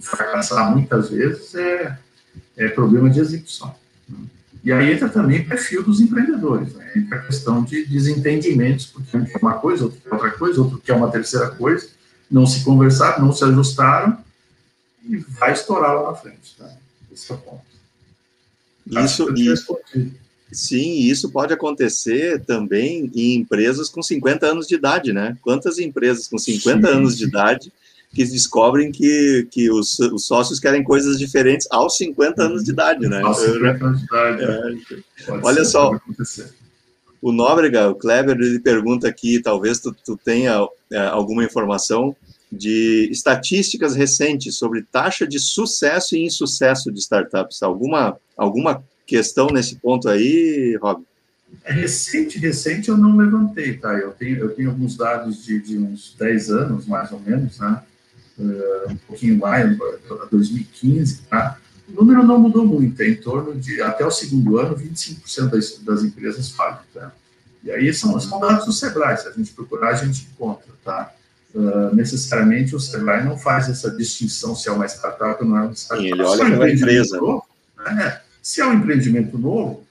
fracassar 0.00 0.70
muitas 0.72 1.10
vezes 1.10 1.54
é, 1.54 1.98
é 2.56 2.68
problema 2.68 3.10
de 3.10 3.20
execução. 3.20 3.74
Né? 4.08 4.18
E 4.62 4.72
aí 4.72 4.92
entra 4.92 5.08
também 5.08 5.40
o 5.40 5.48
perfil 5.48 5.82
dos 5.82 6.00
empreendedores, 6.00 6.72
né? 6.74 6.92
entra 6.96 7.18
a 7.18 7.22
questão 7.22 7.64
de 7.64 7.84
desentendimentos, 7.86 8.86
porque 8.86 9.16
um 9.16 9.24
quer 9.24 9.38
uma 9.42 9.54
coisa, 9.54 9.84
outro 9.84 10.00
quer 10.00 10.14
outra 10.14 10.30
coisa, 10.30 10.60
outro 10.60 10.78
quer 10.78 10.94
uma 10.94 11.10
terceira 11.10 11.50
coisa, 11.50 11.88
não 12.30 12.46
se 12.46 12.64
conversaram, 12.64 13.24
não 13.24 13.32
se 13.32 13.44
ajustaram, 13.44 14.18
e 15.04 15.16
vai 15.16 15.52
estourar 15.52 15.94
lá 15.94 16.10
na 16.10 16.16
frente. 16.16 16.56
Tá? 16.56 16.70
Esse 17.14 17.32
é 17.32 17.34
o 17.34 17.38
ponto. 17.38 17.62
Isso, 18.86 19.32
isso, 19.34 19.78
sim, 20.52 20.98
isso 20.98 21.30
pode 21.30 21.54
acontecer 21.54 22.42
também 22.44 23.10
em 23.14 23.36
empresas 23.36 23.88
com 23.88 24.02
50 24.02 24.46
anos 24.46 24.66
de 24.66 24.74
idade, 24.74 25.12
né? 25.12 25.38
Quantas 25.40 25.78
empresas 25.78 26.28
com 26.28 26.36
50 26.36 26.86
sim. 26.86 26.94
anos 26.94 27.16
de 27.16 27.24
idade 27.24 27.72
que 28.12 28.24
descobrem 28.24 28.92
que, 28.92 29.48
que 29.50 29.70
os, 29.70 29.98
os, 29.98 30.26
sócios 30.26 30.60
querem 30.60 30.84
coisas 30.84 31.18
diferentes 31.18 31.66
aos 31.70 31.96
50 31.96 32.42
anos 32.42 32.62
de 32.62 32.70
idade, 32.70 33.08
né? 33.08 33.22
Aos 33.22 33.38
50 33.38 33.84
anos 33.84 34.00
de 34.00 34.04
idade. 34.04 34.42
É, 35.26 35.32
olha 35.42 35.64
só, 35.64 35.98
o 37.22 37.32
Nóbrega, 37.32 37.88
o 37.88 37.94
Kleber, 37.94 38.36
ele 38.36 38.60
pergunta 38.60 39.08
aqui, 39.08 39.40
talvez 39.40 39.80
tu, 39.80 39.96
tu 40.04 40.16
tenha 40.22 40.64
é, 40.92 40.98
alguma 40.98 41.42
informação 41.42 42.14
de 42.54 43.08
estatísticas 43.10 43.94
recentes 43.94 44.56
sobre 44.56 44.82
taxa 44.82 45.26
de 45.26 45.38
sucesso 45.38 46.16
e 46.16 46.24
insucesso 46.24 46.90
de 46.92 47.00
startups. 47.00 47.62
Alguma, 47.62 48.16
alguma 48.36 48.84
questão 49.06 49.48
nesse 49.48 49.76
ponto 49.76 50.08
aí, 50.08 50.78
Rob? 50.80 51.04
É 51.64 51.72
recente, 51.72 52.38
recente 52.38 52.88
eu 52.88 52.96
não 52.96 53.16
levantei, 53.16 53.76
tá? 53.76 53.94
Eu 53.94 54.10
tenho, 54.10 54.38
eu 54.38 54.50
tenho 54.50 54.70
alguns 54.70 54.96
dados 54.96 55.44
de, 55.44 55.60
de 55.60 55.78
uns 55.78 56.14
10 56.18 56.50
anos, 56.50 56.86
mais 56.86 57.12
ou 57.12 57.20
menos, 57.20 57.58
né? 57.58 57.82
Uh, 58.36 58.90
um 58.90 58.96
pouquinho 58.96 59.38
mais, 59.38 59.78
2015, 60.30 61.22
tá? 61.30 61.58
O 61.88 61.92
número 61.92 62.24
não 62.24 62.40
mudou 62.40 62.64
muito, 62.66 63.00
é 63.00 63.08
em 63.08 63.14
torno 63.14 63.54
de, 63.54 63.80
até 63.80 64.04
o 64.04 64.10
segundo 64.10 64.58
ano, 64.58 64.74
25% 64.74 65.50
das, 65.50 65.78
das 65.78 66.02
empresas 66.02 66.50
falham, 66.50 66.80
tá? 66.92 67.12
E 67.62 67.70
aí 67.70 67.94
são, 67.94 68.18
são 68.18 68.40
dados 68.40 68.66
do 68.66 68.72
Sebrae, 68.72 69.16
se 69.16 69.28
a 69.28 69.30
gente 69.30 69.52
procurar, 69.52 69.90
a 69.90 70.04
gente 70.04 70.26
encontra, 70.32 70.72
tá? 70.84 71.14
Uh, 71.54 71.94
necessariamente 71.94 72.74
o 72.74 72.80
Sebrae 72.80 73.24
não 73.24 73.38
faz 73.38 73.68
essa 73.68 73.88
distinção 73.88 74.56
se 74.56 74.68
é 74.68 74.72
uma 74.72 74.86
startup 74.86 75.40
ou 75.40 75.48
não 75.48 75.58
é 75.58 75.62
uma 75.62 75.72
startup. 75.72 76.08
Sim, 76.08 76.12
ele 76.12 76.22
olha 76.24 76.50
pela 76.50 76.70
empresa. 76.70 77.16
Novo, 77.16 77.46
né? 77.78 78.20
Se 78.42 78.60
é 78.60 78.66
um 78.66 78.74
empreendimento 78.74 79.38
novo, 79.38 79.86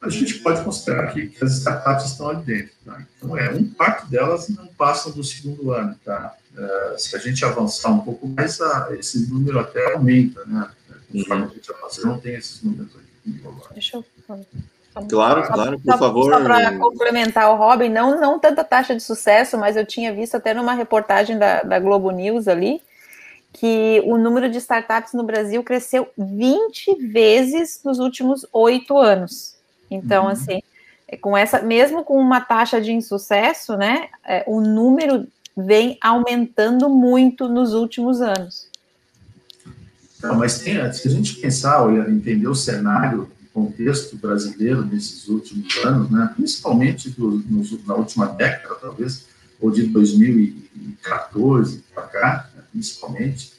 a 0.00 0.08
gente 0.08 0.38
pode 0.38 0.64
considerar 0.64 1.12
que, 1.12 1.28
que 1.28 1.44
as 1.44 1.52
startups 1.58 2.06
estão 2.06 2.30
ali 2.30 2.42
dentro. 2.42 2.72
Tá? 2.84 3.06
Então, 3.16 3.36
é, 3.36 3.50
um 3.50 3.68
quarto 3.68 4.06
delas 4.08 4.48
não 4.48 4.66
passam 4.68 5.12
do 5.12 5.22
segundo 5.22 5.70
ano. 5.70 5.94
Tá? 6.04 6.34
Uh, 6.54 6.98
se 6.98 7.14
a 7.14 7.18
gente 7.18 7.44
avançar 7.44 7.90
um 7.90 8.00
pouco 8.00 8.26
mais, 8.26 8.60
a, 8.60 8.88
esse 8.98 9.30
número 9.30 9.60
até 9.60 9.92
aumenta. 9.92 10.44
Né? 10.46 10.68
Conforme 11.12 11.44
a 11.44 11.48
gente 11.48 11.72
avança, 11.72 12.00
eu 12.00 12.06
não 12.06 12.18
tem 12.18 12.34
esses 12.34 12.62
números 12.62 12.90
aqui 12.96 13.12
Deixa 13.74 13.96
eu 13.98 14.04
Claro, 15.08 15.42
claro, 15.46 15.80
por 15.80 15.92
só, 15.92 15.98
favor. 15.98 16.30
Só 16.30 16.40
para 16.42 16.78
complementar 16.78 17.50
o 17.50 17.56
Robin, 17.56 17.88
não, 17.88 18.20
não 18.20 18.38
tanta 18.38 18.62
taxa 18.62 18.94
de 18.94 19.02
sucesso, 19.02 19.56
mas 19.56 19.76
eu 19.76 19.86
tinha 19.86 20.12
visto 20.12 20.36
até 20.36 20.52
numa 20.52 20.74
reportagem 20.74 21.38
da, 21.38 21.62
da 21.62 21.78
Globo 21.78 22.10
News 22.10 22.46
ali, 22.46 22.80
que 23.52 24.02
o 24.04 24.18
número 24.18 24.50
de 24.50 24.58
startups 24.58 25.14
no 25.14 25.22
Brasil 25.22 25.62
cresceu 25.64 26.08
20 26.16 27.06
vezes 27.08 27.80
nos 27.82 27.98
últimos 27.98 28.46
oito 28.52 28.98
anos. 28.98 29.56
Então, 29.90 30.24
uhum. 30.24 30.30
assim, 30.30 30.62
é, 31.08 31.16
com 31.16 31.36
essa, 31.36 31.62
mesmo 31.62 32.04
com 32.04 32.18
uma 32.18 32.40
taxa 32.40 32.80
de 32.80 32.92
insucesso, 32.92 33.76
né, 33.76 34.08
é, 34.26 34.44
o 34.46 34.60
número 34.60 35.26
vem 35.56 35.98
aumentando 36.02 36.88
muito 36.88 37.48
nos 37.48 37.72
últimos 37.72 38.20
anos. 38.20 38.70
Não, 40.22 40.36
mas 40.36 40.58
tem, 40.58 40.92
se 40.92 41.08
a 41.08 41.10
gente 41.10 41.34
pensar, 41.36 41.82
olha, 41.82 42.08
entender 42.08 42.46
o 42.46 42.54
cenário, 42.54 43.30
contexto 43.52 44.16
brasileiro 44.16 44.84
nesses 44.84 45.28
últimos 45.28 45.76
anos, 45.84 46.10
né, 46.10 46.32
principalmente 46.34 47.14
nos, 47.18 47.86
na 47.86 47.94
última 47.94 48.26
década, 48.26 48.74
talvez, 48.76 49.26
ou 49.60 49.70
de 49.70 49.84
2014 49.84 51.84
para 51.94 52.02
cá, 52.04 52.50
né, 52.56 52.62
principalmente, 52.72 53.52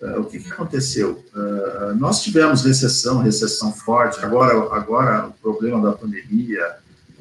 uh, 0.00 0.20
o 0.20 0.24
que, 0.24 0.38
que 0.38 0.50
aconteceu? 0.50 1.24
Uh, 1.34 1.94
nós 1.96 2.22
tivemos 2.22 2.64
recessão, 2.64 3.18
recessão 3.18 3.72
forte, 3.72 4.24
agora, 4.24 4.74
agora 4.74 5.28
o 5.28 5.32
problema 5.32 5.80
da 5.80 5.96
pandemia, 5.96 6.76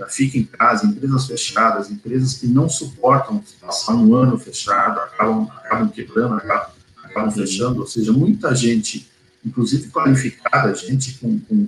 fica 0.07 0.37
em 0.37 0.43
casa, 0.43 0.85
empresas 0.85 1.25
fechadas, 1.25 1.89
empresas 1.89 2.35
que 2.35 2.47
não 2.47 2.69
suportam 2.69 3.43
passar 3.59 3.95
um 3.95 4.15
ano 4.15 4.37
fechado, 4.37 4.99
acabam, 4.99 5.49
acabam 5.57 5.89
quebrando, 5.89 6.35
acabam, 6.35 6.69
acabam 7.03 7.31
fechando, 7.31 7.81
ou 7.81 7.87
seja, 7.87 8.13
muita 8.13 8.55
gente, 8.55 9.09
inclusive 9.45 9.89
qualificada, 9.89 10.73
gente 10.73 11.17
com, 11.19 11.39
com, 11.39 11.67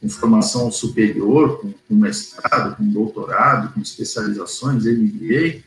com 0.00 0.08
formação 0.08 0.70
superior, 0.70 1.60
com, 1.60 1.72
com, 1.72 1.94
mestrado, 1.94 2.76
com 2.76 2.84
doutorado, 2.84 3.72
com 3.72 3.80
especializações, 3.80 4.84
MBA, 4.84 5.62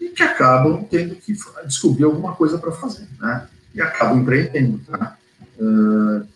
e 0.00 0.08
que 0.14 0.22
acabam 0.22 0.84
tendo 0.84 1.14
que 1.14 1.36
descobrir 1.64 2.04
alguma 2.04 2.34
coisa 2.34 2.58
para 2.58 2.72
fazer, 2.72 3.08
né? 3.20 3.48
E 3.74 3.80
acabam 3.80 4.20
empreendendo, 4.20 4.80
tá? 4.86 5.16
Uh, 5.58 6.26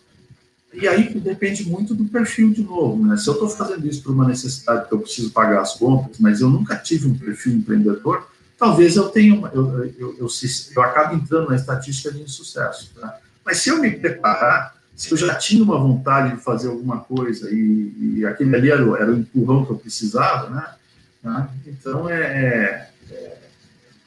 e 0.73 0.87
aí 0.87 1.13
depende 1.19 1.69
muito 1.69 1.95
do 1.95 2.05
perfil 2.05 2.51
de 2.53 2.63
novo, 2.63 3.05
né? 3.05 3.17
Se 3.17 3.27
eu 3.29 3.35
estou 3.35 3.49
fazendo 3.49 3.87
isso 3.87 4.03
por 4.03 4.13
uma 4.13 4.27
necessidade 4.27 4.89
que 4.89 4.95
eu 4.95 5.01
preciso 5.01 5.33
pagar 5.33 5.61
as 5.61 5.75
contas, 5.75 6.19
mas 6.19 6.41
eu 6.41 6.49
nunca 6.49 6.77
tive 6.77 7.09
um 7.09 7.19
perfil 7.19 7.55
empreendedor, 7.55 8.29
talvez 8.57 8.95
eu 8.97 9.09
tenha 9.09 9.35
uma, 9.35 9.49
eu, 9.49 9.67
eu, 9.67 9.95
eu, 9.99 10.17
eu, 10.19 10.29
eu 10.77 10.83
acabe 10.83 11.17
entrando 11.17 11.49
na 11.49 11.57
estatística 11.57 12.13
de 12.13 12.23
insucesso. 12.23 12.93
Tá? 12.95 13.19
Mas 13.45 13.59
se 13.59 13.71
eu 13.71 13.81
me 13.81 13.91
preparar, 13.91 14.80
se 15.01 15.11
eu 15.11 15.17
já 15.17 15.35
tinha 15.35 15.65
uma 15.65 15.79
vontade 15.79 16.37
de 16.37 16.43
fazer 16.43 16.69
alguma 16.69 16.99
coisa 16.99 17.51
e, 17.51 18.19
e 18.19 18.27
aquele 18.27 18.55
ali 18.55 18.71
era, 18.71 18.83
era, 18.99 19.11
o 19.11 19.19
empurrão 19.19 19.65
que 19.65 19.73
eu 19.73 19.79
precisava, 19.79 20.51
né? 20.51 20.75
Tá? 21.23 21.51
Então 21.67 22.07
é, 22.07 22.21
é, 22.21 22.91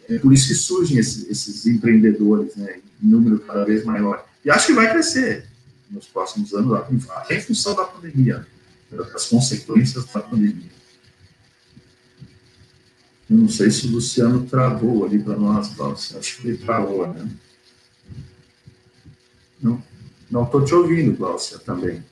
é, 0.07 0.19
por 0.19 0.31
isso 0.31 0.49
que 0.49 0.53
surgem 0.53 0.99
esses, 0.99 1.27
esses 1.27 1.65
empreendedores, 1.65 2.55
né? 2.55 2.79
Em 3.01 3.07
número 3.07 3.39
cada 3.39 3.65
vez 3.65 3.83
maior. 3.83 4.23
E 4.45 4.51
acho 4.51 4.67
que 4.67 4.73
vai 4.73 4.91
crescer 4.91 5.47
nos 5.89 6.05
próximos 6.05 6.53
anos, 6.53 6.79
até 7.09 7.37
em 7.37 7.41
função 7.41 7.73
da 7.73 7.85
pandemia, 7.85 8.45
das 8.91 9.25
consequências 9.25 10.05
da 10.05 10.21
pandemia. 10.21 10.71
Eu 13.31 13.37
não 13.37 13.49
sei 13.49 13.71
se 13.71 13.87
o 13.87 13.91
Luciano 13.91 14.45
travou 14.45 15.05
ali 15.05 15.17
para 15.17 15.35
nós. 15.35 15.75
Acho 16.15 16.37
que 16.39 16.49
ele 16.49 16.57
travou, 16.57 17.11
né? 17.11 17.27
Não 19.59 19.81
estou 20.41 20.65
te 20.65 20.73
ouvindo, 20.73 21.15
Glaucia, 21.15 21.59
também. 21.59 22.03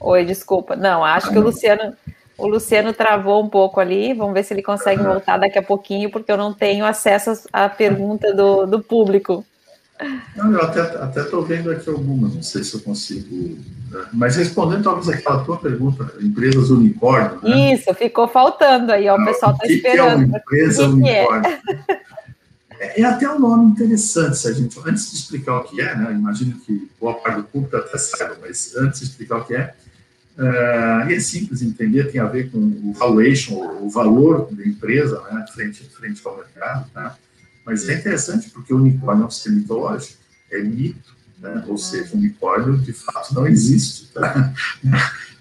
Oi, 0.00 0.24
desculpa. 0.24 0.74
Não, 0.74 1.04
acho 1.04 1.26
ah, 1.26 1.28
que 1.28 1.34
não. 1.34 1.42
o 1.42 1.44
Luciano, 1.44 1.92
o 2.38 2.46
Luciano 2.48 2.94
travou 2.94 3.44
um 3.44 3.48
pouco 3.48 3.78
ali. 3.78 4.14
Vamos 4.14 4.32
ver 4.32 4.44
se 4.44 4.54
ele 4.54 4.62
consegue 4.62 5.02
ah. 5.02 5.12
voltar 5.12 5.36
daqui 5.36 5.58
a 5.58 5.62
pouquinho, 5.62 6.10
porque 6.10 6.32
eu 6.32 6.36
não 6.38 6.54
tenho 6.54 6.86
acesso 6.86 7.32
à 7.52 7.68
pergunta 7.68 8.32
do, 8.34 8.64
do 8.64 8.80
público. 8.80 9.44
Não, 10.36 10.52
eu 10.52 10.62
até 10.62 11.20
estou 11.20 11.42
vendo 11.42 11.70
aqui 11.70 11.90
algumas, 11.90 12.32
não 12.32 12.42
sei 12.42 12.62
se 12.62 12.74
eu 12.74 12.80
consigo. 12.80 13.58
Né? 13.90 14.06
Mas 14.12 14.36
respondendo 14.36 14.84
talvez 14.84 15.08
aquela 15.08 15.42
tua 15.42 15.56
pergunta, 15.56 16.14
empresas 16.20 16.70
unicórnio. 16.70 17.40
Né? 17.42 17.74
Isso, 17.74 17.92
ficou 17.94 18.28
faltando 18.28 18.92
aí, 18.92 19.08
ó, 19.08 19.16
o 19.16 19.20
ah, 19.20 19.24
pessoal 19.24 19.52
está 19.52 19.66
esperando. 19.66 20.18
Que 20.18 20.24
é 20.24 20.26
uma 20.26 20.38
empresa 20.38 20.82
que 20.84 20.88
unicórnio? 20.90 21.50
É? 21.88 22.00
é? 22.78 23.04
até 23.04 23.28
um 23.30 23.38
nome 23.38 23.70
interessante, 23.70 24.36
se 24.36 24.48
a 24.48 24.52
gente. 24.52 24.78
Antes 24.84 25.10
de 25.10 25.16
explicar 25.16 25.58
o 25.58 25.64
que 25.64 25.80
é, 25.80 25.96
né? 25.96 26.12
Imagino 26.12 26.58
que 26.60 26.90
boa 27.00 27.14
parte 27.14 27.36
do 27.36 27.44
público 27.44 27.76
até 27.76 27.98
saiba, 27.98 28.36
mas 28.40 28.74
antes 28.76 29.00
de 29.00 29.06
explicar 29.06 29.38
o 29.38 29.44
que 29.44 29.54
é, 29.54 29.74
uh, 30.38 31.10
é 31.10 31.20
simples 31.20 31.62
entender, 31.62 32.10
tem 32.10 32.20
a 32.20 32.26
ver 32.26 32.50
com 32.50 32.58
o 32.58 32.92
valuation, 32.92 33.54
o 33.80 33.90
valor 33.90 34.48
da 34.52 34.64
empresa, 34.64 35.22
né? 35.30 35.44
Frente, 35.52 35.84
frente 35.84 36.20
ao 36.24 36.36
mercado, 36.36 36.90
tá? 36.92 37.16
Mas 37.64 37.88
é 37.88 37.94
interessante 37.94 38.50
porque 38.50 38.72
o 38.72 38.76
unicórnio 38.76 39.24
é 39.24 39.26
um 39.26 39.30
ser 39.30 39.50
mitológico, 39.50 40.18
é 40.50 40.62
mito, 40.62 41.14
né? 41.38 41.64
ou 41.68 41.76
seja, 41.76 42.14
o 42.14 42.16
unicórnio 42.16 42.78
de 42.78 42.92
fato 42.92 43.34
não 43.34 43.46
existe. 43.46 44.06
Tá? 44.12 44.52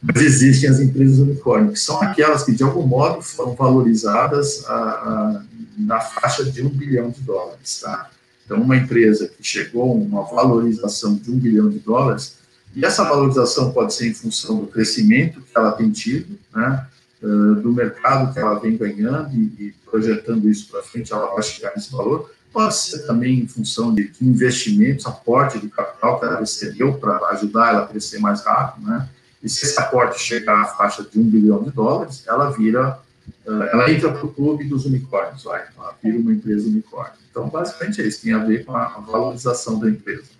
Mas 0.02 0.22
existem 0.22 0.70
as 0.70 0.80
empresas 0.80 1.20
unicórnio, 1.20 1.72
que 1.72 1.80
são 1.80 2.02
aquelas 2.02 2.44
que 2.44 2.52
de 2.52 2.64
algum 2.64 2.86
modo 2.86 3.22
foram 3.22 3.56
valorizadas 3.56 4.64
a, 4.68 4.74
a, 4.74 5.44
na 5.78 6.00
faixa 6.00 6.44
de 6.44 6.62
um 6.62 6.70
bilhão 6.70 7.10
de 7.10 7.22
dólares. 7.22 7.82
Tá? 7.82 8.10
Então, 8.46 8.62
uma 8.62 8.76
empresa 8.76 9.28
que 9.28 9.44
chegou 9.44 9.92
a 9.92 9.94
uma 9.94 10.24
valorização 10.24 11.16
de 11.16 11.30
um 11.30 11.38
bilhão 11.38 11.70
de 11.70 11.80
dólares, 11.80 12.38
e 12.76 12.86
essa 12.86 13.04
valorização 13.04 13.72
pode 13.72 13.94
ser 13.94 14.08
em 14.08 14.14
função 14.14 14.60
do 14.60 14.68
crescimento 14.68 15.42
que 15.42 15.58
ela 15.58 15.72
tem 15.72 15.90
tido, 15.92 16.38
né? 16.56 16.86
uh, 17.22 17.56
do 17.56 17.72
mercado 17.72 18.34
que 18.34 18.40
ela 18.40 18.60
vem 18.60 18.78
ganhando 18.78 19.34
e, 19.34 19.74
projetando 19.90 20.50
isso 20.50 20.70
para 20.70 20.84
frente, 20.84 21.14
ela 21.14 21.34
vai 21.34 21.44
chegar 21.44 21.74
nesse 21.76 21.92
valor. 21.92 22.32
Pode 22.52 22.76
ser 22.76 23.06
também 23.06 23.40
em 23.40 23.48
função 23.48 23.94
de 23.94 24.12
investimentos, 24.22 25.06
aporte 25.06 25.60
de 25.60 25.70
capital 25.70 26.20
que 26.20 26.26
ela 26.26 26.40
recebeu 26.40 26.94
para 26.94 27.18
ajudar 27.30 27.70
ela 27.70 27.84
a 27.84 27.88
crescer 27.88 28.20
mais 28.20 28.44
rápido, 28.44 28.88
né? 28.88 29.08
E 29.44 29.50
se 29.50 29.66
esse 29.66 29.80
aporte 29.80 30.20
chegar 30.20 30.62
à 30.62 30.66
faixa 30.66 31.04
de 31.04 31.20
um 31.20 31.24
bilhão 31.24 31.64
de 31.64 31.72
dólares, 31.72 32.24
ela 32.28 32.50
vira, 32.50 33.00
ela 33.46 33.90
entra 33.92 34.12
para 34.12 34.26
o 34.26 34.34
clube 34.34 34.66
dos 34.66 34.86
unicórnios, 34.86 35.44
vai, 35.44 35.64
ela 35.78 35.96
vira 36.04 36.18
uma 36.18 36.32
empresa 36.32 36.68
unicórnio. 36.68 37.18
Então, 37.30 37.48
basicamente 37.48 38.02
é 38.02 38.06
isso, 38.06 38.22
tem 38.22 38.34
a 38.34 38.40
ver 38.40 38.66
com 38.66 38.76
a 38.76 38.86
valorização 38.86 39.80
da 39.80 39.90
empresa. 39.90 40.38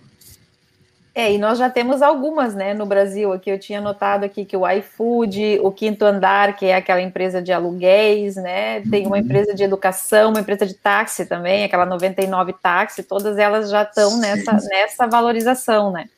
É, 1.14 1.32
e 1.32 1.38
nós 1.38 1.58
já 1.58 1.68
temos 1.68 2.00
algumas, 2.00 2.54
né, 2.54 2.74
no 2.74 2.86
Brasil. 2.86 3.32
Aqui 3.32 3.50
eu 3.50 3.58
tinha 3.58 3.80
notado 3.80 4.22
aqui 4.22 4.44
que 4.44 4.56
o 4.56 4.68
iFood, 4.68 5.58
o 5.62 5.72
Quinto 5.72 6.04
Andar, 6.04 6.54
que 6.54 6.66
é 6.66 6.76
aquela 6.76 7.00
empresa 7.00 7.42
de 7.42 7.50
aluguéis, 7.50 8.36
né, 8.36 8.82
tem 8.82 9.04
uma 9.04 9.16
uhum. 9.16 9.22
empresa 9.22 9.52
de 9.52 9.64
educação, 9.64 10.30
uma 10.30 10.40
empresa 10.40 10.64
de 10.64 10.74
táxi 10.74 11.26
também, 11.26 11.64
aquela 11.64 11.84
99 11.84 12.52
táxi, 12.62 13.02
todas 13.02 13.36
elas 13.36 13.68
já 13.68 13.82
estão 13.82 14.18
nessa, 14.18 14.52
nessa 14.52 15.06
valorização, 15.08 15.90
né. 15.90 16.08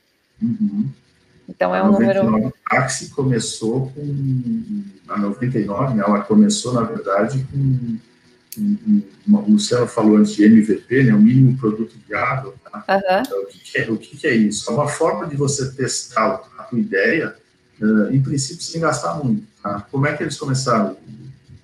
Uhum. 0.42 0.90
Então 1.60 1.76
é 1.76 1.82
um 1.82 1.92
número. 1.92 2.54
A 2.64 2.70
táxi 2.70 3.10
começou 3.10 3.92
com. 3.92 4.82
A 5.06 5.18
99, 5.18 5.94
né, 5.94 6.02
ela 6.06 6.20
começou, 6.22 6.72
na 6.72 6.84
verdade, 6.84 7.46
com 7.52 7.98
o 9.28 9.52
Luciano 9.52 9.86
falou 9.86 10.16
antes 10.16 10.32
de 10.32 10.44
MVP, 10.44 11.04
né, 11.04 11.12
o 11.12 11.20
mínimo 11.20 11.58
produto 11.58 11.94
viável. 12.08 12.54
Tá? 12.64 12.84
Uhum. 12.88 13.20
Então, 13.20 13.42
o, 13.42 13.46
que 13.46 13.78
é, 13.78 13.90
o 13.90 13.98
que 13.98 14.26
é, 14.26 14.34
isso? 14.34 14.70
É 14.70 14.72
uma 14.72 14.88
forma 14.88 15.26
de 15.26 15.36
você 15.36 15.70
testar 15.72 16.40
a 16.56 16.62
tua 16.62 16.78
ideia, 16.78 17.36
uh, 17.80 18.10
em 18.10 18.22
princípio, 18.22 18.62
sem 18.62 18.80
gastar 18.80 19.22
muito. 19.22 19.46
Tá? 19.62 19.86
Como 19.90 20.06
é 20.06 20.16
que 20.16 20.22
eles 20.22 20.38
começaram? 20.38 20.96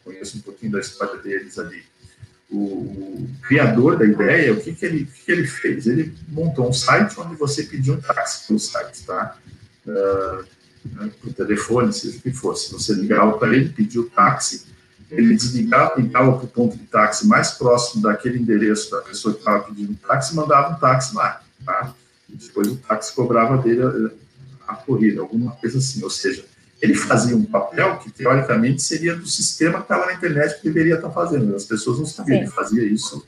Conheço 0.05 0.37
um 0.37 0.41
pouquinho 0.43 0.73
da 0.73 0.81
história 0.81 1.17
deles 1.23 1.59
ali. 1.59 1.83
O, 2.51 3.27
criador 3.49 3.97
da 3.97 4.05
ideia, 4.05 4.53
o 4.53 4.61
que, 4.61 4.75
que, 4.75 4.85
ele, 4.85 5.05
o 5.05 5.07
que, 5.07 5.25
que, 5.25 5.33
ele 5.33 5.47
fez? 5.47 5.87
Ele 5.87 6.13
montou 6.29 6.69
um 6.69 6.73
site 6.73 7.19
onde 7.19 7.35
você 7.35 7.63
pediu 7.63 7.95
um 7.95 8.01
táxi 8.01 8.47
pelo 8.47 8.59
site, 8.59 9.05
tá? 9.05 9.37
Uh, 9.87 10.45
por 11.21 11.33
telefone, 11.33 11.93
seja 11.93 12.19
o 12.19 12.21
que 12.21 12.33
fosse. 12.33 12.73
Você 12.73 12.95
ligava 12.95 13.37
para 13.39 13.55
ele, 13.55 13.69
pediu 13.71 14.03
o 14.03 14.11
táxi, 14.11 14.67
ele 15.11 15.35
desligava, 15.35 16.01
ligava 16.01 16.33
para 16.33 16.45
o 16.45 16.49
ponto 16.49 16.77
de 16.77 16.85
táxi 16.85 17.27
mais 17.27 17.53
próximo 17.53 18.03
daquele 18.03 18.39
endereço 18.39 18.91
da 18.91 19.01
pessoa 19.03 19.35
que 19.35 19.41
estava 19.41 19.65
pedindo 19.65 19.93
o 19.93 19.97
táxi 19.97 20.35
mandava 20.35 20.75
um 20.75 20.79
táxi 20.79 21.15
lá, 21.15 21.41
tá? 21.65 21.95
E 22.29 22.37
depois 22.37 22.69
o 22.69 22.77
táxi 22.77 23.15
cobrava 23.15 23.59
dele 23.59 23.83
a, 23.83 24.73
a 24.73 24.77
corrida, 24.77 25.21
alguma 25.21 25.53
coisa 25.53 25.79
assim. 25.79 26.03
Ou 26.03 26.11
seja, 26.11 26.45
ele 26.83 26.95
fazia 26.95 27.37
um 27.37 27.45
papel 27.45 27.99
que, 27.99 28.11
teoricamente, 28.11 28.83
seria 28.83 29.15
do 29.15 29.27
sistema 29.27 29.79
que 29.79 29.85
estava 29.85 30.07
na 30.07 30.15
internet 30.15 30.57
que 30.57 30.65
deveria 30.65 30.97
estar 30.97 31.11
fazendo. 31.11 31.55
As 31.55 31.65
pessoas 31.65 31.99
não 31.99 32.07
sabiam, 32.07 32.39
ele 32.39 32.51
fazia 32.51 32.85
isso 32.85 33.25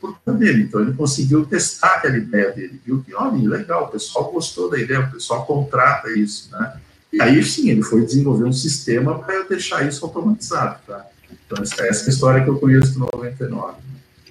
por 0.00 0.18
conta 0.18 0.38
dele. 0.38 0.62
Então, 0.62 0.80
ele 0.80 0.94
conseguiu 0.94 1.44
testar 1.44 1.96
aquela 1.96 2.16
ideia 2.16 2.50
dele. 2.50 2.80
Viu 2.84 3.02
que, 3.02 3.14
olha, 3.14 3.48
legal, 3.48 3.84
o 3.84 3.88
pessoal 3.88 4.32
gostou 4.32 4.70
da 4.70 4.78
ideia, 4.78 5.00
o 5.00 5.10
pessoal 5.10 5.44
contrata 5.44 6.10
isso, 6.10 6.50
né? 6.52 6.72
E 7.12 7.20
aí, 7.20 7.42
sim, 7.42 7.70
ele 7.70 7.82
foi 7.82 8.04
desenvolver 8.04 8.44
um 8.44 8.52
sistema 8.52 9.18
para 9.18 9.42
deixar 9.42 9.86
isso 9.86 10.04
automatizado, 10.04 10.78
tá? 10.86 11.04
Então, 11.46 11.62
essa 11.62 11.82
é 11.82 11.88
a 11.88 11.90
história 11.90 12.42
que 12.42 12.48
eu 12.48 12.58
conheço 12.58 12.94
do 12.94 13.08
99. 13.12 13.74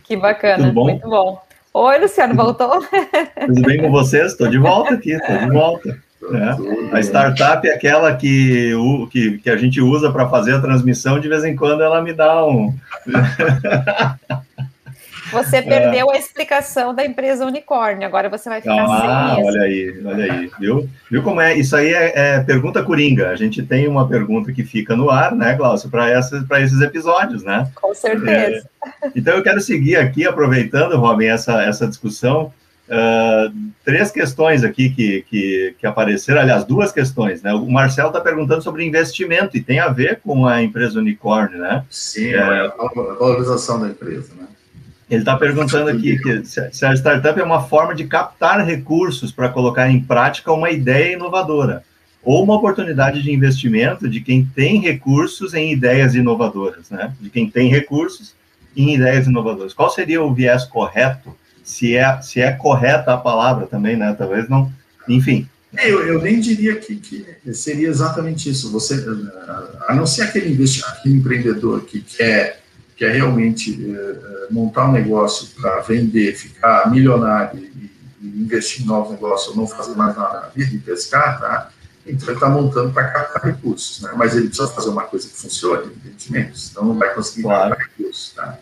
Que 0.04 0.16
bacana, 0.16 0.72
bom? 0.72 0.86
muito 0.86 1.08
bom. 1.08 1.42
Oi, 1.74 2.00
Luciano, 2.00 2.34
voltou? 2.34 2.82
Tudo 3.46 3.62
bem 3.62 3.80
com 3.80 3.92
vocês? 3.92 4.32
Estou 4.32 4.48
de 4.48 4.58
volta 4.58 4.96
aqui, 4.96 5.12
estou 5.12 5.38
de 5.38 5.52
volta. 5.52 6.00
É. 6.32 6.98
A 6.98 7.00
startup 7.00 7.68
é 7.68 7.74
aquela 7.74 8.16
que, 8.16 8.74
o, 8.74 9.08
que, 9.08 9.38
que 9.38 9.50
a 9.50 9.58
gente 9.58 9.80
usa 9.82 10.12
para 10.12 10.28
fazer 10.30 10.56
a 10.56 10.62
transmissão, 10.62 11.20
de 11.20 11.28
vez 11.28 11.44
em 11.44 11.56
quando 11.56 11.84
ela 11.84 12.02
me 12.02 12.14
dá 12.14 12.46
um. 12.46 12.74
Você 15.32 15.58
é. 15.58 15.62
perdeu 15.62 16.12
é. 16.12 16.16
a 16.16 16.20
explicação 16.20 16.94
da 16.94 17.06
empresa 17.06 17.46
unicórnio, 17.46 18.08
agora 18.08 18.30
você 18.30 18.50
vai 18.50 18.62
ficar 18.62 18.84
ah, 18.84 19.36
sem 19.36 19.40
isso. 19.40 19.50
Olha 19.50 19.62
aí, 19.62 20.02
olha 20.06 20.34
aí, 20.34 20.52
viu? 20.60 20.90
Viu 21.10 21.24
como 21.24 21.42
é? 21.42 21.56
Isso 21.58 21.76
aí 21.76 21.94
é, 21.94 22.14
é, 22.16 22.40
pergunta 22.42 22.84
coringa. 22.84 23.30
A 23.30 23.36
gente 23.36 23.64
tem 23.64 23.88
uma 23.88 24.08
pergunta 24.08 24.52
que 24.52 24.64
fica 24.64 24.96
no 24.96 25.10
ar, 25.10 25.36
né, 25.36 25.56
Glaucio, 25.56 25.90
para 25.90 26.62
esses 26.62 26.82
episódios, 26.82 27.44
né? 27.44 27.70
Com 27.76 27.94
certeza. 27.94 28.68
É, 29.04 29.12
então 29.16 29.36
eu 29.36 29.44
quero 29.44 29.62
seguir 29.62 29.98
aqui, 29.98 30.26
aproveitando, 30.26 30.98
Robin, 30.98 31.26
essa, 31.26 31.64
essa 31.64 31.88
discussão. 31.88 32.52
Uh, 32.90 33.54
três 33.86 34.10
questões 34.10 34.64
aqui 34.64 34.90
que, 34.90 35.22
que, 35.30 35.76
que, 35.78 35.86
apareceram, 35.86 36.42
aliás, 36.42 36.66
duas 36.66 36.92
questões, 36.92 37.44
né? 37.44 37.54
O 37.54 37.70
Marcelo 37.70 38.08
está 38.08 38.20
perguntando 38.20 38.64
sobre 38.64 38.84
investimento 38.84 39.56
e 39.56 39.62
tem 39.62 39.80
a 39.80 39.90
ver 39.90 40.20
com 40.24 40.48
a 40.48 40.64
empresa 40.64 40.98
unicórnio, 40.98 41.60
né? 41.60 41.86
Sim, 41.88 42.34
é, 42.34 42.40
a 42.42 42.74
valorização 43.20 43.80
da 43.80 43.90
empresa, 43.90 44.34
né? 44.34 44.48
Ele 45.10 45.22
está 45.22 45.36
perguntando 45.36 45.89
aqui 45.89 46.18
que 46.20 46.45
se 46.45 46.86
a 46.86 46.93
startup 46.93 47.39
é 47.39 47.43
uma 47.43 47.64
forma 47.64 47.95
de 47.95 48.05
captar 48.05 48.64
recursos 48.64 49.32
para 49.32 49.49
colocar 49.49 49.89
em 49.89 49.99
prática 49.99 50.53
uma 50.53 50.70
ideia 50.70 51.14
inovadora, 51.14 51.84
ou 52.24 52.43
uma 52.43 52.55
oportunidade 52.55 53.24
de 53.24 53.32
investimento 53.32 54.07
de 54.07 54.22
quem 54.22 54.45
tem 54.45 54.80
recursos 54.80 55.53
em 55.53 55.72
ideias 55.72 56.14
inovadoras, 56.14 56.89
né? 56.91 57.12
De 57.20 57.30
quem 57.30 57.49
tem 57.49 57.70
recursos 57.70 58.36
em 58.78 58.93
ideias 58.93 59.26
inovadoras. 59.26 59.74
Qual 59.74 59.89
seria 59.89 60.22
o 60.22 60.34
viés 60.34 60.64
correto? 60.64 61.36
Se 61.64 61.95
é, 61.95 62.22
se 62.22 62.39
é 62.39 62.51
correta 62.51 63.14
a 63.14 63.18
palavra 63.18 63.66
também, 63.66 63.95
né? 63.95 64.14
Talvez 64.18 64.47
não. 64.47 64.72
Enfim. 65.07 65.47
É, 65.76 65.89
eu, 65.89 66.05
eu 66.05 66.22
nem 66.22 66.39
diria 66.39 66.76
que, 66.76 66.95
que, 66.95 67.53
seria 67.53 67.88
exatamente 67.88 68.49
isso. 68.49 68.72
Você, 68.72 69.03
a 69.88 69.93
não 69.95 70.05
ser 70.05 70.24
aquele, 70.24 70.53
aquele 70.88 71.16
empreendedor 71.16 71.82
que 71.86 72.01
quer 72.01 72.59
quer 73.00 73.14
realmente 73.14 73.95
é, 73.95 74.52
montar 74.52 74.89
um 74.89 74.91
negócio 74.91 75.47
para 75.56 75.80
vender, 75.80 76.36
ficar 76.36 76.91
milionário 76.91 77.58
e, 77.58 77.89
e, 78.22 78.41
investir 78.41 78.84
em 78.84 78.86
novos 78.86 79.12
negócios, 79.14 79.50
ou 79.50 79.56
não 79.56 79.66
fazer 79.66 79.95
mais 79.95 80.16
nada 80.18 80.41
na 80.41 80.47
vida 80.47 80.76
e 80.76 80.80
pescar, 80.80 81.39
tá? 81.39 81.72
então 82.06 82.28
ele 82.28 82.36
está 82.36 82.50
montando 82.50 82.91
para 82.91 83.06
captar 83.06 83.45
recursos, 83.45 84.02
né? 84.02 84.12
mas 84.18 84.36
ele 84.36 84.47
precisa 84.47 84.68
fazer 84.68 84.89
uma 84.89 85.04
coisa 85.04 85.30
que 85.30 85.34
funcione, 85.34 85.84
evidentemente, 85.86 86.60
senão 86.60 86.88
não 86.88 86.97
vai 86.97 87.14
conseguir 87.14 87.43
claro. 87.43 87.70
captar 87.70 87.88
recursos. 87.88 88.34
Tá? 88.34 88.60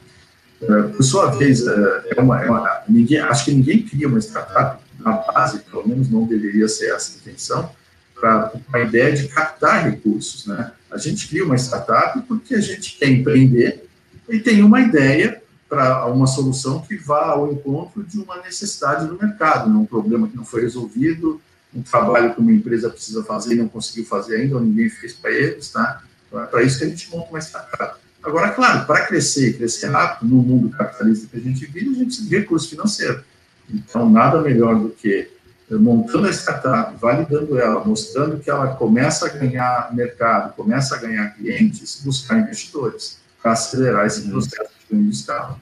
por 0.96 1.04
sua 1.04 1.32
vez, 1.32 1.66
é 1.68 2.20
uma, 2.20 2.44
é 2.44 2.50
uma, 2.50 2.82
ninguém, 2.88 3.20
acho 3.20 3.46
que 3.46 3.52
ninguém 3.52 3.84
cria 3.84 4.08
uma 4.08 4.20
startup 4.20 4.84
na 5.00 5.14
base, 5.14 5.60
pelo 5.60 5.88
menos 5.88 6.10
não 6.10 6.26
deveria 6.26 6.68
ser 6.68 6.92
essa 6.94 7.14
a 7.14 7.16
intenção, 7.18 7.72
para 8.16 8.52
a 8.74 8.80
ideia 8.80 9.16
de 9.16 9.28
captar 9.28 9.84
recursos. 9.84 10.48
Né? 10.48 10.72
A 10.90 10.98
gente 10.98 11.28
cria 11.28 11.46
uma 11.46 11.56
startup 11.56 12.20
porque 12.22 12.56
a 12.56 12.60
gente 12.60 12.98
quer 12.98 13.08
empreender 13.08 13.87
e 14.30 14.40
tem 14.40 14.64
uma 14.64 14.82
ideia 14.82 15.42
para 15.70 16.06
uma 16.08 16.28
solução 16.28 16.80
que 16.82 16.96
vá 16.98 17.32
ao 17.32 17.52
encontro 17.52 18.04
de 18.04 18.20
uma 18.20 18.38
necessidade 18.38 19.06
do 19.06 19.18
mercado, 19.18 19.70
né? 19.70 19.76
um 19.76 19.86
problema 19.86 20.28
que 20.28 20.36
não 20.36 20.46
foi 20.46 20.62
resolvido, 20.62 21.42
um 21.74 21.82
trabalho 21.82 22.34
que 22.34 22.40
uma 22.40 22.52
empresa 22.52 22.90
precisa 22.90 23.24
fazer 23.24 23.56
e 23.56 23.58
não 23.58 23.68
conseguiu 23.68 24.06
fazer 24.06 24.38
ainda, 24.38 24.56
ou 24.56 24.62
ninguém 24.62 24.90
fez 24.90 25.14
para 25.14 25.32
eles, 25.32 25.70
tá? 25.70 26.02
Então, 26.28 26.42
é 26.42 26.46
para 26.46 26.64
isso 26.64 26.80
que 26.80 26.86
a 26.86 26.90
gente 26.90 27.10
monta 27.12 27.30
uma 27.30 27.40
startup. 27.40 28.00
Agora, 28.24 28.50
claro, 28.52 28.86
para 28.86 29.06
crescer 29.06 29.50
e 29.50 29.54
crescer 29.54 29.88
rápido 29.88 30.30
no 30.30 30.42
mundo 30.42 30.70
capitalista 30.70 31.28
que 31.28 31.38
a 31.38 31.42
gente 31.42 31.66
vive, 31.66 31.90
a 31.90 31.94
gente 31.94 32.06
precisa 32.06 32.30
de 32.30 32.38
recurso 32.38 32.70
financeiro. 32.70 33.24
Então, 33.70 34.10
nada 34.10 34.42
melhor 34.42 34.80
do 34.80 34.90
que 34.90 35.30
montando 35.70 36.28
a 36.28 36.32
startup, 36.32 36.96
validando 37.00 37.60
ela, 37.60 37.84
mostrando 37.84 38.40
que 38.40 38.50
ela 38.50 38.76
começa 38.76 39.26
a 39.26 39.30
ganhar 39.30 39.94
mercado, 39.94 40.56
começa 40.56 40.96
a 40.96 40.98
ganhar 40.98 41.36
clientes, 41.36 42.02
buscar 42.04 42.40
investidores 42.40 43.18
para 43.42 43.52
acelerar 43.52 44.06
esse 44.06 44.22
uhum. 44.24 44.32
processo 44.32 44.72
de 44.80 44.96
ganho 44.96 45.10
de 45.10 45.16
escala. 45.16 45.60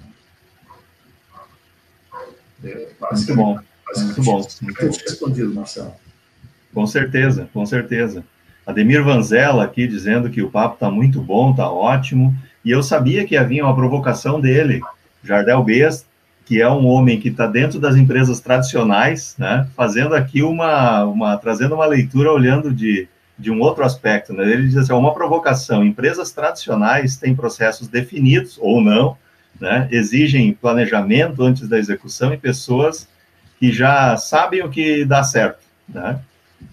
É, 2.63 2.88
muito 3.11 3.36
bom, 3.36 3.59
muito 3.97 4.23
bom. 4.23 4.47
Muito 4.61 4.82
bom. 4.82 4.88
respondido, 4.88 5.53
Marcelo. 5.53 5.93
Com 6.73 6.88
certeza, 6.88 7.49
com 7.53 7.65
certeza. 7.65 8.23
Ademir 8.65 9.03
Vanzella 9.03 9.63
aqui 9.63 9.88
dizendo 9.88 10.30
que 10.30 10.41
o 10.41 10.49
papo 10.49 10.76
está 10.76 10.89
muito 10.89 11.21
bom, 11.21 11.51
está 11.51 11.69
ótimo. 11.69 12.36
E 12.63 12.71
eu 12.71 12.82
sabia 12.82 13.26
que 13.26 13.38
havia 13.38 13.63
uma 13.63 13.76
provocação 13.76 14.41
dele, 14.41 14.82
Jardel 15.23 15.63
Best, 15.63 16.05
que 16.45 16.61
é 16.61 16.69
um 16.69 16.86
homem 16.86 17.19
que 17.19 17.30
está 17.30 17.47
dentro 17.47 17.80
das 17.80 17.95
empresas 17.95 18.39
tradicionais, 18.39 19.36
né, 19.38 19.67
fazendo 19.76 20.15
aqui 20.15 20.43
uma, 20.43 21.03
uma, 21.05 21.38
trazendo 21.38 21.76
uma 21.76 21.86
leitura 21.86 22.32
olhando 22.32 22.73
de, 22.73 23.07
de 23.38 23.51
um 23.51 23.59
outro 23.59 23.83
aspecto, 23.83 24.33
né? 24.33 24.49
Ele 24.49 24.67
diz 24.67 24.77
assim, 24.77 24.93
uma 24.93 25.13
provocação, 25.13 25.83
empresas 25.83 26.31
tradicionais 26.31 27.17
têm 27.17 27.36
processos 27.36 27.88
definidos 27.88 28.57
ou 28.59 28.81
não, 28.81 29.17
né? 29.59 29.88
Exigem 29.91 30.53
planejamento 30.53 31.43
antes 31.43 31.67
da 31.67 31.77
execução 31.77 32.33
e 32.33 32.38
pessoas 32.38 33.07
que 33.59 33.71
já 33.71 34.15
sabem 34.17 34.63
o 34.63 34.69
que 34.69 35.05
dá 35.05 35.23
certo, 35.23 35.59
né? 35.88 36.19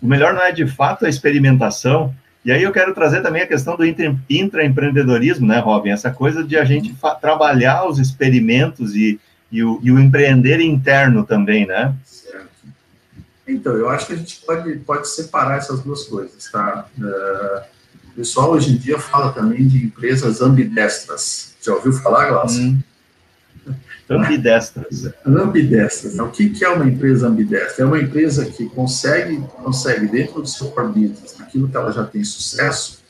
O 0.00 0.06
melhor 0.06 0.34
não 0.34 0.42
é 0.42 0.52
de 0.52 0.66
fato 0.66 1.04
a 1.04 1.08
experimentação. 1.08 2.14
E 2.44 2.50
aí 2.50 2.62
eu 2.62 2.72
quero 2.72 2.94
trazer 2.94 3.22
também 3.22 3.42
a 3.42 3.46
questão 3.46 3.76
do 3.76 3.84
intraempreendedorismo, 3.84 5.46
né, 5.46 5.58
Robin? 5.58 5.90
Essa 5.90 6.10
coisa 6.10 6.42
de 6.42 6.56
a 6.56 6.64
gente 6.64 6.94
trabalhar 7.20 7.86
os 7.86 7.98
experimentos 7.98 8.96
e, 8.96 9.20
e, 9.50 9.62
o, 9.62 9.80
e 9.82 9.92
o 9.92 9.98
empreender 9.98 10.60
interno 10.60 11.24
também, 11.24 11.66
né? 11.66 11.94
Então, 13.52 13.76
eu 13.76 13.88
acho 13.88 14.06
que 14.06 14.12
a 14.12 14.16
gente 14.16 14.42
pode, 14.44 14.76
pode 14.78 15.08
separar 15.08 15.58
essas 15.58 15.80
duas 15.80 16.04
coisas, 16.04 16.50
tá? 16.50 16.86
Uh, 16.98 17.62
o 18.12 18.14
pessoal 18.16 18.50
hoje 18.50 18.72
em 18.72 18.76
dia 18.76 18.98
fala 18.98 19.32
também 19.32 19.66
de 19.66 19.86
empresas 19.86 20.40
ambidestras. 20.40 21.54
Já 21.62 21.74
ouviu 21.74 21.92
falar, 21.92 22.28
Glaucio? 22.28 22.62
Hum. 22.62 22.82
Ambidestras. 24.10 25.10
Ambidestras. 25.24 26.18
O 26.18 26.28
que, 26.28 26.50
que 26.50 26.64
é 26.64 26.68
uma 26.68 26.84
empresa 26.84 27.28
ambidestra? 27.28 27.84
É 27.84 27.86
uma 27.86 27.98
empresa 27.98 28.44
que 28.44 28.68
consegue, 28.68 29.38
consegue 29.62 30.06
dentro 30.08 30.42
do 30.42 30.48
seu 30.48 30.68
core 30.68 30.88
business, 30.88 31.36
naquilo 31.38 31.68
que 31.68 31.76
ela 31.76 31.92
já 31.92 32.04
tem 32.04 32.22
sucesso, 32.24 33.00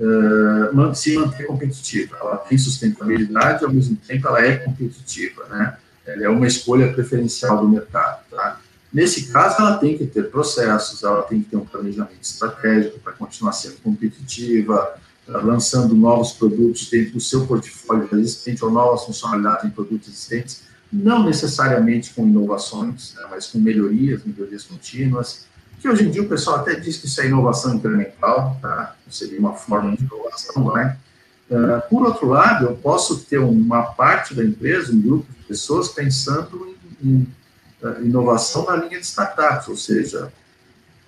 uh, 0.00 0.94
se 0.94 1.16
manter 1.16 1.46
competitiva. 1.46 2.16
Ela 2.20 2.36
tem 2.38 2.58
sustentabilidade, 2.58 3.64
ao 3.64 3.72
mesmo 3.72 3.96
tempo 3.96 4.26
ela 4.26 4.44
é 4.44 4.56
competitiva, 4.56 5.46
né? 5.50 5.76
Ela 6.06 6.24
é 6.24 6.28
uma 6.28 6.46
escolha 6.46 6.92
preferencial 6.92 7.60
do 7.60 7.68
mercado, 7.68 8.22
tá? 8.30 8.58
Nesse 8.98 9.26
caso, 9.26 9.60
ela 9.60 9.78
tem 9.78 9.96
que 9.96 10.04
ter 10.04 10.28
processos, 10.28 11.04
ela 11.04 11.22
tem 11.22 11.40
que 11.40 11.50
ter 11.50 11.56
um 11.56 11.64
planejamento 11.64 12.20
estratégico 12.20 12.98
para 12.98 13.12
continuar 13.12 13.52
sendo 13.52 13.76
competitiva, 13.76 14.98
lançando 15.24 15.94
novos 15.94 16.32
produtos 16.32 16.90
dentro 16.90 17.12
do 17.12 17.20
seu 17.20 17.46
portfólio 17.46 18.08
existente 18.14 18.64
ou 18.64 18.72
novas 18.72 19.04
funcionalidades 19.04 19.66
em 19.66 19.70
produtos 19.70 20.08
existentes, 20.08 20.62
não 20.92 21.22
necessariamente 21.22 22.12
com 22.12 22.26
inovações, 22.26 23.14
né, 23.14 23.22
mas 23.30 23.46
com 23.46 23.60
melhorias, 23.60 24.24
melhorias 24.24 24.64
contínuas, 24.64 25.46
que 25.80 25.88
hoje 25.88 26.02
em 26.02 26.10
dia 26.10 26.22
o 26.22 26.28
pessoal 26.28 26.56
até 26.56 26.74
diz 26.74 26.96
que 26.96 27.06
isso 27.06 27.20
é 27.20 27.26
inovação 27.26 27.76
incremental, 27.76 28.58
tá? 28.60 28.96
seria 29.08 29.38
uma 29.38 29.52
forma 29.52 29.96
de 29.96 30.02
inovação, 30.02 30.74
né? 30.74 30.98
Uh, 31.48 31.88
por 31.88 32.04
outro 32.04 32.26
lado, 32.26 32.64
eu 32.66 32.74
posso 32.74 33.20
ter 33.20 33.38
uma 33.38 33.82
parte 33.82 34.34
da 34.34 34.44
empresa, 34.44 34.92
um 34.92 35.00
grupo 35.00 35.32
de 35.32 35.44
pessoas 35.44 35.88
pensando 35.88 36.76
em, 37.00 37.08
em 37.08 37.26
inovação 38.02 38.66
na 38.66 38.76
linha 38.76 38.98
de 38.98 39.06
startups, 39.06 39.68
ou 39.68 39.76
seja, 39.76 40.32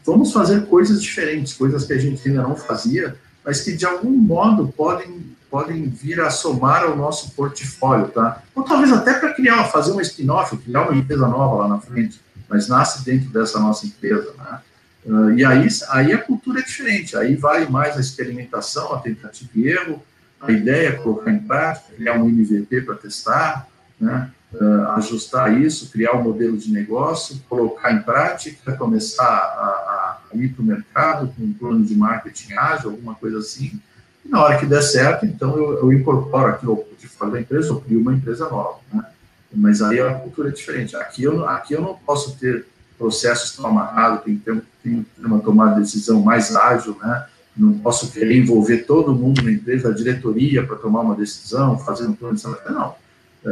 vamos 0.04 0.32
fazer 0.32 0.66
coisas 0.66 1.02
diferentes, 1.02 1.52
coisas 1.52 1.84
que 1.84 1.92
a 1.92 1.98
gente 1.98 2.26
ainda 2.28 2.42
não 2.42 2.56
fazia, 2.56 3.16
mas 3.44 3.60
que 3.62 3.76
de 3.76 3.84
algum 3.84 4.10
modo 4.10 4.68
podem, 4.68 5.36
podem 5.50 5.88
vir 5.88 6.20
a 6.20 6.30
somar 6.30 6.84
ao 6.84 6.96
nosso 6.96 7.32
portfólio, 7.32 8.08
tá? 8.08 8.42
Ou 8.54 8.62
talvez 8.62 8.92
até 8.92 9.14
para 9.14 9.34
criar, 9.34 9.64
fazer 9.64 9.92
um 9.92 10.00
spin-off, 10.00 10.56
criar 10.58 10.88
uma 10.88 10.96
empresa 10.96 11.26
nova 11.26 11.62
lá 11.62 11.68
na 11.68 11.80
frente, 11.80 12.20
mas 12.48 12.68
nasce 12.68 13.04
dentro 13.04 13.30
dessa 13.30 13.58
nossa 13.58 13.86
empresa, 13.86 14.32
né? 14.38 14.60
Uh, 15.04 15.30
e 15.30 15.44
aí, 15.44 15.66
aí 15.88 16.12
a 16.12 16.18
cultura 16.18 16.60
é 16.60 16.62
diferente, 16.62 17.16
aí 17.16 17.34
vai 17.34 17.66
mais 17.66 17.96
a 17.96 18.00
experimentação, 18.00 18.92
a 18.92 18.98
tentativa 18.98 19.50
e 19.54 19.68
erro, 19.68 20.02
a 20.40 20.52
ideia 20.52 20.88
é 20.88 20.92
colocar 20.92 21.30
em 21.30 21.38
prática, 21.38 21.94
criar 21.94 22.14
um 22.14 22.28
MVP 22.28 22.82
para 22.82 22.96
testar, 22.96 23.66
né? 23.98 24.30
Uh, 24.54 24.90
ajustar 24.96 25.60
isso, 25.60 25.90
criar 25.90 26.16
um 26.16 26.22
modelo 26.22 26.56
de 26.56 26.70
negócio, 26.72 27.40
colocar 27.48 27.92
em 27.92 28.02
prática, 28.02 28.76
começar 28.76 29.24
a, 29.24 30.18
a 30.32 30.36
ir 30.36 30.48
para 30.48 30.62
o 30.62 30.66
mercado 30.66 31.32
com 31.36 31.44
um 31.44 31.52
plano 31.52 31.84
de 31.84 31.94
marketing 31.94 32.52
ágil, 32.54 32.90
alguma 32.90 33.14
coisa 33.14 33.38
assim. 33.38 33.80
E 34.24 34.28
na 34.28 34.42
hora 34.42 34.58
que 34.58 34.66
der 34.66 34.82
certo, 34.82 35.26
então 35.26 35.56
eu, 35.56 35.78
eu 35.78 35.92
incorporo 35.92 36.48
aquilo 36.48 36.76
portfólio 36.76 37.34
da 37.34 37.40
empresa, 37.40 37.68
eu 37.68 37.80
crio 37.80 38.00
uma 38.00 38.14
empresa 38.14 38.48
nova. 38.48 38.78
Né? 38.92 39.04
Mas 39.52 39.82
aí 39.82 40.00
a 40.00 40.14
cultura 40.14 40.48
é 40.48 40.52
diferente. 40.52 40.96
Aqui 40.96 41.24
eu, 41.24 41.48
aqui 41.48 41.74
eu 41.74 41.80
não 41.80 41.94
posso 41.94 42.36
ter 42.36 42.66
processos 42.98 43.56
tão 43.56 43.66
amarrados, 43.66 44.24
tem 44.24 44.36
que 44.36 44.44
ter, 44.44 45.04
uma 45.18 45.40
tomada 45.40 45.74
de 45.76 45.80
decisão 45.80 46.22
mais 46.22 46.54
ágil, 46.54 46.96
né? 47.02 47.26
não 47.56 47.78
posso 47.78 48.10
querer 48.12 48.36
envolver 48.36 48.78
todo 48.78 49.14
mundo 49.14 49.42
na 49.42 49.50
empresa, 49.50 49.88
a 49.88 49.94
diretoria, 49.94 50.64
para 50.66 50.76
tomar 50.76 51.00
uma 51.00 51.14
decisão, 51.14 51.78
fazer 51.78 52.06
um 52.06 52.14
plano 52.14 52.34
de 52.34 52.40
estratégia. 52.40 52.78
Não. 52.78 52.94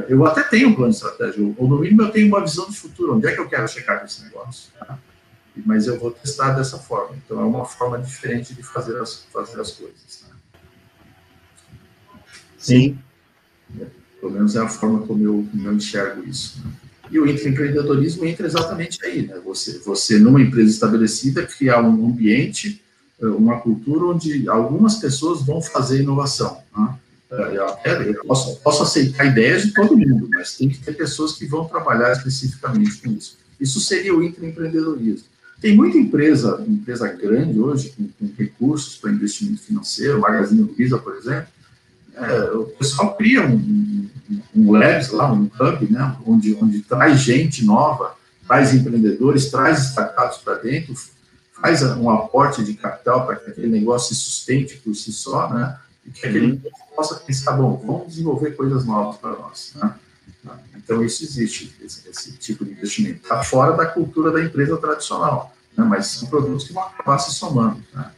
Eu 0.08 0.24
até 0.26 0.42
tenho 0.42 0.68
um 0.68 0.74
plano 0.74 0.90
de 0.90 0.96
estratégia, 0.96 1.54
ou 1.56 1.68
no 1.68 1.78
mínimo 1.78 2.02
eu 2.02 2.10
tenho 2.10 2.28
uma 2.28 2.42
visão 2.42 2.68
de 2.68 2.76
futuro, 2.76 3.16
onde 3.16 3.26
é 3.26 3.34
que 3.34 3.40
eu 3.40 3.48
quero 3.48 3.66
chegar 3.66 4.00
com 4.00 4.06
esse 4.06 4.22
negócio. 4.22 4.70
Tá? 4.78 4.98
mas 5.64 5.86
eu 5.86 5.98
vou 5.98 6.10
testar 6.10 6.52
dessa 6.52 6.78
forma. 6.78 7.16
Então, 7.16 7.40
é 7.40 7.44
uma 7.44 7.64
forma 7.64 7.98
diferente 7.98 8.54
de 8.54 8.62
fazer 8.62 9.00
as, 9.00 9.24
fazer 9.32 9.60
as 9.60 9.72
coisas. 9.72 10.24
Né? 10.28 10.36
Sim. 12.56 12.98
É, 13.80 13.86
pelo 14.20 14.32
menos 14.32 14.56
é 14.56 14.60
a 14.60 14.68
forma 14.68 15.06
como 15.06 15.24
eu, 15.24 15.46
como 15.50 15.68
eu 15.68 15.74
enxergo 15.74 16.24
isso. 16.28 16.60
Né? 16.64 16.72
E 17.10 17.18
o 17.18 17.26
intraempreendedorismo 17.26 18.24
entra 18.24 18.46
exatamente 18.46 19.02
aí, 19.04 19.26
né? 19.26 19.40
Você, 19.44 19.78
você, 19.78 20.18
numa 20.18 20.42
empresa 20.42 20.70
estabelecida, 20.70 21.46
criar 21.46 21.80
um 21.80 22.06
ambiente, 22.06 22.82
eh, 23.18 23.26
uma 23.26 23.60
cultura 23.60 24.04
onde 24.06 24.46
algumas 24.46 24.96
pessoas 24.96 25.42
vão 25.42 25.62
fazer 25.62 26.02
inovação. 26.02 26.62
Né? 26.76 26.98
Eh, 27.30 28.14
eu, 28.14 28.24
posso, 28.24 28.56
posso 28.60 28.82
aceitar 28.82 29.26
ideias 29.26 29.62
de 29.62 29.74
todo 29.74 29.96
mundo, 29.96 30.28
mas 30.32 30.56
tem 30.56 30.68
que 30.68 30.78
ter 30.78 30.92
pessoas 30.92 31.32
que 31.32 31.46
vão 31.46 31.66
trabalhar 31.66 32.12
especificamente 32.12 33.02
com 33.02 33.10
isso. 33.12 33.36
Isso 33.60 33.80
seria 33.80 34.14
o 34.14 34.22
intraempreendedorismo. 34.22 35.26
Tem 35.60 35.76
muita 35.76 35.98
empresa, 35.98 36.64
empresa 36.66 37.08
grande 37.08 37.58
hoje, 37.58 37.92
com, 37.96 38.08
com 38.08 38.32
recursos 38.38 38.96
para 38.96 39.10
investimento 39.10 39.60
financeiro, 39.60 40.20
Magazine 40.20 40.62
Luiza, 40.62 40.98
por 40.98 41.16
exemplo, 41.16 41.48
é, 42.14 42.50
o 42.52 42.64
pessoal 42.64 43.14
cria 43.16 43.42
um, 43.42 43.54
um, 43.54 44.42
um 44.54 44.72
labs 44.72 45.10
lá, 45.10 45.32
um 45.32 45.50
hub, 45.60 45.92
né, 45.92 46.16
onde, 46.26 46.56
onde 46.60 46.80
traz 46.80 47.20
gente 47.20 47.64
nova, 47.64 48.14
traz 48.46 48.74
empreendedores, 48.74 49.50
traz 49.50 49.90
startups 49.90 50.38
para 50.38 50.54
dentro, 50.54 50.94
faz 51.60 51.82
um 51.82 52.10
aporte 52.10 52.64
de 52.64 52.74
capital 52.74 53.26
para 53.26 53.36
que 53.36 53.50
aquele 53.50 53.68
negócio 53.68 54.14
se 54.14 54.20
sustente 54.20 54.76
por 54.78 54.94
si 54.94 55.12
só, 55.12 55.52
né, 55.52 55.76
e 56.08 56.10
que 56.10 56.26
aquele 56.26 56.52
uhum. 56.52 56.60
possa 56.96 57.16
pensar, 57.16 57.52
bom, 57.52 57.76
vamos 57.84 58.08
desenvolver 58.08 58.52
coisas 58.52 58.84
novas 58.84 59.18
para 59.18 59.30
nós, 59.30 59.74
né. 59.76 59.94
Então, 60.74 61.04
isso 61.04 61.22
existe, 61.22 61.74
esse, 61.82 62.08
esse 62.08 62.32
tipo 62.38 62.64
de 62.64 62.72
investimento. 62.72 63.16
Está 63.16 63.42
fora 63.42 63.76
da 63.76 63.84
cultura 63.84 64.32
da 64.32 64.42
empresa 64.42 64.76
tradicional, 64.78 65.52
né? 65.76 65.84
mas 65.84 66.06
são 66.06 66.28
produtos 66.28 66.66
que 66.66 66.72
vão 66.72 66.82
acabar 66.82 67.18
se 67.18 67.34
somando. 67.34 67.82
Né? 67.92 68.10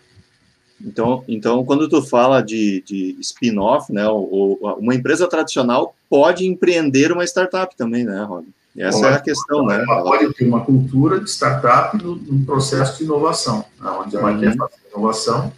Então, 0.81 1.25
então, 1.27 1.65
quando 1.65 1.89
tu 1.89 2.01
fala 2.01 2.41
de, 2.41 2.83
de 2.87 3.17
spin-off, 3.21 3.93
né, 3.93 4.09
ou, 4.09 4.59
ou, 4.61 4.79
uma 4.79 4.95
empresa 4.95 5.27
tradicional 5.27 5.97
pode 6.09 6.47
empreender 6.47 7.11
uma 7.11 7.25
startup 7.25 7.77
também, 7.77 8.05
né, 8.05 8.23
Rob? 8.23 8.47
Essa 8.79 9.01
Bom, 9.01 9.07
é 9.07 9.15
a 9.15 9.21
questão, 9.21 9.67
né? 9.67 9.85
Ela 9.87 10.03
pode 10.03 10.33
ter 10.33 10.47
uma 10.47 10.65
cultura 10.65 11.19
de 11.19 11.29
startup 11.29 11.97
no 12.03 12.45
processo 12.47 12.99
de 12.99 13.05
inovação, 13.05 13.65
né, 13.81 13.91
onde 13.91 14.17
ela 14.17 14.31
uhum. 14.31 14.41
quer 14.41 14.57
fazer 14.57 14.75
inovação 14.95 15.53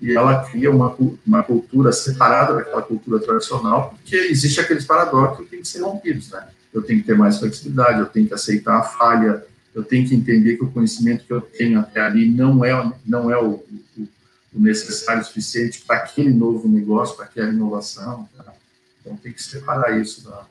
e 0.00 0.14
ela 0.14 0.44
cria 0.44 0.70
uma, 0.70 0.96
uma 1.26 1.42
cultura 1.42 1.92
separada 1.92 2.54
daquela 2.54 2.82
cultura 2.82 3.18
tradicional, 3.18 3.90
porque 3.90 4.16
existe 4.16 4.60
aqueles 4.60 4.84
paradoxos 4.84 5.44
que 5.44 5.50
têm 5.50 5.60
que 5.60 5.68
ser 5.68 5.82
rompidos, 5.82 6.30
né? 6.30 6.46
Eu 6.72 6.82
tenho 6.82 7.00
que 7.00 7.06
ter 7.06 7.16
mais 7.16 7.38
flexibilidade, 7.38 8.00
eu 8.00 8.06
tenho 8.06 8.28
que 8.28 8.34
aceitar 8.34 8.78
a 8.78 8.82
falha, 8.82 9.44
eu 9.74 9.82
tenho 9.82 10.06
que 10.06 10.14
entender 10.14 10.56
que 10.56 10.64
o 10.64 10.70
conhecimento 10.70 11.24
que 11.24 11.32
eu 11.32 11.40
tenho 11.40 11.80
até 11.80 12.00
ali 12.00 12.28
não 12.28 12.64
é, 12.64 12.92
não 13.06 13.30
é 13.30 13.40
o, 13.40 13.64
o, 13.96 14.08
o 14.54 14.60
necessário 14.60 15.22
o 15.22 15.24
suficiente 15.24 15.82
para 15.86 15.96
aquele 15.96 16.30
novo 16.30 16.68
negócio, 16.68 17.16
para 17.16 17.24
aquela 17.24 17.48
inovação. 17.48 18.28
Tá? 18.36 18.52
Então, 19.00 19.16
tem 19.16 19.32
que 19.32 19.42
separar 19.42 19.98
isso 20.00 20.24
da, 20.24 20.46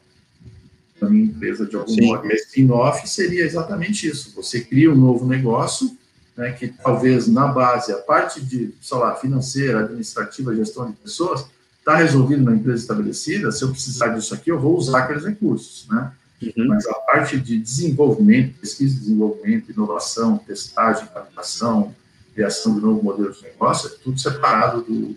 da 0.99 1.09
minha 1.09 1.25
empresa 1.25 1.65
de 1.65 1.75
algum 1.75 1.93
Sim. 1.93 2.07
modo. 2.07 2.31
E 2.31 2.35
spin-off 2.35 3.07
seria 3.07 3.45
exatamente 3.45 4.07
isso. 4.07 4.33
Você 4.35 4.61
cria 4.61 4.91
um 4.91 4.95
novo 4.95 5.25
negócio, 5.25 5.95
né, 6.37 6.51
que 6.51 6.67
talvez 6.67 7.27
na 7.27 7.47
base, 7.47 7.91
a 7.91 7.97
parte 7.97 8.39
de, 8.39 8.73
sei 8.79 8.97
lá, 8.97 9.15
financeira, 9.15 9.79
administrativa, 9.79 10.55
gestão 10.55 10.89
de 10.89 10.95
pessoas, 10.97 11.45
está 11.79 11.95
resolvido 11.95 12.43
na 12.43 12.53
empresa 12.53 12.81
estabelecida, 12.81 13.51
se 13.51 13.63
eu 13.63 13.69
precisar 13.69 14.09
disso 14.09 14.33
aqui, 14.33 14.51
eu 14.51 14.59
vou 14.59 14.77
usar 14.77 14.99
aqueles 14.99 15.25
recursos, 15.25 15.87
né? 15.89 16.11
Uhum. 16.41 16.67
Mas 16.67 16.85
a 16.85 16.93
parte 16.93 17.39
de 17.39 17.57
desenvolvimento, 17.57 18.59
pesquisa 18.59 18.95
e 18.95 18.99
desenvolvimento, 18.99 19.71
inovação, 19.71 20.37
testagem, 20.37 21.07
captação, 21.07 21.95
criação 22.35 22.75
de 22.75 22.81
novo 22.81 23.01
modelo 23.01 23.31
de 23.31 23.41
negócio, 23.41 23.89
é 23.89 23.97
tudo 24.03 24.19
separado 24.19 24.81
do, 24.83 25.15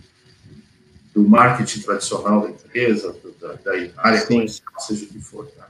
do 1.12 1.28
marketing 1.28 1.80
tradicional 1.80 2.40
da 2.40 2.50
empresa, 2.50 3.14
da, 3.38 3.52
da 3.54 3.72
área 3.98 4.26
comercial, 4.26 4.72
seja 4.78 5.04
o 5.04 5.08
que 5.08 5.20
for. 5.20 5.46
Tá? 5.48 5.68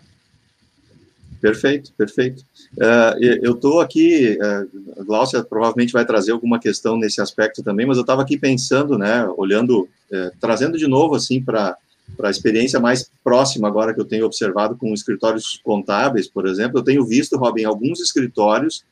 Perfeito, 1.41 1.93
perfeito. 1.97 2.45
Uh, 2.76 3.41
eu 3.43 3.55
estou 3.55 3.80
aqui, 3.80 4.38
uh, 4.38 5.01
a 5.01 5.05
Glaucia 5.05 5.43
provavelmente 5.43 5.93
vai 5.93 6.05
trazer 6.05 6.32
alguma 6.32 6.61
questão 6.61 6.99
nesse 6.99 7.20
aspecto 7.20 7.62
também, 7.62 7.86
mas 7.86 7.97
eu 7.97 8.03
estava 8.03 8.20
aqui 8.20 8.36
pensando, 8.36 8.99
né, 8.99 9.26
olhando, 9.38 9.88
uh, 10.12 10.30
trazendo 10.38 10.76
de 10.76 10.86
novo, 10.86 11.14
assim, 11.14 11.43
para 11.43 11.76
a 12.22 12.30
experiência 12.30 12.78
mais 12.78 13.11
próxima 13.24 13.68
agora 13.68 13.95
que 13.95 14.01
eu 14.01 14.05
tenho 14.05 14.26
observado 14.26 14.76
com 14.76 14.93
escritórios 14.93 15.59
contábeis, 15.64 16.28
por 16.28 16.47
exemplo, 16.47 16.78
eu 16.78 16.84
tenho 16.84 17.07
visto, 17.07 17.38
Robin, 17.38 17.64
alguns 17.64 18.01
escritórios 18.01 18.84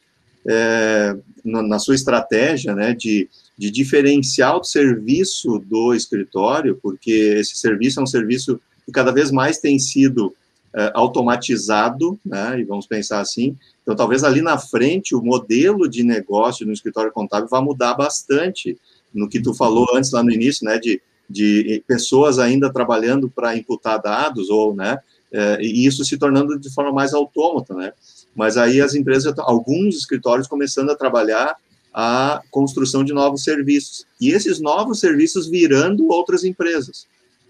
na, 1.44 1.62
na, 1.62 1.78
sua 1.78 1.94
estratégia, 1.94 2.74
né, 2.74 2.94
de, 2.94 3.28
de 3.59 3.70
diferenciar 3.70 4.57
o 4.57 4.64
serviço 4.64 5.59
do 5.59 5.92
escritório, 5.92 6.78
porque 6.82 7.11
esse 7.11 7.57
serviço 7.57 8.01
é 8.01 8.03
um 8.03 8.07
serviço 8.07 8.59
que 8.86 8.92
cada 8.92 9.12
vez 9.12 9.30
mais 9.30 9.59
tem 9.59 9.78
sido 9.78 10.34
é, 10.75 10.91
automatizado, 10.95 12.19
né, 12.25 12.61
e 12.61 12.64
vamos 12.64 12.87
pensar 12.87 13.21
assim, 13.21 13.57
então 13.83 13.97
talvez 13.97 14.23
ali 14.23 14.43
na 14.43 14.59
frente 14.59 15.14
o 15.14 15.23
modelo 15.23 15.89
de 15.89 16.03
negócio 16.03 16.66
no 16.66 16.73
escritório 16.73 17.11
contábil 17.11 17.49
vá 17.49 17.61
mudar 17.61 17.95
bastante, 17.95 18.77
no 19.14 19.29
que 19.29 19.41
tu 19.41 19.55
falou 19.55 19.87
antes 19.95 20.11
lá 20.11 20.23
no 20.23 20.31
início, 20.31 20.66
né, 20.66 20.79
de, 20.79 21.01
de 21.29 21.83
pessoas 21.87 22.39
ainda 22.39 22.71
trabalhando 22.71 23.31
para 23.31 23.57
imputar 23.57 24.01
dados, 24.01 24.51
ou, 24.51 24.75
né, 24.75 24.99
é, 25.33 25.59
e 25.61 25.87
isso 25.87 26.05
se 26.05 26.19
tornando 26.19 26.59
de 26.59 26.73
forma 26.73 26.93
mais 26.93 27.14
autômata, 27.14 27.75
né, 27.75 27.93
mas 28.35 28.57
aí 28.57 28.81
as 28.81 28.95
empresas, 28.95 29.33
alguns 29.39 29.97
escritórios 29.97 30.47
começando 30.47 30.91
a 30.91 30.97
trabalhar 30.97 31.57
a 31.93 32.43
construção 32.51 33.03
de 33.03 33.14
novos 33.14 33.43
serviços, 33.43 34.07
e 34.21 34.31
esses 34.31 34.61
novos 34.61 35.01
serviços 35.01 35.49
virando 35.49 36.09
outras 36.09 36.45
empresas, 36.45 37.07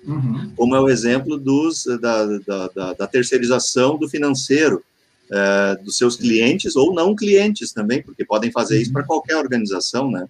Uhum. 0.06 0.52
Como 0.56 0.74
é 0.74 0.80
o 0.80 0.88
exemplo 0.88 1.36
dos, 1.36 1.84
da, 2.00 2.24
da, 2.38 2.68
da, 2.68 2.92
da 2.94 3.06
terceirização 3.06 3.98
do 3.98 4.08
financeiro, 4.08 4.82
é, 5.30 5.76
dos 5.82 5.98
seus 5.98 6.16
clientes 6.16 6.76
ou 6.76 6.94
não 6.94 7.14
clientes 7.14 7.72
também, 7.72 8.02
porque 8.02 8.24
podem 8.24 8.50
fazer 8.50 8.76
uhum. 8.76 8.82
isso 8.82 8.92
para 8.92 9.04
qualquer 9.04 9.36
organização, 9.36 10.10
né? 10.10 10.26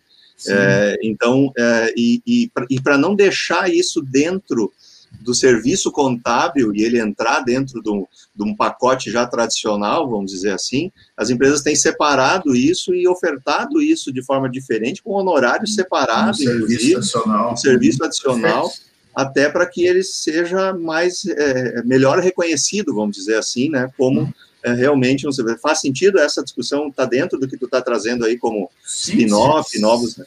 É, 0.47 0.97
então, 1.03 1.53
é, 1.57 1.93
e, 1.97 2.23
e, 2.25 2.81
para 2.81 2.97
não 2.97 3.15
deixar 3.15 3.69
isso 3.73 4.01
dentro 4.01 4.73
do 5.21 5.35
serviço 5.35 5.91
contábil 5.91 6.73
e 6.75 6.83
ele 6.83 7.01
entrar 7.01 7.41
dentro 7.41 7.83
de 7.83 7.91
um, 7.91 8.07
de 8.37 8.45
um, 8.45 8.55
pacote 8.55 9.11
já 9.11 9.27
tradicional, 9.27 10.09
vamos 10.09 10.31
dizer 10.31 10.53
assim, 10.53 10.93
as 11.17 11.31
empresas 11.31 11.63
têm 11.63 11.75
separado 11.75 12.55
isso 12.55 12.95
e 12.95 13.09
ofertado 13.09 13.83
isso 13.83 14.13
de 14.13 14.23
forma 14.23 14.49
diferente, 14.49 15.03
com 15.03 15.13
honorário 15.13 15.67
separado, 15.67 16.31
um 16.31 16.35
serviço 16.35 16.97
adicional. 16.99 17.53
Um 17.53 17.57
serviço 17.57 18.05
adicional 18.05 18.73
até 19.19 19.49
para 19.49 19.67
que 19.67 19.85
ele 19.85 20.05
seja 20.05 20.73
mais 20.73 21.27
é, 21.27 21.83
melhor 21.83 22.21
reconhecido, 22.21 22.95
vamos 22.95 23.17
dizer 23.17 23.37
assim, 23.37 23.69
né, 23.69 23.91
como 23.99 24.33
é, 24.63 24.73
realmente 24.73 25.27
um 25.27 25.31
faz 25.61 25.81
sentido 25.81 26.21
essa 26.21 26.41
discussão 26.41 26.87
está 26.87 27.05
dentro 27.05 27.37
do 27.37 27.49
que 27.49 27.57
tu 27.57 27.65
está 27.65 27.83
trazendo 27.83 28.25
aí 28.25 28.39
como 28.39 28.71
spin-off, 28.87 29.77
novos, 29.81 30.17
né? 30.17 30.25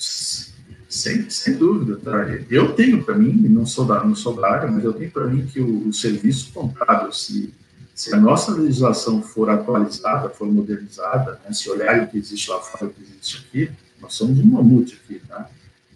Sem, 0.90 1.30
sem 1.30 1.54
dúvida, 1.54 2.02
tá? 2.04 2.28
Eu 2.50 2.74
tenho 2.74 3.02
para 3.02 3.16
mim, 3.16 3.32
não 3.48 3.66
sou 3.66 3.86
da 3.86 4.04
não 4.04 4.14
sou 4.14 4.36
da 4.36 4.50
área, 4.50 4.70
mas 4.70 4.84
eu 4.84 4.92
tenho 4.92 5.10
para 5.10 5.26
mim 5.26 5.48
que 5.48 5.62
o, 5.62 5.88
o, 5.88 5.94
serviço 5.94 6.52
contábil, 6.52 7.14
se, 7.14 7.54
se 7.96 8.14
a 8.14 8.18
nossa 8.18 8.52
legislação 8.52 9.22
for 9.22 9.50
atualizada, 9.50 10.28
for 10.28 10.52
modernizada, 10.52 11.40
né, 11.46 11.54
se 11.54 11.70
olhar 11.70 12.04
o 12.04 12.08
que 12.08 12.18
existe 12.18 12.50
lá 12.50 12.60
fora, 12.60 12.88
o 12.88 12.94
que 12.94 13.04
existe 13.04 13.46
aqui, 13.48 13.72
nós 14.02 14.14
somos 14.16 14.38
um 14.38 14.48
mamute 14.48 15.00
aqui, 15.02 15.22
tá? 15.26 15.50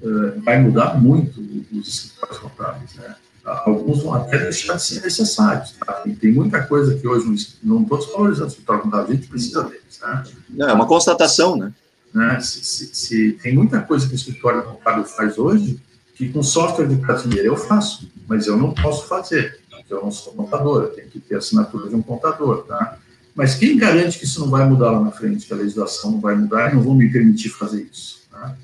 Uh, 0.06 0.42
vai 0.42 0.62
mudar 0.62 1.00
muito 1.00 1.40
os 1.74 1.88
escritórios 1.88 2.38
contábeis, 2.40 2.94
né? 2.96 3.16
Alguns 3.44 4.02
vão 4.02 4.16
até 4.16 4.40
deixar 4.40 4.76
de 4.76 4.84
ser 4.84 5.02
necessários. 5.02 5.74
Tá? 5.74 6.04
Tem 6.20 6.32
muita 6.32 6.64
coisa 6.64 6.96
que 6.96 7.08
hoje 7.08 7.28
não 7.62 7.84
estou 7.84 8.00
desvalorizando 8.00 8.48
o 8.48 8.50
escritório 8.50 8.82
contábil, 8.82 9.08
a 9.08 9.16
gente 9.16 9.28
precisa 9.28 9.64
deles. 9.64 10.00
Né? 10.02 10.24
Não, 10.50 10.70
é 10.70 10.74
uma 10.74 10.88
constatação, 10.88 11.56
né? 11.56 11.72
né? 12.12 12.40
Se, 12.40 12.66
se, 12.66 12.96
se, 12.96 13.32
tem 13.44 13.54
muita 13.54 13.82
coisa 13.82 14.08
que 14.08 14.14
o 14.14 14.16
escritório 14.16 14.64
contábil 14.64 15.06
faz 15.06 15.38
hoje 15.38 15.80
que 16.16 16.30
com 16.30 16.42
software 16.42 16.88
de 16.88 16.96
prateleira 16.96 17.48
eu 17.48 17.58
faço, 17.58 18.10
mas 18.28 18.48
eu 18.48 18.58
não 18.58 18.74
posso 18.74 19.06
fazer, 19.08 19.60
porque 19.70 19.94
eu 19.94 20.02
não 20.02 20.10
sou 20.10 20.34
contador, 20.34 20.84
eu 20.84 20.90
tenho 20.90 21.10
que 21.10 21.20
ter 21.20 21.36
assinatura 21.36 21.90
de 21.90 21.96
um 21.96 22.02
contador, 22.02 22.64
tá? 22.64 22.98
Mas 23.36 23.56
quem 23.56 23.78
garante 23.78 24.18
que 24.18 24.24
isso 24.24 24.40
não 24.40 24.50
vai 24.50 24.68
mudar 24.68 24.92
lá 24.92 25.02
na 25.02 25.12
frente, 25.12 25.46
que 25.46 25.54
a 25.54 25.58
legislação 25.58 26.12
não 26.12 26.22
vai 26.22 26.36
mudar 26.36 26.72
e 26.72 26.76
não 26.76 26.82
vão 26.82 26.96
me 26.96 27.12
permitir 27.12 27.50
fazer 27.50 27.88
isso? 27.92 28.22
Tá? 28.32 28.56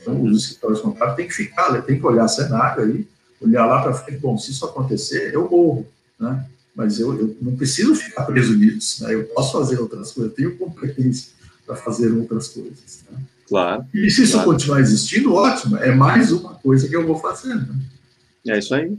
Então, 0.00 0.22
os 0.22 0.44
escritórios 0.44 0.80
contábeis 0.80 1.16
têm 1.16 1.28
que 1.28 1.34
ficar, 1.34 1.82
tem 1.82 1.98
que 1.98 2.06
olhar 2.06 2.26
cenário 2.28 2.84
aí, 2.84 3.06
olhar 3.40 3.66
lá 3.66 3.82
para 3.82 3.94
frente, 3.94 4.18
bom, 4.18 4.36
se 4.38 4.50
isso 4.50 4.64
acontecer, 4.64 5.34
eu 5.34 5.48
morro, 5.48 5.86
né? 6.18 6.44
Mas 6.74 7.00
eu, 7.00 7.18
eu 7.18 7.36
não 7.40 7.56
preciso 7.56 7.94
ficar 7.94 8.24
preso 8.24 8.56
nisso, 8.56 9.04
né? 9.04 9.14
Eu 9.14 9.24
posso 9.24 9.52
fazer 9.52 9.78
outras 9.78 10.12
coisas, 10.12 10.30
eu 10.32 10.36
tenho 10.36 10.56
competência 10.56 11.32
para 11.66 11.76
fazer 11.76 12.12
outras 12.12 12.48
coisas, 12.48 13.04
né? 13.10 13.18
Claro. 13.48 13.84
E 13.92 14.08
se 14.10 14.22
isso 14.22 14.34
claro. 14.34 14.52
continuar 14.52 14.80
existindo, 14.80 15.34
ótimo, 15.34 15.76
é 15.78 15.92
mais 15.92 16.30
uma 16.30 16.54
coisa 16.54 16.88
que 16.88 16.94
eu 16.94 17.06
vou 17.06 17.18
fazer, 17.18 17.54
né? 17.54 17.68
É 18.46 18.58
isso 18.58 18.74
aí. 18.74 18.96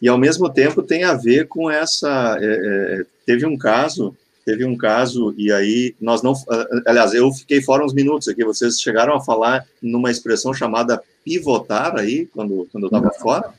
E 0.00 0.08
ao 0.08 0.18
mesmo 0.18 0.48
tempo 0.48 0.82
tem 0.82 1.04
a 1.04 1.14
ver 1.14 1.46
com 1.46 1.70
essa. 1.70 2.38
É, 2.40 2.46
é, 3.00 3.06
teve 3.26 3.44
um 3.44 3.58
caso 3.58 4.16
teve 4.44 4.64
um 4.64 4.76
caso, 4.76 5.34
e 5.36 5.52
aí 5.52 5.94
nós 6.00 6.22
não. 6.22 6.34
Aliás, 6.86 7.14
eu 7.14 7.32
fiquei 7.32 7.60
fora 7.62 7.84
uns 7.84 7.94
minutos 7.94 8.28
aqui, 8.28 8.44
vocês 8.44 8.80
chegaram 8.80 9.14
a 9.14 9.20
falar 9.20 9.66
numa 9.82 10.10
expressão 10.10 10.52
chamada 10.52 11.02
pivotar 11.24 11.96
aí, 11.96 12.26
quando, 12.26 12.66
quando 12.70 12.84
eu 12.84 12.88
estava 12.88 13.10
fora. 13.12 13.52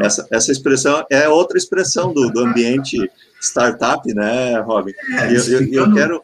Essa, 0.00 0.26
essa 0.30 0.50
expressão 0.50 1.04
é 1.10 1.28
outra 1.28 1.58
expressão 1.58 2.12
do, 2.12 2.30
do 2.30 2.40
ambiente 2.40 3.10
startup, 3.40 4.12
né, 4.14 4.58
Robin? 4.60 4.92
É, 5.20 5.30
e 5.30 5.34
eu, 5.34 5.62
eu, 5.62 5.72
eu 5.72 5.92
quero. 5.92 6.22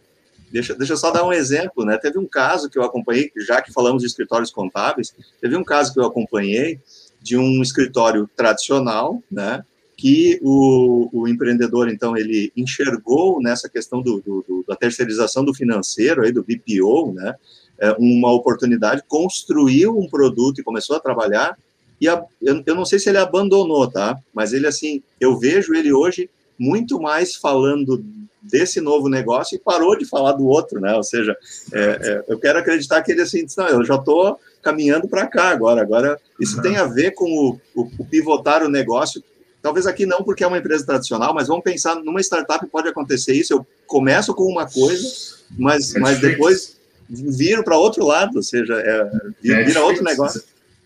Deixa, 0.51 0.75
deixa 0.75 0.95
eu 0.95 0.97
só 0.97 1.11
dar 1.11 1.25
um 1.25 1.33
exemplo, 1.33 1.85
né? 1.85 1.97
Teve 1.99 2.19
um 2.19 2.27
caso 2.27 2.69
que 2.69 2.79
eu 2.79 2.83
acompanhei, 2.83 3.31
já 3.47 3.63
que 3.63 3.73
falamos 3.73 4.03
de 4.03 4.09
escritórios 4.09 4.51
contábeis, 4.51 5.15
teve 5.41 5.57
um 5.57 5.63
caso 5.63 5.93
que 5.93 6.01
eu 6.01 6.05
acompanhei 6.05 6.81
de 7.21 7.37
um 7.37 7.63
escritório 7.63 8.29
tradicional, 8.35 9.23
né? 9.31 9.65
Que 10.01 10.41
o, 10.43 11.11
o 11.13 11.29
empreendedor, 11.29 11.91
então, 11.91 12.17
ele 12.17 12.51
enxergou 12.57 13.39
nessa 13.43 13.69
questão 13.69 14.01
do, 14.01 14.21
do, 14.21 14.65
da 14.67 14.75
terceirização 14.75 15.45
do 15.45 15.53
financeiro, 15.53 16.23
aí, 16.23 16.33
do 16.33 16.43
BPO, 16.43 17.13
né? 17.13 17.35
É, 17.79 17.95
uma 17.99 18.33
oportunidade, 18.33 19.05
construiu 19.07 19.99
um 19.99 20.09
produto 20.09 20.59
e 20.59 20.65
começou 20.65 20.97
a 20.97 21.01
trabalhar, 21.01 21.59
e 22.01 22.09
a, 22.09 22.25
eu, 22.41 22.63
eu 22.65 22.75
não 22.75 22.87
sei 22.87 22.99
se 22.99 23.11
ele 23.11 23.19
abandonou, 23.19 23.91
tá? 23.91 24.19
Mas 24.33 24.55
ele, 24.55 24.67
assim, 24.67 25.03
eu 25.21 25.39
vejo 25.39 25.75
ele 25.75 25.93
hoje 25.93 26.31
muito 26.59 26.99
mais 26.99 27.37
falando 27.37 28.03
desse 28.43 28.81
novo 28.81 29.09
negócio 29.09 29.55
e 29.55 29.59
parou 29.59 29.97
de 29.97 30.07
falar 30.07 30.33
do 30.33 30.47
outro, 30.47 30.81
né? 30.81 30.95
Ou 30.95 31.03
seja, 31.03 31.37
é, 31.73 31.81
é, 31.81 32.25
eu 32.29 32.39
quero 32.39 32.59
acreditar 32.59 33.03
que 33.03 33.13
ele 33.13 33.21
assim, 33.21 33.45
não, 33.57 33.69
eu 33.69 33.85
já 33.85 33.97
estou 33.97 34.39
caminhando 34.63 35.09
para 35.09 35.27
cá 35.27 35.51
agora. 35.51 35.83
Agora, 35.83 36.19
isso 36.39 36.57
uhum. 36.57 36.63
tem 36.63 36.77
a 36.77 36.85
ver 36.85 37.13
com 37.13 37.25
o, 37.25 37.61
o, 37.75 37.91
o, 37.99 38.05
pivotar 38.05 38.63
o 38.63 38.69
negócio. 38.69 39.23
Talvez 39.63 39.87
aqui 39.87 40.07
não, 40.07 40.25
porque 40.25 40.43
é 40.43 40.47
uma 40.47 40.59
empresa 40.59 40.87
tradicional, 40.87 41.35
mas 41.35 41.49
vamos 41.49 41.63
pensar 41.63 41.97
numa 41.97 42.21
startup 42.21 42.67
pode 42.69 42.89
acontecer 42.89 43.35
isso. 43.35 43.53
Eu 43.53 43.67
começo 43.87 44.35
com 44.35 44.45
uma 44.45 44.67
coisa, 44.67 45.07
mas, 45.59 45.95
mas 45.95 46.19
depois 46.19 46.79
viro 47.09 47.63
para 47.63 47.77
outro 47.77 48.07
lado, 48.07 48.37
ou 48.37 48.43
seja, 48.43 48.75
é, 48.75 49.11
vira 49.43 49.85
outro 49.85 50.03
negócio. 50.03 50.43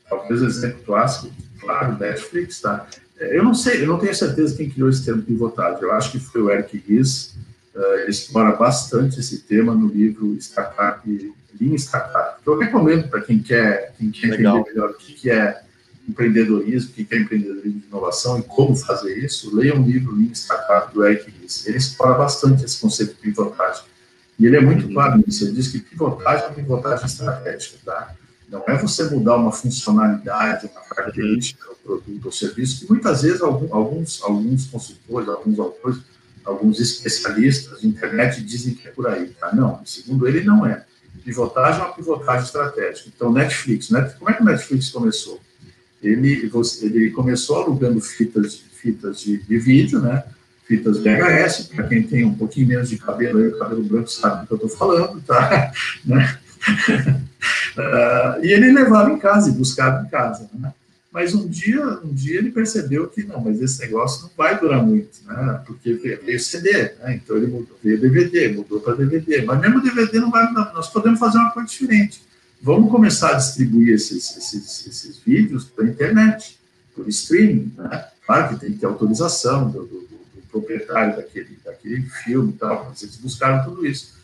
Talvez 0.09 0.43
o 0.43 0.47
exemplo 0.47 0.83
clássico, 0.85 1.33
claro, 1.61 1.99
Netflix, 1.99 2.61
tá? 2.61 2.87
Eu 3.19 3.45
não 3.45 3.55
sei, 3.55 3.83
eu 3.83 3.87
não 3.87 3.99
tenho 3.99 4.15
certeza 4.15 4.57
quem 4.57 4.69
criou 4.69 4.89
esse 4.89 5.05
termo 5.05 5.23
pivotagem. 5.23 5.81
Eu 5.81 5.93
acho 5.93 6.11
que 6.11 6.19
foi 6.19 6.43
o 6.43 6.51
Eric 6.51 6.83
Ries. 6.87 7.35
Uh, 7.75 8.01
ele 8.01 8.11
explora 8.11 8.57
bastante 8.57 9.21
esse 9.21 9.41
tema 9.43 9.75
no 9.75 9.89
livro 9.89 10.35
Startup, 10.35 11.35
Lean 11.61 11.75
Startup. 11.77 12.43
Que 12.43 12.49
eu 12.49 12.59
recomendo 12.59 13.09
para 13.09 13.21
quem 13.21 13.41
quer, 13.41 13.95
quem 13.99 14.11
quer 14.11 14.27
entender 14.27 14.65
melhor 14.65 14.91
o 14.91 14.95
que, 14.95 15.13
que 15.13 15.31
é 15.31 15.64
empreendedorismo, 16.09 16.91
o 16.91 16.93
que, 16.93 17.15
é 17.15 17.19
empreendedorismo 17.19 17.81
de 17.81 17.87
inovação 17.87 18.39
e 18.39 18.43
como 18.43 18.77
fazer 18.77 19.17
isso. 19.19 19.55
Leia 19.55 19.75
um 19.75 19.83
livro 19.83 20.15
Lean 20.15 20.33
Startup 20.33 20.93
do 20.93 21.05
Eric 21.05 21.31
Ries. 21.31 21.67
Ele 21.67 21.79
explora 21.79 22.15
bastante 22.15 22.65
esse 22.65 22.81
conceito 22.81 23.15
de 23.15 23.21
pivotagem. 23.21 23.85
E 24.39 24.47
ele 24.47 24.57
é 24.57 24.61
muito 24.61 24.89
claro 24.93 25.23
nisso. 25.25 25.45
Ele 25.45 25.53
diz 25.53 25.69
que 25.69 25.79
pivotagem 25.79 26.47
é 26.47 26.51
pivotagem 26.51 27.07
estratégica, 27.07 27.79
tá? 27.85 28.15
Não 28.49 28.63
é 28.67 28.77
você 28.77 29.05
mudar 29.05 29.37
uma 29.37 29.51
funcionalidade, 29.51 30.71
uma 30.73 30.83
característica 30.83 31.67
do 31.67 31.77
produto 31.77 32.27
ou 32.27 32.33
serviço, 32.33 32.81
que 32.81 32.93
muitas 32.93 33.23
vezes 33.23 33.41
alguns, 33.41 34.23
alguns 34.23 34.67
consultores, 34.67 35.29
alguns 35.29 35.59
autores, 35.59 35.99
alguns 36.45 36.79
especialistas 36.79 37.81
de 37.81 37.89
internet 37.89 38.43
dizem 38.43 38.75
que 38.75 38.87
é 38.87 38.91
por 38.91 39.09
aí. 39.09 39.29
Tá? 39.41 39.55
Não, 39.55 39.85
segundo 39.85 40.29
ele, 40.29 40.45
não 40.45 40.67
é. 40.67 40.85
Pivotagem 41.25 41.81
é 41.81 41.85
uma 41.85 41.95
pivotagem 41.95 42.45
estratégica. 42.45 43.11
Então, 43.15 43.33
Netflix, 43.33 43.91
né? 43.91 44.03
como 44.19 44.31
é 44.31 44.35
que 44.35 44.43
o 44.43 44.45
Netflix 44.45 44.91
começou? 44.91 45.41
Ele, 46.05 46.51
ele 46.83 47.11
começou 47.11 47.57
alugando 47.57 48.01
fitas, 48.01 48.57
fitas 48.57 49.21
de, 49.21 49.39
de 49.39 49.59
vídeo, 49.59 50.01
né? 50.01 50.23
fitas 50.67 50.99
VHS, 50.99 51.69
para 51.75 51.87
quem 51.87 52.03
tem 52.03 52.25
um 52.25 52.35
pouquinho 52.35 52.69
menos 52.69 52.89
de 52.89 52.99
cabelo, 52.99 53.39
aí, 53.39 53.59
cabelo 53.59 53.83
branco 53.85 54.11
sabe 54.11 54.43
do 54.43 54.47
que 54.47 54.53
eu 54.53 54.67
estou 54.67 54.71
falando, 54.71 55.21
tá? 55.23 55.73
Né? 56.05 56.39
uh, 57.77 58.43
e 58.43 58.51
ele 58.51 58.73
levava 58.73 59.11
em 59.11 59.19
casa 59.19 59.51
e 59.51 59.53
buscava 59.53 60.03
em 60.03 60.09
casa, 60.09 60.49
né? 60.55 60.73
Mas 61.13 61.35
um 61.35 61.47
dia, 61.47 61.81
um 62.03 62.13
dia 62.13 62.39
ele 62.39 62.51
percebeu 62.51 63.07
que 63.07 63.23
não, 63.23 63.41
mas 63.41 63.61
esse 63.61 63.79
negócio 63.81 64.23
não 64.23 64.31
vai 64.37 64.59
durar 64.59 64.83
muito, 64.83 65.21
né? 65.27 65.63
Porque 65.67 65.93
veio 65.93 66.41
CD, 66.41 66.73
né? 66.73 67.21
Então 67.23 67.37
ele 67.37 67.47
mudou, 67.47 67.79
veio 67.83 68.01
DVD, 68.01 68.49
mudou 68.49 68.81
para 68.81 68.95
DVD, 68.95 69.43
mas 69.43 69.61
mesmo 69.61 69.83
DVD 69.83 70.19
não 70.19 70.31
vai 70.31 70.49
mudar, 70.49 70.73
nós 70.75 70.89
podemos 70.89 71.21
fazer 71.21 71.39
uma 71.39 71.51
coisa 71.51 71.69
diferente. 71.69 72.23
Vamos 72.65 72.91
começar 72.91 73.31
a 73.31 73.35
distribuir 73.35 73.95
esses, 73.95 74.37
esses, 74.37 74.87
esses 74.87 75.19
vídeos 75.19 75.65
pela 75.65 75.89
internet, 75.89 76.59
por 76.97 77.07
streaming, 77.09 77.73
né? 77.77 78.09
Claro 78.27 78.49
que 78.49 78.61
tem 78.61 78.73
que 78.73 78.79
ter 78.79 78.87
autorização 78.87 79.71
do, 79.71 79.85
do, 79.85 80.01
do 80.01 80.43
proprietário 80.51 81.15
daquele, 81.15 81.59
daquele 81.63 82.03
filme 82.25 82.53
e 82.53 82.57
tal, 82.57 82.87
mas 82.89 83.03
eles 83.03 83.17
buscaram 83.17 83.63
tudo 83.65 83.87
isso 83.87 84.15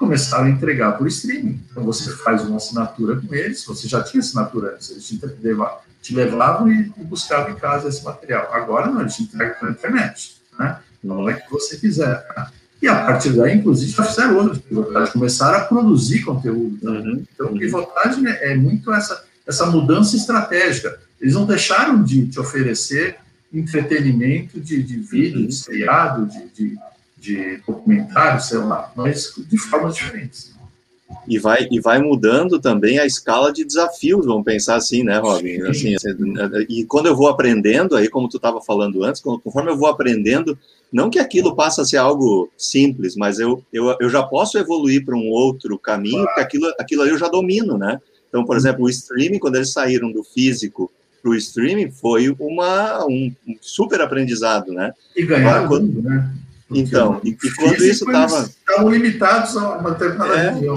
começaram 0.00 0.46
a 0.46 0.48
entregar 0.48 0.96
por 0.96 1.06
streaming. 1.06 1.62
Então 1.70 1.84
você 1.84 2.10
faz 2.10 2.42
uma 2.42 2.56
assinatura 2.56 3.20
com 3.20 3.34
eles, 3.34 3.62
você 3.66 3.86
já 3.86 4.02
tinha 4.02 4.20
assinatura 4.22 4.72
antes, 4.74 4.90
eles 4.90 5.06
te, 5.06 5.20
levavam, 5.42 5.78
te 6.00 6.14
levavam 6.14 6.72
e, 6.72 6.90
e, 6.96 7.04
buscavam 7.04 7.50
em 7.50 7.56
casa 7.56 7.90
esse 7.90 8.02
material. 8.02 8.48
Agora 8.50 8.86
não, 8.86 9.02
eles 9.02 9.14
te 9.14 9.24
entregam 9.24 9.60
pela 9.60 9.72
internet, 9.72 10.40
né? 10.58 10.80
Não 11.04 11.28
é 11.28 11.34
que 11.34 11.50
você 11.50 11.76
quiser. 11.76 12.26
E 12.82 12.88
a 12.88 12.94
partir 13.04 13.30
daí, 13.30 13.56
inclusive, 13.56 13.92
já 13.92 14.04
fizeram 14.04 14.36
outras 14.36 14.58
pivotagens, 14.58 15.10
começaram 15.10 15.58
a 15.58 15.64
produzir 15.64 16.22
conteúdo. 16.22 16.78
Uhum. 16.82 17.24
Então, 17.34 17.54
pivotagem 17.54 18.26
é, 18.26 18.52
é 18.52 18.56
muito 18.56 18.92
essa, 18.92 19.22
essa 19.46 19.66
mudança 19.66 20.16
estratégica. 20.16 20.98
Eles 21.20 21.34
não 21.34 21.44
deixaram 21.44 22.02
de 22.02 22.26
te 22.26 22.40
oferecer 22.40 23.16
entretenimento 23.52 24.60
de, 24.60 24.82
de 24.82 24.96
vídeo, 24.98 25.40
uhum. 25.40 25.46
de 25.46 25.54
seriado, 25.54 26.26
de, 26.26 26.48
de 26.48 26.78
de 27.20 27.58
documentário, 27.66 28.40
sei 28.40 28.58
lá, 28.58 28.90
mas 28.96 29.34
de 29.36 29.58
formas 29.58 29.94
diferentes. 29.94 30.52
E 31.26 31.38
vai, 31.38 31.68
e 31.70 31.80
vai 31.80 32.00
mudando 32.00 32.58
também 32.58 32.98
a 32.98 33.06
escala 33.06 33.52
de 33.52 33.64
desafios, 33.64 34.26
vamos 34.26 34.44
pensar 34.44 34.76
assim, 34.76 35.02
né, 35.02 35.18
Robin? 35.18 35.62
Assim, 35.62 35.94
assim, 35.94 36.08
e 36.68 36.84
quando 36.84 37.06
eu 37.06 37.16
vou 37.16 37.28
aprendendo, 37.28 37.96
aí 37.96 38.08
como 38.08 38.28
tu 38.28 38.36
estava 38.36 38.60
falando 38.60 39.04
antes, 39.04 39.20
conforme 39.20 39.70
eu 39.70 39.76
vou 39.76 39.88
aprendendo, 39.88 40.58
não 40.92 41.10
que 41.10 41.18
aquilo 41.18 41.54
passe 41.54 41.80
a 41.80 41.84
ser 41.84 41.98
algo 41.98 42.50
simples, 42.56 43.14
mas 43.16 43.38
eu, 43.38 43.62
eu, 43.72 43.96
eu 44.00 44.08
já 44.08 44.22
posso 44.22 44.58
evoluir 44.58 45.04
para 45.04 45.16
um 45.16 45.28
outro 45.28 45.78
caminho, 45.78 46.24
porque 46.24 46.40
aquilo, 46.40 46.72
aquilo 46.78 47.02
aí 47.02 47.10
eu 47.10 47.18
já 47.18 47.28
domino, 47.28 47.78
né? 47.78 48.00
Então, 48.28 48.44
por 48.44 48.56
exemplo, 48.56 48.84
o 48.84 48.90
streaming, 48.90 49.38
quando 49.38 49.56
eles 49.56 49.72
saíram 49.72 50.10
do 50.10 50.24
físico 50.24 50.90
para 51.22 51.30
o 51.30 51.34
streaming, 51.34 51.90
foi 51.90 52.34
uma, 52.38 53.04
um 53.06 53.32
super 53.60 54.00
aprendizado, 54.00 54.72
né? 54.72 54.92
E 55.14 55.24
ganharam, 55.24 55.68
quando, 55.68 56.02
né? 56.02 56.32
Então, 56.70 57.20
e, 57.24 57.30
e 57.30 57.54
quando 57.56 57.84
isso 57.84 58.04
estava. 58.04 58.42
Estavam 58.42 58.90
limitados 58.90 59.56
a 59.56 59.78
uma 59.78 59.90
determinada 59.90 60.34
é, 60.34 60.50
região. 60.50 60.74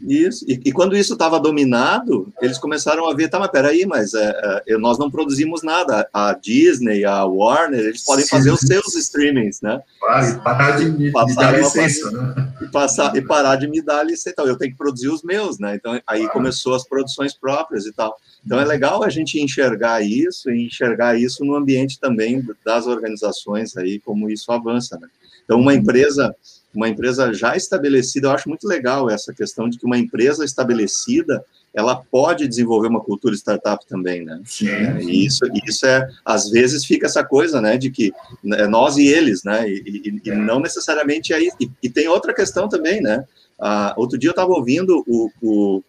Isso, 0.00 0.44
e, 0.46 0.60
e, 0.66 0.72
quando 0.72 0.96
isso 0.96 1.14
estava 1.14 1.40
dominado, 1.40 2.30
eles 2.42 2.58
começaram 2.58 3.08
a 3.08 3.14
ver, 3.14 3.28
tá, 3.28 3.38
mas 3.38 3.50
peraí, 3.50 3.86
mas 3.86 4.12
é, 4.12 4.62
é, 4.66 4.76
nós 4.76 4.98
não 4.98 5.10
produzimos 5.10 5.62
nada. 5.62 6.06
A 6.12 6.34
Disney, 6.34 7.04
a 7.04 7.24
Warner, 7.24 7.80
eles 7.80 8.04
podem 8.04 8.24
Sim. 8.24 8.30
fazer 8.30 8.50
os 8.50 8.60
seus 8.60 8.94
streamings, 8.94 9.62
né? 9.62 9.80
Ah, 10.06 10.28
e 10.28 10.38
parar 10.42 10.78
de 10.78 10.84
me, 10.84 11.10
me 11.10 11.34
dar 11.34 11.58
licença, 11.58 12.10
né? 12.10 12.52
E, 12.60 12.66
passar, 12.66 13.16
e 13.16 13.22
parar 13.22 13.56
de 13.56 13.66
me 13.66 13.80
dar 13.80 14.02
licença. 14.02 14.30
Então, 14.30 14.46
eu 14.46 14.58
tenho 14.58 14.72
que 14.72 14.78
produzir 14.78 15.08
os 15.08 15.22
meus, 15.22 15.58
né? 15.58 15.74
Então, 15.76 15.98
aí 16.06 16.28
começou 16.28 16.74
as 16.74 16.86
produções 16.86 17.32
próprias 17.32 17.86
e 17.86 17.92
tal. 17.92 18.16
Então, 18.44 18.60
é 18.60 18.64
legal 18.64 19.02
a 19.02 19.08
gente 19.08 19.40
enxergar 19.40 20.02
isso 20.02 20.50
e 20.50 20.66
enxergar 20.66 21.18
isso 21.18 21.42
no 21.42 21.56
ambiente 21.56 21.98
também 21.98 22.46
das 22.64 22.86
organizações 22.86 23.74
aí, 23.76 23.98
como 23.98 24.28
isso 24.28 24.52
avança, 24.52 24.98
né? 25.00 25.08
Então, 25.46 25.60
uma 25.60 25.72
empresa, 25.72 26.34
uma 26.76 26.88
empresa 26.88 27.32
já 27.32 27.56
estabelecida, 27.56 28.28
eu 28.28 28.32
acho 28.32 28.48
muito 28.48 28.68
legal 28.68 29.10
essa 29.10 29.32
questão 29.32 29.68
de 29.68 29.78
que 29.78 29.86
uma 29.86 29.98
empresa 29.98 30.44
estabelecida 30.44 31.44
ela 31.76 31.94
pode 31.94 32.48
desenvolver 32.48 32.88
uma 32.88 33.02
cultura 33.02 33.34
startup 33.34 33.86
também, 33.86 34.24
né? 34.24 34.40
Sim, 34.46 34.68
é. 34.68 34.98
E 35.02 35.26
isso, 35.26 35.44
isso 35.66 35.84
é, 35.84 36.08
às 36.24 36.48
vezes 36.48 36.86
fica 36.86 37.06
essa 37.06 37.22
coisa, 37.22 37.60
né, 37.60 37.76
de 37.76 37.90
que 37.90 38.14
é 38.54 38.66
nós 38.66 38.96
e 38.96 39.06
eles, 39.06 39.44
né? 39.44 39.68
E, 39.68 39.82
e, 39.84 40.20
e 40.24 40.30
é. 40.30 40.34
não 40.34 40.58
necessariamente 40.58 41.34
aí. 41.34 41.50
E, 41.60 41.70
e, 41.82 41.90
tem 41.90 42.08
outra 42.08 42.32
questão 42.32 42.66
também, 42.66 43.02
né? 43.02 43.24
Ah, 43.58 43.94
outro 43.96 44.18
dia 44.18 44.28
eu 44.28 44.32
estava 44.32 44.52
ouvindo 44.52 45.04
o, 45.06 45.30
o, 45.42 45.82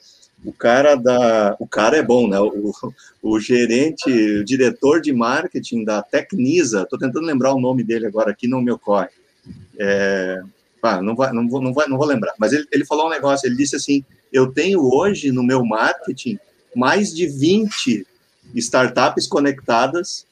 o, 0.43 0.51
cara 0.51 0.95
da, 0.95 1.55
o 1.57 1.65
cara 1.65 1.95
é 1.95 2.03
bom, 2.03 2.27
né? 2.27 2.37
O, 2.37 2.73
o 3.23 3.39
gerente, 3.39 4.09
o 4.09 4.43
diretor 4.43 4.99
de 4.99 5.13
marketing 5.13 5.85
da 5.85 6.01
Tecnisa, 6.01 6.81
estou 6.83 6.99
tentando 6.99 7.25
lembrar 7.25 7.53
o 7.53 7.61
nome 7.61 7.81
dele 7.81 8.07
agora 8.07 8.31
aqui, 8.31 8.45
não 8.45 8.61
me 8.61 8.71
ocorre. 8.71 9.07
É, 9.79 10.41
ah, 10.87 11.01
não, 11.01 11.15
vai, 11.15 11.31
não, 11.31 11.47
vou, 11.47 11.61
não, 11.61 11.73
vai, 11.73 11.87
não 11.87 11.97
vou 11.97 12.07
lembrar, 12.07 12.33
mas 12.37 12.53
ele, 12.53 12.65
ele 12.71 12.85
falou 12.85 13.07
um 13.07 13.09
negócio, 13.09 13.47
ele 13.47 13.55
disse 13.55 13.75
assim, 13.75 14.03
eu 14.31 14.51
tenho 14.51 14.81
hoje 14.81 15.31
no 15.31 15.43
meu 15.43 15.63
marketing 15.63 16.39
mais 16.75 17.13
de 17.13 17.27
20 17.27 18.05
startups 18.55 19.27
conectadas 19.27 20.25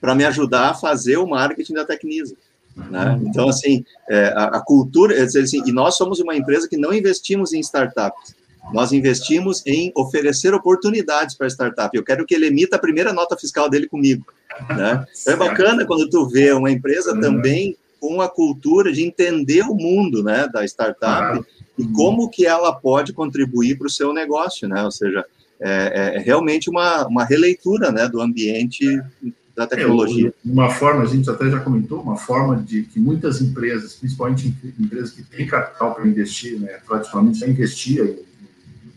para 0.00 0.14
me 0.14 0.24
ajudar 0.24 0.70
a 0.70 0.74
fazer 0.74 1.16
o 1.16 1.26
marketing 1.26 1.74
da 1.74 1.84
Tecnisa. 1.84 2.36
Né? 2.76 3.18
Então, 3.22 3.48
assim, 3.48 3.84
é, 4.08 4.26
a, 4.36 4.44
a, 4.44 4.60
cultura, 4.60 5.22
assim, 5.22 5.62
e 5.64 5.72
nós 5.72 5.96
somos 5.96 6.20
uma 6.20 6.36
empresa 6.36 6.68
que 6.68 6.76
não 6.76 6.92
investimos 6.92 7.52
em 7.52 7.60
startups, 7.60 8.34
nós 8.72 8.92
investimos 8.92 9.62
em 9.64 9.92
oferecer 9.94 10.52
oportunidades 10.52 11.34
para 11.36 11.46
startup. 11.46 11.96
Eu 11.96 12.04
quero 12.04 12.26
que 12.26 12.34
ele 12.34 12.46
emita 12.46 12.76
a 12.76 12.80
primeira 12.80 13.12
nota 13.12 13.36
fiscal 13.36 13.70
dele 13.70 13.86
comigo. 13.86 14.26
Né? 14.68 15.06
Então, 15.20 15.34
é 15.34 15.36
bacana 15.36 15.86
quando 15.86 16.08
tu 16.10 16.28
vê 16.28 16.52
uma 16.52 16.70
empresa 16.70 17.18
também 17.18 17.76
com 18.00 18.20
a 18.20 18.28
cultura 18.28 18.92
de 18.92 19.02
entender 19.02 19.62
o 19.62 19.74
mundo, 19.74 20.22
né, 20.22 20.48
da 20.52 20.64
startup 20.64 21.44
e 21.78 21.82
uhum. 21.82 21.92
como 21.92 22.30
que 22.30 22.46
ela 22.46 22.72
pode 22.72 23.12
contribuir 23.12 23.76
para 23.76 23.86
o 23.86 23.90
seu 23.90 24.12
negócio, 24.12 24.68
né? 24.68 24.82
Ou 24.84 24.90
seja, 24.90 25.24
é, 25.60 25.70
é, 25.70 26.16
é 26.16 26.18
realmente 26.18 26.68
uma, 26.68 27.06
uma 27.06 27.24
releitura, 27.24 27.90
né, 27.90 28.08
do 28.08 28.20
ambiente 28.20 29.02
da 29.56 29.66
tecnologia. 29.66 30.28
É, 30.28 30.32
uma 30.44 30.70
forma, 30.70 31.02
a 31.02 31.06
gente 31.06 31.28
até 31.30 31.50
já 31.50 31.60
comentou, 31.60 32.02
uma 32.02 32.16
forma 32.16 32.56
de 32.56 32.82
que 32.82 33.00
muitas 33.00 33.40
empresas, 33.40 33.94
principalmente 33.94 34.54
empresas 34.78 35.10
que 35.10 35.22
têm 35.22 35.46
capital 35.46 35.94
para 35.94 36.06
investir, 36.06 36.60
né, 36.60 36.78
tradicionalmente 36.86 37.38
já 37.38 37.48
investia 37.48 38.04
em 38.04 38.18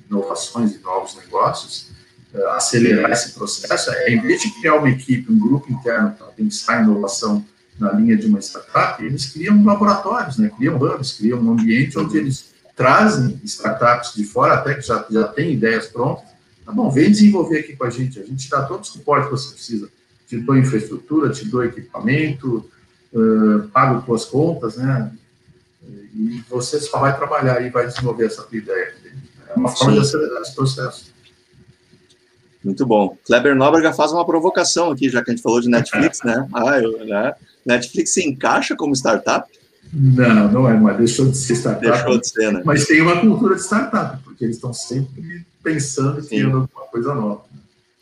inovações 0.09 0.75
e 0.75 0.79
novos 0.79 1.15
negócios, 1.15 1.91
uh, 2.33 2.49
acelerar 2.49 3.11
esse 3.11 3.31
processo, 3.31 3.89
é, 3.91 4.11
em 4.11 4.19
vez 4.19 4.41
de 4.41 4.51
criar 4.59 4.75
uma 4.75 4.89
equipe, 4.89 5.31
um 5.31 5.39
grupo 5.39 5.71
interno 5.71 6.13
para 6.17 6.27
pensar 6.27 6.81
em 6.81 6.83
inovação 6.83 7.45
na 7.79 7.91
linha 7.93 8.17
de 8.17 8.27
uma 8.27 8.39
startup, 8.39 9.03
eles 9.03 9.27
criam 9.27 9.63
laboratórios, 9.63 10.37
né, 10.37 10.51
criam 10.55 10.77
hubs, 10.77 11.13
criam 11.13 11.39
um 11.39 11.51
ambiente 11.51 11.97
onde 11.97 12.17
eles 12.17 12.49
trazem 12.75 13.39
startups 13.43 14.13
de 14.13 14.23
fora, 14.23 14.55
até 14.55 14.73
que 14.75 14.81
já, 14.81 15.05
já 15.09 15.27
tem 15.27 15.53
ideias 15.53 15.87
prontas, 15.87 16.25
tá 16.65 16.71
bom, 16.71 16.89
vem 16.89 17.09
desenvolver 17.09 17.59
aqui 17.59 17.75
com 17.75 17.85
a 17.85 17.89
gente, 17.89 18.19
a 18.19 18.25
gente 18.25 18.49
dá 18.49 18.63
todo 18.63 18.83
o 18.83 18.87
suporte 18.87 19.25
que 19.25 19.31
você 19.31 19.53
precisa, 19.53 19.89
te 20.27 20.37
dou 20.37 20.57
infraestrutura, 20.57 21.29
te 21.29 21.45
dou 21.45 21.63
equipamento, 21.63 22.69
uh, 23.13 23.67
pago 23.69 24.01
tuas 24.03 24.25
contas, 24.25 24.75
né, 24.77 25.11
e 26.13 26.43
você 26.49 26.79
só 26.79 26.99
vai 26.99 27.15
trabalhar 27.15 27.61
e 27.61 27.69
vai 27.69 27.87
desenvolver 27.87 28.25
essa 28.25 28.43
tua 28.43 28.57
ideia. 28.57 28.93
É 29.47 29.53
uma 29.55 29.69
forma 29.69 29.93
de 29.93 29.99
acelerar 29.99 30.41
esse 30.41 30.53
processo. 30.53 31.13
Muito 32.63 32.85
bom. 32.85 33.17
Kleber 33.25 33.55
Nóbrega 33.55 33.93
faz 33.93 34.11
uma 34.11 34.25
provocação 34.25 34.91
aqui, 34.91 35.09
já 35.09 35.23
que 35.23 35.31
a 35.31 35.33
gente 35.33 35.43
falou 35.43 35.61
de 35.61 35.69
Netflix, 35.69 36.21
né? 36.23 36.47
Ah, 36.53 36.79
eu, 36.79 37.05
né? 37.05 37.33
Netflix 37.65 38.13
se 38.13 38.27
encaixa 38.27 38.75
como 38.75 38.93
startup? 38.93 39.47
Não, 39.93 40.51
não 40.51 40.69
é, 40.69 40.77
mas 40.77 40.97
deixou 40.97 41.29
de 41.29 41.37
ser 41.37 41.55
startup. 41.55 41.89
Deixou 41.89 42.19
de 42.19 42.27
ser, 42.27 42.51
né? 42.51 42.61
Mas 42.65 42.85
tem 42.85 43.01
uma 43.01 43.19
cultura 43.19 43.55
de 43.55 43.61
startup, 43.61 44.21
porque 44.23 44.43
eles 44.43 44.57
estão 44.57 44.73
sempre 44.73 45.45
pensando 45.63 46.19
em 46.19 46.25
criando 46.25 46.57
alguma 46.57 46.85
coisa 46.91 47.15
nova. 47.15 47.41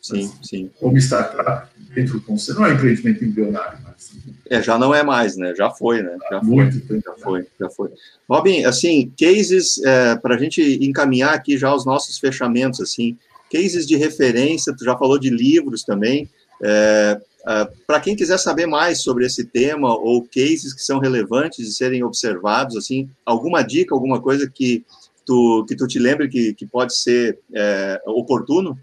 Sim, 0.01 0.31
mas, 0.37 0.47
sim. 0.47 0.71
Como 0.79 0.97
startup, 0.97 1.67
dentro 1.93 2.13
do 2.13 2.21
conselho, 2.21 2.59
não 2.59 2.67
é 2.67 2.73
empreendimento 2.73 3.23
embrionário, 3.23 3.79
mas... 3.83 4.11
É, 4.49 4.61
já 4.61 4.77
não 4.77 4.95
é 4.95 5.03
mais, 5.03 5.35
né? 5.35 5.53
Já 5.55 5.69
foi, 5.69 6.01
né? 6.01 6.17
Já 6.29 6.39
foi, 6.39 6.49
Muito 6.49 6.79
tempo. 6.81 7.03
Já 7.05 7.13
foi, 7.13 7.47
já 7.59 7.69
foi. 7.69 7.89
Robin, 8.29 8.63
assim, 8.63 9.11
cases, 9.19 9.81
é, 9.83 10.15
para 10.15 10.35
a 10.35 10.37
gente 10.37 10.61
encaminhar 10.81 11.33
aqui 11.33 11.57
já 11.57 11.73
os 11.73 11.85
nossos 11.85 12.17
fechamentos, 12.17 12.79
assim, 12.79 13.17
cases 13.51 13.85
de 13.85 13.95
referência, 13.95 14.75
tu 14.75 14.83
já 14.83 14.97
falou 14.97 15.19
de 15.19 15.29
livros 15.29 15.83
também, 15.83 16.29
é, 16.63 17.19
é, 17.47 17.69
para 17.85 17.99
quem 17.99 18.15
quiser 18.15 18.37
saber 18.37 18.65
mais 18.65 19.01
sobre 19.01 19.25
esse 19.25 19.45
tema 19.45 19.95
ou 19.95 20.23
cases 20.23 20.73
que 20.73 20.81
são 20.81 20.99
relevantes 20.99 21.65
de 21.65 21.73
serem 21.73 22.03
observados, 22.03 22.75
assim, 22.75 23.09
alguma 23.25 23.61
dica, 23.61 23.95
alguma 23.95 24.21
coisa 24.21 24.49
que 24.53 24.83
tu, 25.25 25.65
que 25.67 25.75
tu 25.75 25.87
te 25.87 25.99
lembre 25.99 26.27
que, 26.27 26.53
que 26.53 26.65
pode 26.65 26.95
ser 26.95 27.39
é, 27.53 28.01
oportuno? 28.05 28.77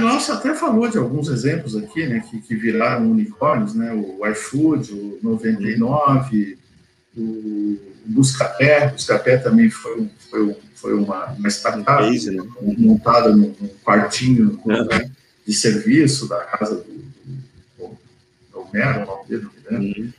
Nossa, 0.00 0.34
até 0.34 0.54
falou 0.54 0.88
de 0.88 0.98
alguns 0.98 1.28
exemplos 1.28 1.76
aqui, 1.76 2.06
né, 2.06 2.20
que, 2.28 2.40
que 2.40 2.56
viraram 2.56 3.10
unicórnios, 3.10 3.74
né, 3.74 3.92
o 3.92 4.26
iFood, 4.26 4.92
o 4.92 5.18
99, 5.22 6.58
o 7.16 7.78
Buscapé, 8.04 8.88
Buscapé 8.88 9.36
também 9.36 9.70
foi, 9.70 10.08
foi, 10.28 10.42
um, 10.42 10.56
foi 10.76 10.94
uma, 10.94 11.26
uma 11.32 11.48
startup 11.48 11.84
case, 11.84 12.30
né? 12.30 12.42
montada 12.60 13.34
num, 13.34 13.54
num 13.60 13.68
quartinho 13.84 14.60
né, 14.64 15.10
de 15.46 15.52
serviço 15.52 16.28
da 16.28 16.44
casa 16.44 16.76
do, 16.76 16.84
do, 17.78 17.98
do 18.52 18.60
Homero, 18.60 19.02
o 19.02 19.06
nome 19.06 19.28
dele, 19.28 19.48
não 19.70 19.78
me 19.80 19.94
lembro. 19.94 20.14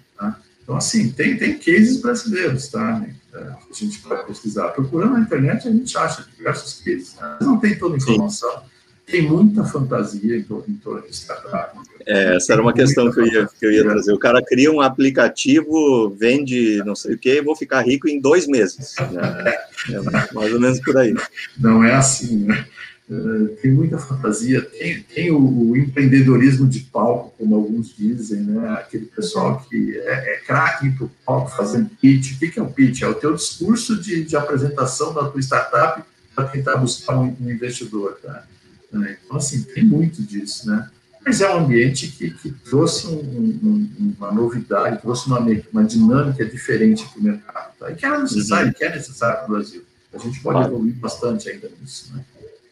Então, 0.63 0.75
assim, 0.75 1.09
tem, 1.13 1.37
tem 1.37 1.57
cases 1.57 2.01
brasileiros, 2.01 2.67
tá? 2.67 2.99
Né? 2.99 3.15
É, 3.33 3.39
a 3.39 3.57
gente 3.71 3.99
pode 3.99 4.25
pesquisar. 4.25 4.67
Procurando 4.71 5.13
na 5.13 5.21
internet, 5.21 5.65
a 5.65 5.71
gente 5.71 5.97
acha 5.97 6.27
diversos 6.35 6.81
cases. 6.81 7.15
Né? 7.15 7.37
Não 7.39 7.57
tem 7.57 7.79
toda 7.79 7.95
a 7.95 7.97
informação. 7.97 8.51
Sim 8.51 8.76
tem 9.07 9.21
muita 9.21 9.63
fantasia 9.63 10.37
em 10.37 10.43
torno, 10.43 10.65
em 10.67 10.75
torno 10.75 11.01
de 11.01 11.15
startup. 11.15 11.79
É, 12.05 12.35
essa 12.35 12.53
era 12.53 12.61
uma 12.61 12.73
questão 12.73 13.09
que 13.09 13.19
eu, 13.19 13.25
ia, 13.25 13.47
que 13.47 13.65
eu 13.65 13.71
ia 13.71 13.83
trazer. 13.83 14.13
O 14.13 14.19
cara 14.19 14.43
cria 14.43 14.71
um 14.71 14.81
aplicativo, 14.81 16.09
vende 16.09 16.83
não 16.85 16.93
sei 16.93 17.15
o 17.15 17.17
que, 17.17 17.41
vou 17.41 17.55
ficar 17.55 17.81
rico 17.81 18.07
em 18.07 18.19
dois 18.19 18.45
meses. 18.47 18.95
É, 18.99 19.93
é 19.93 20.33
mais 20.33 20.53
ou 20.53 20.59
menos 20.59 20.79
por 20.81 20.97
aí. 20.97 21.15
Não 21.57 21.83
é 21.83 21.95
assim, 21.95 22.45
né? 22.45 22.67
Uh, 23.09 23.55
tem 23.61 23.71
muita 23.71 23.97
fantasia, 23.97 24.61
tem, 24.61 25.01
tem 25.01 25.31
o, 25.31 25.77
empreendedorismo 25.77 26.67
de 26.67 26.81
palco, 26.81 27.33
como 27.37 27.55
alguns 27.55 27.95
dizem, 27.95 28.41
né? 28.41 28.71
aquele 28.71 29.05
pessoal 29.05 29.65
que 29.69 29.97
é, 29.97 30.33
é 30.33 30.41
craque 30.45 30.91
para 30.91 31.05
o 31.05 31.11
palco 31.25 31.55
fazendo 31.55 31.89
pitch. 32.01 32.33
O 32.33 32.39
que, 32.39 32.49
que 32.49 32.59
é 32.59 32.61
o 32.61 32.69
pitch? 32.69 33.03
É 33.03 33.07
o 33.07 33.13
teu 33.13 33.33
discurso 33.33 33.95
de, 34.01 34.25
de 34.25 34.35
apresentação 34.35 35.13
da 35.13 35.29
tua 35.29 35.39
startup 35.39 36.03
para 36.35 36.49
tentar 36.49 36.75
buscar 36.75 37.17
um, 37.17 37.33
um 37.39 37.49
investidor. 37.49 38.19
Tá? 38.21 38.43
Né? 38.91 39.17
Então, 39.23 39.37
assim, 39.37 39.63
tem 39.63 39.83
muito 39.83 40.21
disso, 40.21 40.69
né? 40.69 40.89
Mas 41.25 41.41
é 41.41 41.53
um 41.53 41.59
ambiente 41.59 42.07
que, 42.07 42.31
que 42.31 42.51
trouxe 42.51 43.07
um, 43.07 43.19
um, 43.19 44.13
uma 44.17 44.31
novidade, 44.31 45.01
trouxe 45.01 45.27
uma, 45.27 45.39
uma 45.73 45.83
dinâmica 45.83 46.45
diferente 46.45 47.05
para 47.05 47.19
o 47.19 47.23
mercado. 47.23 47.77
Tá? 47.77 47.91
E 47.91 47.95
que 47.95 48.05
era 48.05 48.19
necessário, 48.19 48.73
que 48.73 48.83
é 48.85 48.95
necessário 48.95 49.39
para 49.39 49.45
o 49.45 49.51
Brasil. 49.51 49.83
A 50.13 50.17
gente 50.17 50.39
pode 50.39 50.59
claro. 50.59 50.73
evoluir 50.73 50.95
bastante 50.95 51.49
ainda 51.49 51.69
nisso, 51.81 52.13
né? 52.15 52.23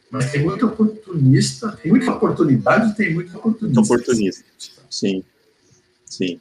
Mas 0.10 0.32
tem 0.32 0.42
muito 0.42 0.66
oportunista, 0.66 1.78
tem 1.82 1.92
muita 1.92 2.12
oportunidade 2.12 2.96
tem 2.96 3.14
muito 3.14 3.36
oportunista. 3.38 3.82
Oportunista, 3.82 4.46
sim, 4.90 5.24
sim. 6.06 6.40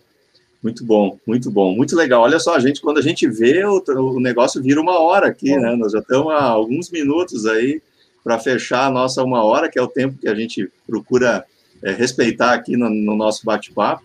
Muito 0.62 0.84
bom, 0.84 1.18
muito 1.26 1.50
bom, 1.50 1.74
muito 1.74 1.96
legal. 1.96 2.22
Olha 2.22 2.38
só, 2.38 2.54
a 2.54 2.60
gente, 2.60 2.80
quando 2.80 2.98
a 2.98 3.02
gente 3.02 3.28
vê, 3.28 3.64
o, 3.64 3.82
o 3.88 4.20
negócio 4.20 4.62
vira 4.62 4.80
uma 4.80 4.98
hora 5.00 5.26
aqui, 5.26 5.56
né? 5.56 5.74
Nós 5.74 5.92
já 5.92 5.98
estamos 5.98 6.32
há 6.32 6.42
alguns 6.42 6.90
minutos 6.90 7.44
aí 7.46 7.82
para 8.24 8.38
fechar 8.38 8.86
a 8.86 8.90
nossa 8.90 9.22
uma 9.22 9.44
hora, 9.44 9.70
que 9.70 9.78
é 9.78 9.82
o 9.82 9.86
tempo 9.86 10.18
que 10.18 10.26
a 10.26 10.34
gente 10.34 10.72
procura 10.86 11.44
é, 11.82 11.92
respeitar 11.92 12.54
aqui 12.54 12.74
no, 12.76 12.88
no 12.88 13.14
nosso 13.14 13.44
bate-papo. 13.44 14.02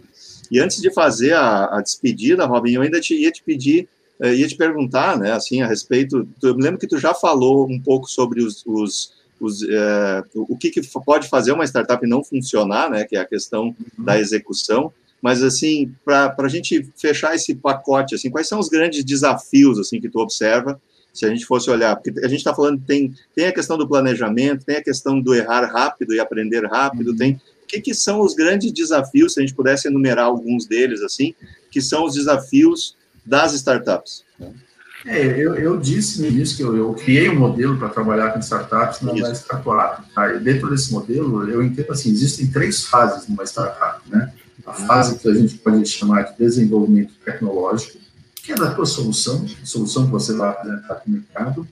E 0.51 0.59
antes 0.59 0.81
de 0.81 0.91
fazer 0.91 1.33
a, 1.33 1.77
a, 1.77 1.81
despedida, 1.81 2.45
Robin, 2.45 2.73
eu 2.73 2.81
ainda 2.81 2.99
te, 2.99 3.15
ia 3.15 3.31
te 3.31 3.41
pedir, 3.41 3.87
é, 4.19 4.33
ia 4.33 4.47
te 4.47 4.57
perguntar, 4.57 5.17
né, 5.17 5.31
assim, 5.31 5.61
a 5.61 5.67
respeito. 5.67 6.27
Eu 6.43 6.55
me 6.55 6.61
lembro 6.61 6.79
que 6.79 6.87
tu 6.87 6.97
já 6.97 7.13
falou 7.13 7.65
um 7.69 7.79
pouco 7.79 8.09
sobre 8.09 8.43
os, 8.43 8.65
os, 8.65 9.13
os 9.39 9.63
é, 9.63 10.23
o 10.35 10.57
que, 10.57 10.69
que, 10.69 10.81
pode 11.05 11.29
fazer 11.29 11.53
uma 11.53 11.63
startup 11.65 12.05
não 12.05 12.23
funcionar, 12.23 12.89
né, 12.89 13.05
que 13.05 13.15
é 13.15 13.21
a 13.21 13.25
questão 13.25 13.67
uhum. 13.67 14.03
da 14.03 14.19
execução. 14.19 14.91
Mas 15.21 15.43
assim, 15.43 15.93
para 16.03 16.33
a 16.37 16.47
gente 16.47 16.89
fechar 16.97 17.35
esse 17.35 17.53
pacote, 17.53 18.15
assim, 18.15 18.29
quais 18.29 18.47
são 18.47 18.59
os 18.59 18.69
grandes 18.69 19.03
desafios 19.03 19.77
assim 19.77 19.99
que 19.99 20.09
tu 20.09 20.19
observa 20.19 20.81
se 21.19 21.25
a 21.25 21.29
gente 21.29 21.45
fosse 21.45 21.69
olhar, 21.69 21.95
porque 21.95 22.19
a 22.19 22.27
gente 22.27 22.39
está 22.39 22.55
falando, 22.55 22.81
tem, 22.81 23.13
tem 23.35 23.47
a 23.47 23.53
questão 23.53 23.77
do 23.77 23.87
planejamento, 23.87 24.65
tem 24.65 24.77
a 24.77 24.83
questão 24.83 25.19
do 25.19 25.35
errar 25.35 25.65
rápido 25.65 26.13
e 26.13 26.19
aprender 26.19 26.65
rápido, 26.65 27.11
uhum. 27.11 27.17
tem 27.17 27.41
o 27.63 27.67
que, 27.67 27.81
que 27.81 27.93
são 27.93 28.21
os 28.21 28.33
grandes 28.33 28.71
desafios, 28.71 29.33
se 29.33 29.39
a 29.39 29.43
gente 29.43 29.53
pudesse 29.53 29.87
enumerar 29.87 30.25
alguns 30.25 30.65
deles, 30.65 31.01
assim, 31.01 31.35
que 31.69 31.81
são 31.81 32.05
os 32.05 32.15
desafios 32.15 32.95
das 33.25 33.53
startups? 33.53 34.23
É, 35.05 35.25
eu, 35.27 35.55
eu 35.55 35.77
disse 35.77 36.21
no 36.21 36.27
início 36.27 36.57
que 36.57 36.63
eu, 36.63 36.75
eu 36.75 36.93
criei 36.93 37.29
um 37.29 37.39
modelo 37.39 37.77
para 37.77 37.89
trabalhar 37.89 38.31
com 38.31 38.39
startups 38.39 39.01
na, 39.01 39.13
na 39.13 39.33
startup. 39.33 40.03
Tá? 40.13 40.33
E 40.33 40.39
dentro 40.39 40.69
desse 40.69 40.91
modelo, 40.91 41.49
eu 41.49 41.63
entendo 41.63 41.91
assim, 41.91 42.09
existem 42.09 42.47
três 42.47 42.85
fases 42.85 43.27
numa 43.27 43.43
startup, 43.43 44.01
né? 44.09 44.33
A 44.65 44.73
fase 44.73 45.17
que 45.17 45.27
a 45.27 45.33
gente 45.33 45.57
pode 45.57 45.85
chamar 45.87 46.23
de 46.23 46.37
desenvolvimento 46.37 47.13
tecnológico, 47.23 47.97
que 48.43 48.51
é 48.51 48.55
da 48.55 48.73
tua 48.73 48.85
solução, 48.85 49.45
solução 49.63 50.05
que 50.05 50.11
você 50.11 50.33
vai 50.33 50.49
apresentar 50.49 50.95
para 50.95 51.07
o 51.07 51.11
mercado, 51.11 51.67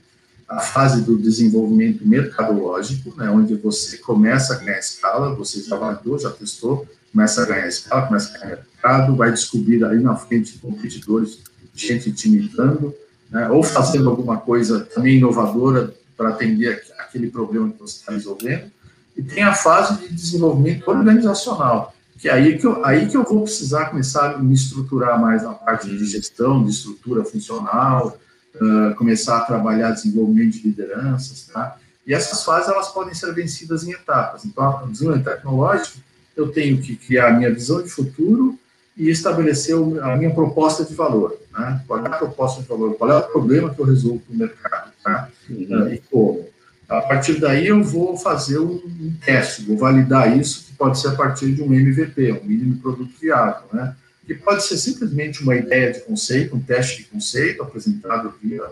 a 0.48 0.60
fase 0.60 1.02
do 1.02 1.18
desenvolvimento 1.18 2.06
mercadológico, 2.06 3.14
né, 3.16 3.28
onde 3.30 3.54
você 3.54 3.98
começa 3.98 4.54
a 4.54 4.58
ganhar 4.58 4.78
escala, 4.78 5.34
você 5.34 5.62
já 5.62 5.76
validou, 5.76 6.18
já 6.18 6.30
testou, 6.30 6.86
começa 7.12 7.42
a 7.42 7.46
ganhar 7.46 7.68
escala, 7.68 8.06
começa 8.06 8.34
a 8.34 8.40
ganhar 8.40 8.56
mercado, 8.56 9.16
vai 9.16 9.30
descobrir 9.30 9.84
ali 9.84 10.02
na 10.02 10.16
frente 10.16 10.58
competidores, 10.58 11.40
gente 11.74 12.10
te 12.12 12.28
imitando, 12.28 12.94
né, 13.30 13.48
ou 13.50 13.62
fazendo 13.62 14.08
alguma 14.08 14.38
coisa 14.38 14.80
também 14.80 15.18
inovadora 15.18 15.94
para 16.16 16.30
atender 16.30 16.82
aquele 16.98 17.30
problema 17.30 17.70
que 17.70 17.78
você 17.78 17.98
está 17.98 18.12
resolvendo. 18.12 18.70
E 19.16 19.22
tem 19.22 19.42
a 19.42 19.54
fase 19.54 19.98
de 19.98 20.14
desenvolvimento 20.14 20.88
organizacional, 20.88 21.94
que 22.18 22.28
é 22.28 22.32
aí 22.32 22.58
que 22.58 22.66
eu, 22.66 22.84
aí 22.84 23.08
que 23.08 23.16
eu 23.16 23.22
vou 23.22 23.42
precisar 23.42 23.86
começar 23.86 24.34
a 24.34 24.38
me 24.38 24.52
estruturar 24.52 25.20
mais 25.20 25.44
na 25.44 25.54
parte 25.54 25.88
de 25.88 26.04
gestão, 26.04 26.64
de 26.64 26.70
estrutura 26.70 27.24
funcional, 27.24 28.18
uh, 28.56 28.94
começar 28.96 29.38
a 29.38 29.40
trabalhar 29.42 29.92
desenvolvimento 29.92 30.54
de 30.54 30.62
lideranças, 30.64 31.48
tá? 31.52 31.76
E 32.04 32.12
essas 32.12 32.44
fases, 32.44 32.68
elas 32.68 32.88
podem 32.88 33.14
ser 33.14 33.32
vencidas 33.34 33.84
em 33.84 33.92
etapas. 33.92 34.44
Então, 34.44 34.86
no 34.86 34.92
desenvolvimento 34.92 35.30
tecnológico, 35.30 35.98
eu 36.36 36.48
tenho 36.50 36.80
que 36.80 36.96
criar 36.96 37.28
a 37.28 37.32
minha 37.32 37.52
visão 37.52 37.82
de 37.82 37.88
futuro 37.88 38.58
e 38.96 39.10
estabelecer 39.10 39.76
a 40.02 40.16
minha 40.16 40.34
proposta 40.34 40.84
de 40.84 40.94
valor, 40.94 41.38
né? 41.52 41.82
Qual 41.86 42.04
é 42.04 42.08
a 42.08 42.16
proposta 42.16 42.62
de 42.62 42.68
valor? 42.68 42.94
Qual 42.94 43.10
é 43.10 43.16
o 43.16 43.22
problema 43.22 43.72
que 43.72 43.80
eu 43.80 43.86
resolvo 43.86 44.20
para 44.20 44.34
o 44.34 44.38
mercado, 44.38 44.92
tá? 45.04 45.28
Uhum. 45.48 45.66
Uh, 45.70 45.94
e 45.94 46.02
como? 46.10 46.48
A 46.88 47.02
partir 47.02 47.38
daí 47.38 47.66
eu 47.66 47.84
vou 47.84 48.16
fazer 48.16 48.58
um, 48.58 49.14
teste, 49.24 49.62
vou 49.62 49.76
validar 49.76 50.36
isso, 50.36 50.67
pode 50.78 51.00
ser 51.00 51.08
a 51.08 51.16
partir 51.16 51.52
de 51.52 51.62
um 51.62 51.74
MVP, 51.74 52.32
um 52.32 52.44
mínimo 52.44 52.80
produto 52.80 53.12
viável, 53.20 53.68
né? 53.72 53.94
que 54.28 54.34
pode 54.34 54.62
ser 54.62 54.76
simplesmente 54.76 55.42
uma 55.42 55.56
ideia 55.56 55.90
de 55.90 56.00
conceito, 56.00 56.54
um 56.54 56.60
teste 56.60 56.98
de 56.98 57.08
conceito 57.08 57.62
apresentado 57.62 58.34
via, 58.42 58.62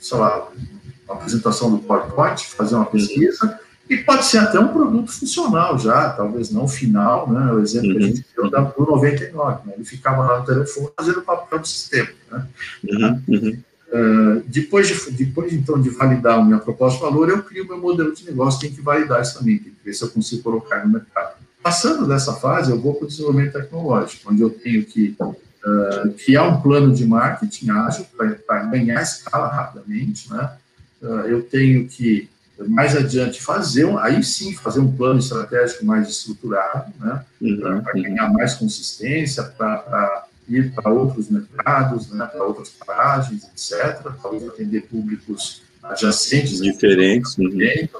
sei 0.00 0.18
lá, 0.18 0.48
uma 1.04 1.14
apresentação 1.14 1.70
do 1.70 1.78
PowerPoint, 1.78 2.44
fazer 2.48 2.74
uma 2.74 2.86
pesquisa, 2.86 3.58
e 3.88 3.98
pode 3.98 4.24
ser 4.24 4.38
até 4.38 4.58
um 4.58 4.68
produto 4.68 5.12
funcional 5.12 5.78
já, 5.78 6.10
talvez 6.10 6.50
não 6.50 6.66
final, 6.66 7.30
né? 7.30 7.52
O 7.52 7.60
exemplo 7.60 7.90
uhum. 7.90 7.98
que 7.98 8.02
a 8.02 8.06
gente 8.06 8.26
deu 8.36 8.50
do 8.50 8.86
99, 8.86 9.66
né? 9.66 9.74
ele 9.76 9.84
ficava 9.84 10.24
lá 10.24 10.40
no 10.40 10.46
telefone 10.46 10.90
fazendo 10.96 11.18
o 11.20 11.22
papel 11.22 11.58
do 11.60 11.68
sistema, 11.68 12.10
né? 12.32 12.48
Uhum. 12.84 13.22
Uhum. 13.28 13.62
Uh, 13.92 14.42
depois, 14.46 14.86
de, 14.86 15.10
depois, 15.10 15.52
então, 15.52 15.80
de 15.80 15.90
validar 15.90 16.38
a 16.38 16.44
minha 16.44 16.58
proposta 16.58 16.96
de 16.96 17.02
valor, 17.04 17.28
eu 17.28 17.42
crio 17.42 17.66
meu 17.66 17.78
modelo 17.78 18.14
de 18.14 18.24
negócio, 18.24 18.60
tem 18.60 18.70
que 18.70 18.80
validar 18.80 19.20
isso 19.20 19.36
também, 19.38 19.58
tem 19.58 19.72
que 19.72 19.84
ver 19.84 19.92
se 19.92 20.04
eu 20.04 20.10
consigo 20.10 20.44
colocar 20.44 20.86
no 20.86 20.92
mercado. 20.92 21.34
Passando 21.60 22.06
dessa 22.06 22.34
fase, 22.34 22.70
eu 22.70 22.80
vou 22.80 22.94
para 22.94 23.04
o 23.04 23.08
desenvolvimento 23.08 23.52
tecnológico, 23.52 24.30
onde 24.32 24.42
eu 24.42 24.50
tenho 24.50 24.84
que 24.84 25.16
uh, 25.20 26.12
criar 26.24 26.44
um 26.44 26.60
plano 26.60 26.94
de 26.94 27.04
marketing 27.04 27.70
ágil 27.70 28.06
para 28.46 28.64
ganhar 28.66 29.02
escala 29.02 29.48
rapidamente, 29.48 30.32
né? 30.32 30.52
Uh, 31.02 31.26
eu 31.26 31.42
tenho 31.42 31.88
que, 31.88 32.30
mais 32.68 32.96
adiante, 32.96 33.42
fazer, 33.42 33.86
um, 33.86 33.98
aí 33.98 34.22
sim, 34.22 34.54
fazer 34.54 34.80
um 34.80 34.92
plano 34.92 35.18
estratégico 35.18 35.84
mais 35.84 36.08
estruturado, 36.08 36.92
né? 37.00 37.24
Uhum. 37.40 37.80
Para 37.82 37.92
ganhar 37.94 38.32
mais 38.32 38.54
consistência, 38.54 39.42
para 39.42 40.26
ir 40.50 40.72
para 40.72 40.92
outros 40.92 41.30
mercados, 41.30 42.10
né, 42.10 42.26
para 42.26 42.44
outras 42.44 42.70
paragens, 42.70 43.44
etc., 43.44 44.12
talvez 44.20 44.46
atender 44.48 44.82
públicos 44.82 45.62
adjacentes, 45.82 46.60
diferentes, 46.60 47.38
uhum. 47.38 47.48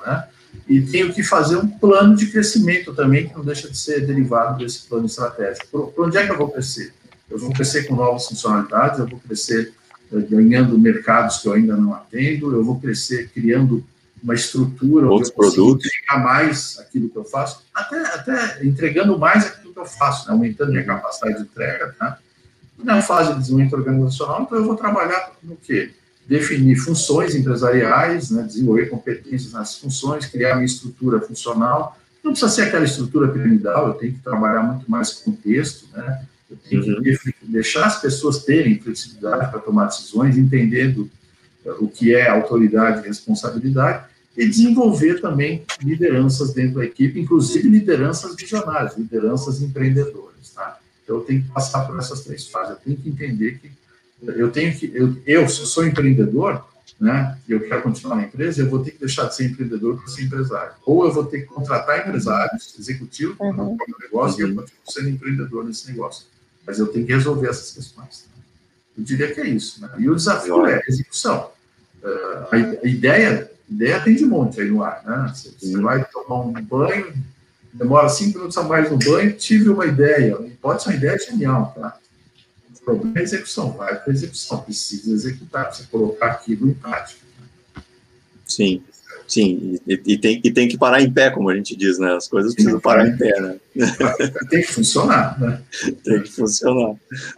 né? 0.04 0.28
E 0.68 0.80
tenho 0.82 1.12
que 1.12 1.22
fazer 1.22 1.56
um 1.56 1.66
plano 1.66 2.14
de 2.16 2.26
crescimento 2.26 2.92
também, 2.92 3.28
que 3.28 3.34
não 3.34 3.44
deixa 3.44 3.68
de 3.68 3.76
ser 3.76 4.06
derivado 4.06 4.58
desse 4.58 4.86
plano 4.86 5.06
estratégico. 5.06 5.66
Por, 5.70 5.92
por 5.92 6.06
onde 6.06 6.16
é 6.16 6.26
que 6.26 6.32
eu 6.32 6.36
vou 6.36 6.50
crescer? 6.50 6.92
Eu 7.28 7.38
vou 7.38 7.52
crescer 7.52 7.84
com 7.84 7.94
novas 7.94 8.26
funcionalidades, 8.26 8.98
eu 8.98 9.06
vou 9.06 9.20
crescer 9.20 9.72
eh, 10.12 10.20
ganhando 10.28 10.78
mercados 10.78 11.38
que 11.38 11.48
eu 11.48 11.52
ainda 11.52 11.76
não 11.76 11.94
atendo, 11.94 12.54
eu 12.54 12.64
vou 12.64 12.80
crescer 12.80 13.30
criando 13.32 13.84
uma 14.22 14.34
estrutura 14.34 15.08
outros 15.08 15.30
produtos 15.30 15.86
entregar 15.86 16.22
mais 16.22 16.78
aquilo 16.78 17.08
que 17.08 17.16
eu 17.16 17.24
faço, 17.24 17.64
até, 17.72 17.96
até 18.14 18.64
entregando 18.64 19.18
mais 19.18 19.46
aquilo 19.46 19.72
que 19.72 19.80
eu 19.80 19.86
faço, 19.86 20.26
né? 20.26 20.34
aumentando 20.34 20.72
minha 20.72 20.84
capacidade 20.84 21.36
de 21.36 21.42
entrega, 21.42 21.94
tá? 21.98 22.18
Na 22.82 23.02
fase 23.02 23.32
de 23.34 23.40
desenvolvimento 23.40 23.74
organizacional, 23.74 24.42
então 24.42 24.58
eu 24.58 24.64
vou 24.64 24.76
trabalhar 24.76 25.32
no 25.42 25.56
quê? 25.56 25.90
Definir 26.26 26.76
funções 26.76 27.34
empresariais, 27.34 28.30
né, 28.30 28.42
desenvolver 28.42 28.86
competências 28.86 29.52
nas 29.52 29.76
funções, 29.76 30.26
criar 30.26 30.56
uma 30.56 30.64
estrutura 30.64 31.20
funcional. 31.20 31.98
Não 32.22 32.32
precisa 32.32 32.52
ser 32.52 32.62
aquela 32.62 32.84
estrutura 32.84 33.28
piramidal, 33.28 33.88
eu 33.88 33.94
tenho 33.94 34.12
que 34.12 34.20
trabalhar 34.20 34.62
muito 34.62 34.90
mais 34.90 35.12
contexto, 35.12 35.86
né? 35.92 36.22
Eu 36.50 36.56
tenho 36.56 36.96
uhum. 36.96 37.02
que 37.02 37.34
deixar 37.42 37.86
as 37.86 38.00
pessoas 38.00 38.44
terem 38.44 38.78
flexibilidade 38.78 39.50
para 39.50 39.60
tomar 39.60 39.86
decisões, 39.86 40.36
entendendo 40.36 41.08
eh, 41.64 41.70
o 41.78 41.86
que 41.86 42.12
é 42.12 42.28
autoridade 42.28 43.04
e 43.04 43.08
responsabilidade, 43.08 44.04
e 44.36 44.48
desenvolver 44.48 45.20
também 45.20 45.64
lideranças 45.80 46.52
dentro 46.52 46.76
da 46.76 46.84
equipe, 46.84 47.20
inclusive 47.20 47.68
lideranças 47.68 48.34
visionárias, 48.34 48.96
lideranças 48.96 49.62
empreendedoras, 49.62 50.50
tá? 50.54 50.79
Então, 51.10 51.18
eu 51.18 51.24
tenho 51.24 51.42
que 51.42 51.48
passar 51.48 51.84
por 51.86 51.98
essas 51.98 52.20
três 52.20 52.46
fases. 52.46 52.70
Eu 52.70 52.76
tenho 52.76 52.96
que 52.96 53.08
entender 53.08 53.58
que 53.58 53.72
eu 54.22 54.50
tenho 54.50 54.76
que 54.76 54.92
eu, 54.94 55.16
eu 55.26 55.48
se 55.48 55.60
eu 55.60 55.66
sou 55.66 55.84
empreendedor, 55.84 56.64
né? 57.00 57.36
E 57.48 57.52
eu 57.52 57.60
quero 57.60 57.82
continuar 57.82 58.14
na 58.14 58.24
empresa, 58.24 58.60
eu 58.60 58.70
vou 58.70 58.84
ter 58.84 58.92
que 58.92 58.98
deixar 58.98 59.24
de 59.24 59.34
ser 59.34 59.46
empreendedor 59.46 59.98
para 59.98 60.06
ser 60.06 60.22
empresário. 60.22 60.72
Ou 60.86 61.04
eu 61.04 61.12
vou 61.12 61.24
ter 61.24 61.40
que 61.40 61.46
contratar 61.46 61.98
empresários, 62.06 62.76
executivos 62.78 63.34
uhum. 63.40 63.76
para 63.76 63.86
o 63.86 63.88
meu 63.88 63.98
negócio, 63.98 64.44
uhum. 64.44 64.52
e 64.52 64.52
eu 64.52 64.56
continuo 64.56 64.82
sendo 64.86 65.08
empreendedor 65.08 65.64
nesse 65.64 65.90
negócio. 65.90 66.26
Mas 66.64 66.78
eu 66.78 66.86
tenho 66.86 67.04
que 67.04 67.12
resolver 67.12 67.48
essas 67.48 67.72
questões. 67.72 68.26
Eu 68.96 69.02
diria 69.02 69.34
que 69.34 69.40
é 69.40 69.48
isso. 69.48 69.80
Né? 69.80 69.90
E 69.98 70.08
o 70.08 70.14
desafio 70.14 70.64
é 70.66 70.76
a 70.76 70.82
execução. 70.86 71.50
Uh, 72.04 72.54
a, 72.84 72.86
ideia, 72.86 73.50
ideia 73.68 74.00
tem 74.00 74.14
de 74.14 74.26
monte 74.26 74.60
aí 74.60 74.70
no 74.70 74.84
ar. 74.84 75.02
Né? 75.04 75.32
Você, 75.34 75.50
você 75.58 75.80
vai 75.80 76.04
tomar 76.04 76.42
um 76.42 76.52
banho, 76.52 77.12
demora 77.72 78.08
cinco 78.10 78.38
minutos 78.38 78.58
a 78.58 78.62
mais 78.62 78.90
no 78.90 78.98
banho, 78.98 79.32
tive 79.32 79.70
uma 79.70 79.86
ideia. 79.86 80.49
Pode 80.60 80.82
ser 80.82 80.90
uma 80.90 80.96
ideia 80.96 81.18
genial, 81.18 81.72
tá? 81.74 81.98
O 82.74 82.84
problema 82.84 83.18
é 83.18 83.20
a 83.20 83.22
execução, 83.22 83.72
vai 83.72 83.94
para 83.94 84.10
a 84.10 84.14
execução, 84.14 84.62
precisa 84.62 85.12
executar, 85.12 85.66
precisa 85.66 85.88
colocar 85.88 86.26
aquilo 86.26 86.68
em 86.68 86.74
prática. 86.74 87.20
Sim, 88.46 88.82
sim, 89.28 89.78
e, 89.86 90.02
e, 90.06 90.18
tem, 90.18 90.40
e 90.42 90.50
tem 90.50 90.68
que 90.68 90.76
parar 90.76 91.00
em 91.00 91.12
pé, 91.12 91.30
como 91.30 91.50
a 91.50 91.54
gente 91.54 91.76
diz, 91.76 91.98
né? 91.98 92.14
As 92.14 92.26
coisas 92.26 92.54
precisam 92.54 92.80
parar 92.80 93.06
em 93.06 93.16
pé, 93.16 93.40
né? 93.40 93.56
Tem 94.50 94.62
que 94.62 94.72
funcionar, 94.72 95.38
né? 95.40 95.62
Tem 96.02 96.22
que 96.22 96.30
funcionar. 96.30 96.96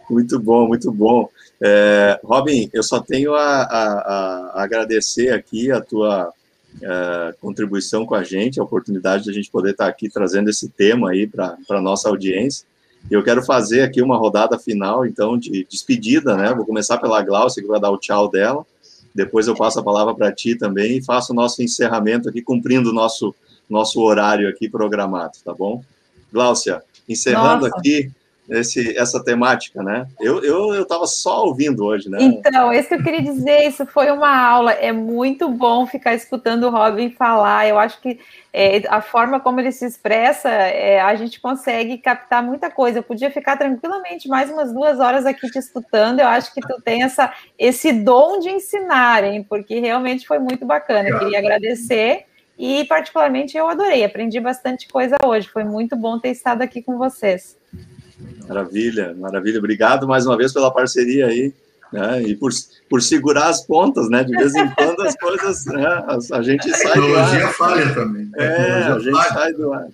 Muito 0.09 0.39
bom, 0.39 0.67
muito 0.67 0.91
bom. 0.91 1.29
É, 1.61 2.19
Robin, 2.23 2.69
eu 2.73 2.83
só 2.83 2.99
tenho 2.99 3.35
a, 3.35 3.63
a, 3.63 4.51
a 4.55 4.63
agradecer 4.63 5.31
aqui 5.31 5.71
a 5.71 5.79
tua 5.79 6.33
uh, 6.81 7.37
contribuição 7.39 8.05
com 8.05 8.15
a 8.15 8.23
gente, 8.23 8.59
a 8.59 8.63
oportunidade 8.63 9.25
de 9.25 9.29
a 9.29 9.33
gente 9.33 9.51
poder 9.51 9.71
estar 9.71 9.87
aqui 9.87 10.09
trazendo 10.09 10.49
esse 10.49 10.69
tema 10.69 11.11
aí 11.11 11.27
para 11.27 11.57
a 11.69 11.81
nossa 11.81 12.09
audiência. 12.09 12.65
Eu 13.11 13.23
quero 13.23 13.43
fazer 13.43 13.81
aqui 13.81 14.01
uma 14.01 14.17
rodada 14.17 14.57
final, 14.57 15.05
então, 15.05 15.37
de 15.37 15.67
despedida, 15.69 16.35
né? 16.37 16.53
Vou 16.53 16.65
começar 16.65 16.97
pela 16.97 17.21
Glaucia, 17.21 17.61
que 17.61 17.67
vai 17.67 17.79
dar 17.79 17.91
o 17.91 17.97
tchau 17.97 18.29
dela. 18.29 18.65
Depois 19.13 19.47
eu 19.47 19.55
passo 19.55 19.79
a 19.79 19.83
palavra 19.83 20.15
para 20.15 20.31
ti 20.31 20.55
também 20.55 20.97
e 20.97 21.03
faço 21.03 21.33
o 21.33 21.35
nosso 21.35 21.61
encerramento 21.61 22.29
aqui, 22.29 22.41
cumprindo 22.41 22.89
o 22.89 22.93
nosso, 22.93 23.35
nosso 23.69 24.01
horário 24.01 24.49
aqui 24.49 24.67
programado, 24.67 25.33
tá 25.43 25.53
bom? 25.53 25.83
Glaucia, 26.31 26.81
encerrando 27.07 27.65
Nossa. 27.65 27.77
aqui, 27.77 28.11
esse, 28.49 28.97
essa 28.97 29.23
temática, 29.23 29.81
né? 29.81 30.05
Eu 30.19 30.43
eu 30.43 30.81
estava 30.81 31.07
só 31.07 31.45
ouvindo 31.45 31.85
hoje, 31.85 32.09
né? 32.09 32.17
Então, 32.21 32.73
isso 32.73 32.89
que 32.89 32.95
eu 32.95 33.03
queria 33.03 33.21
dizer, 33.21 33.67
isso 33.67 33.85
foi 33.85 34.11
uma 34.11 34.35
aula. 34.35 34.71
É 34.73 34.91
muito 34.91 35.49
bom 35.49 35.85
ficar 35.85 36.13
escutando 36.13 36.65
o 36.65 36.69
Robin 36.69 37.09
falar. 37.09 37.67
Eu 37.67 37.79
acho 37.79 38.01
que 38.01 38.19
é, 38.51 38.83
a 38.89 39.01
forma 39.01 39.39
como 39.39 39.59
ele 39.59 39.71
se 39.71 39.85
expressa, 39.85 40.49
é, 40.49 40.99
a 40.99 41.15
gente 41.15 41.39
consegue 41.39 41.97
captar 41.97 42.43
muita 42.43 42.69
coisa. 42.69 42.99
Eu 42.99 43.03
podia 43.03 43.31
ficar 43.31 43.57
tranquilamente 43.57 44.27
mais 44.27 44.49
umas 44.49 44.73
duas 44.73 44.99
horas 44.99 45.25
aqui 45.25 45.49
te 45.49 45.57
escutando. 45.57 46.19
Eu 46.19 46.27
acho 46.27 46.53
que 46.53 46.61
tu 46.61 46.81
tem 46.81 47.03
essa, 47.03 47.33
esse 47.57 47.91
dom 47.91 48.39
de 48.39 48.49
ensinar, 48.49 49.23
hein? 49.23 49.45
Porque 49.47 49.79
realmente 49.79 50.27
foi 50.27 50.39
muito 50.39 50.65
bacana. 50.65 51.09
Eu 51.09 51.19
queria 51.19 51.39
agradecer. 51.39 52.25
E, 52.57 52.85
particularmente, 52.85 53.57
eu 53.57 53.67
adorei, 53.67 54.03
aprendi 54.03 54.39
bastante 54.39 54.87
coisa 54.87 55.15
hoje. 55.25 55.49
Foi 55.49 55.63
muito 55.63 55.95
bom 55.95 56.19
ter 56.19 56.29
estado 56.29 56.61
aqui 56.61 56.81
com 56.83 56.97
vocês. 56.97 57.57
Maravilha, 58.47 59.15
maravilha. 59.17 59.59
Obrigado 59.59 60.07
mais 60.07 60.25
uma 60.25 60.37
vez 60.37 60.51
pela 60.53 60.71
parceria 60.71 61.27
aí. 61.27 61.53
Né? 61.91 62.23
E 62.23 62.35
por, 62.35 62.51
por 62.89 63.01
segurar 63.01 63.49
as 63.49 63.65
pontas, 63.65 64.09
né? 64.09 64.23
De 64.23 64.35
vez 64.35 64.55
em 64.55 64.67
quando 64.71 65.01
as 65.01 65.15
coisas, 65.15 65.65
né? 65.65 65.85
a, 65.85 66.17
a 66.37 66.41
gente 66.41 66.69
a 66.69 66.75
sai 66.75 66.95
do 66.95 67.15
ar. 67.15 67.53
falha 67.53 67.93
também. 67.93 68.31
É, 68.35 68.47
a, 68.83 68.99
gente 68.99 69.11
falha. 69.11 69.29
sai 69.29 69.53
do 69.53 69.71
ar. 69.71 69.87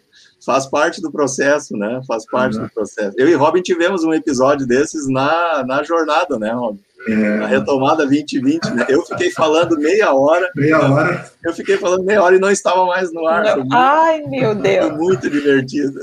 Faz 0.46 0.66
parte 0.66 1.02
do 1.02 1.12
processo, 1.12 1.76
né? 1.76 2.02
Faz 2.08 2.26
parte 2.26 2.58
uhum. 2.58 2.64
do 2.64 2.70
processo. 2.70 3.14
Eu 3.20 3.28
e 3.28 3.34
Robin 3.34 3.62
tivemos 3.62 4.06
um 4.06 4.14
episódio 4.14 4.66
desses 4.66 5.10
na, 5.10 5.64
na 5.68 5.84
jornada, 5.84 6.40
né, 6.40 6.52
Robin? 6.54 6.80
É. 7.08 7.38
Na 7.38 7.48
retomada 7.48 8.06
2020, 8.06 8.66
né? 8.72 8.86
eu 8.90 9.04
fiquei 9.06 9.32
falando 9.32 9.78
meia 9.78 10.14
hora. 10.14 10.52
Meia 10.56 10.80
hora. 10.80 11.32
Eu 11.44 11.54
fiquei 11.54 11.78
falando 11.78 12.04
meia 12.04 12.22
hora 12.22 12.36
e 12.36 12.40
não 12.40 12.52
estava 12.52 12.86
mais 12.86 13.12
no 13.14 13.26
ar. 13.26 13.58
Muito, 13.58 13.74
Ai, 13.74 14.22
meu 14.24 14.54
Deus. 14.54 14.88
Foi 14.88 14.98
muito 14.98 15.30
divertido. 15.30 16.00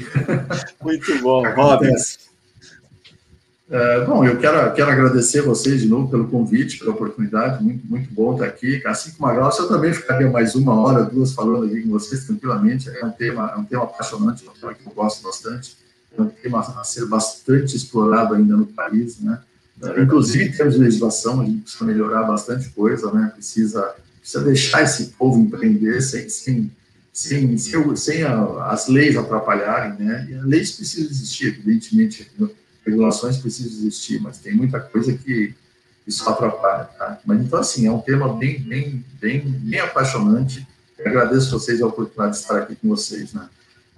muito 0.82 1.18
bom. 1.22 1.42
Robin. 1.54 1.94
É, 3.70 4.04
bom, 4.04 4.24
eu 4.24 4.36
quero, 4.36 4.72
quero 4.74 4.90
agradecer 4.90 5.42
vocês 5.42 5.80
de 5.80 5.88
novo 5.88 6.10
pelo 6.10 6.26
convite, 6.26 6.80
pela 6.80 6.90
oportunidade, 6.90 7.62
muito, 7.62 7.86
muito 7.86 8.12
bom 8.12 8.32
estar 8.32 8.46
aqui. 8.46 8.82
Assim 8.84 9.12
como 9.12 9.30
a 9.30 9.34
Glaucia, 9.34 9.62
eu 9.62 9.68
também 9.68 9.94
ficaria 9.94 10.28
mais 10.28 10.56
uma 10.56 10.74
hora, 10.74 11.04
duas, 11.04 11.32
falando 11.32 11.66
aqui 11.66 11.82
com 11.82 11.90
vocês 11.90 12.26
tranquilamente. 12.26 12.90
É 12.90 13.06
um 13.06 13.12
tema, 13.12 13.52
é 13.54 13.56
um 13.56 13.64
tema 13.64 13.84
apaixonante, 13.84 14.44
é 14.44 14.50
um 14.50 14.54
tema 14.54 14.74
que 14.74 14.84
eu 14.84 14.92
gosto 14.92 15.22
bastante. 15.22 15.76
É 16.18 16.20
um 16.20 16.26
tema 16.26 16.58
a 16.58 16.82
ser 16.84 17.06
bastante 17.06 17.76
explorado 17.76 18.34
ainda 18.34 18.56
no 18.56 18.66
país, 18.66 19.20
né? 19.20 19.38
Inclusive, 19.98 20.44
em 20.44 20.52
termos 20.52 20.74
de 20.74 20.80
legislação, 20.80 21.40
a 21.40 21.44
gente 21.44 21.62
precisa 21.62 21.84
melhorar 21.84 22.24
bastante 22.24 22.68
coisa, 22.70 23.10
né? 23.12 23.30
Precisa, 23.34 23.94
precisa 24.20 24.44
deixar 24.44 24.82
esse 24.82 25.06
povo 25.18 25.40
empreender 25.40 26.02
sem, 26.02 26.28
sem, 26.28 26.70
sem, 27.12 27.56
sem, 27.56 27.96
sem 27.96 28.22
a, 28.22 28.66
as 28.70 28.88
leis 28.88 29.16
atrapalharem, 29.16 29.98
né? 29.98 30.28
E 30.30 30.34
leis 30.46 30.72
precisam 30.72 31.10
existir, 31.10 31.48
evidentemente, 31.48 32.30
regulações 32.84 33.38
precisam 33.38 33.72
existir, 33.72 34.20
mas 34.20 34.38
tem 34.38 34.54
muita 34.54 34.78
coisa 34.80 35.12
que 35.14 35.54
isso 36.06 36.28
atrapalha, 36.28 36.84
tá? 36.84 37.18
Mas 37.24 37.40
então, 37.40 37.58
assim, 37.58 37.86
é 37.86 37.92
um 37.92 38.00
tema 38.00 38.36
bem, 38.36 38.60
bem, 38.60 39.04
bem, 39.20 39.40
bem 39.40 39.80
apaixonante. 39.80 40.66
Eu 40.98 41.06
agradeço 41.06 41.48
a 41.48 41.58
vocês 41.58 41.80
a 41.80 41.86
oportunidade 41.86 42.36
de 42.36 42.42
estar 42.42 42.58
aqui 42.58 42.76
com 42.76 42.88
vocês, 42.88 43.32
né? 43.32 43.48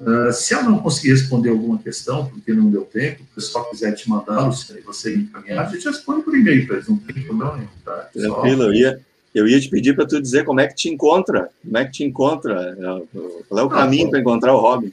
Uh, 0.02 0.32
se 0.32 0.52
eu 0.52 0.64
não 0.64 0.78
conseguir 0.78 1.10
responder 1.10 1.50
alguma 1.50 1.78
questão, 1.78 2.26
porque 2.26 2.52
não 2.52 2.68
deu 2.68 2.82
tempo, 2.82 3.22
o 3.22 3.34
pessoal 3.36 3.70
quiser 3.70 3.92
te 3.92 4.10
mandar, 4.10 4.50
se 4.50 4.80
você 4.80 5.14
encaminhar, 5.14 5.64
a 5.64 5.68
gente 5.68 5.86
responde 5.86 6.22
por 6.22 6.36
e-mail 6.36 6.66
para 6.66 6.76
eles, 6.76 6.88
não 6.88 6.96
tem 6.96 7.22
problema 7.22 7.54
nenhum. 7.54 7.68
Tá? 7.84 8.08
Tranquilo, 8.12 8.64
eu 8.64 8.74
ia, 8.74 9.00
eu 9.32 9.46
ia 9.46 9.60
te 9.60 9.70
pedir 9.70 9.94
para 9.94 10.04
tu 10.04 10.20
dizer 10.20 10.44
como 10.44 10.58
é 10.58 10.66
que 10.66 10.74
te 10.74 10.88
encontra, 10.88 11.50
como 11.62 11.78
é 11.78 11.84
que 11.84 11.92
te 11.92 12.02
encontra, 12.02 12.76
é, 12.76 13.46
qual 13.48 13.60
é 13.60 13.62
o 13.62 13.66
ah, 13.66 13.70
caminho 13.70 14.10
para 14.10 14.18
encontrar 14.18 14.52
o 14.54 14.58
Robin. 14.58 14.92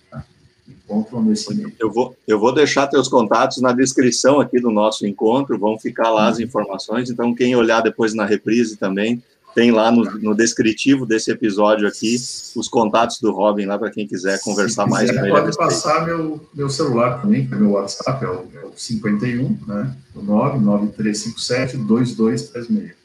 encontram 0.88 1.22
nesse 1.22 1.52
e-mail. 1.52 1.70
Eu 1.78 1.92
vou, 1.92 2.16
eu 2.26 2.40
vou 2.40 2.54
deixar 2.54 2.86
teus 2.86 3.08
contatos 3.08 3.60
na 3.60 3.72
descrição 3.72 4.40
aqui 4.40 4.58
do 4.58 4.70
nosso 4.70 5.06
encontro, 5.06 5.58
vão 5.58 5.78
ficar 5.78 6.10
lá 6.10 6.28
as 6.28 6.40
informações, 6.40 7.10
então 7.10 7.34
quem 7.34 7.54
olhar 7.54 7.82
depois 7.82 8.14
na 8.14 8.24
reprise 8.24 8.78
também, 8.78 9.22
tem 9.54 9.70
lá 9.70 9.90
no, 9.90 10.04
no 10.20 10.34
descritivo 10.34 11.06
desse 11.06 11.30
episódio 11.30 11.88
aqui 11.88 12.16
os 12.54 12.68
contatos 12.68 13.20
do 13.20 13.32
Robin 13.32 13.66
lá 13.66 13.78
para 13.78 13.90
quem 13.90 14.06
quiser 14.06 14.40
conversar 14.42 14.84
quiser, 14.84 14.96
mais 14.96 15.10
com 15.10 15.24
ele. 15.24 15.30
Pode 15.30 15.56
passar 15.56 16.06
meu, 16.06 16.40
meu 16.54 16.68
celular 16.68 17.20
também, 17.20 17.46
que 17.46 17.54
é 17.54 17.56
meu 17.56 17.70
WhatsApp, 17.72 18.24
é 18.24 18.28
o, 18.28 18.46
é 18.54 18.66
o 18.66 18.72
51, 18.76 19.58
né? 19.66 19.96
O 20.14 20.22
99357 20.22 21.76
2236. 21.78 22.98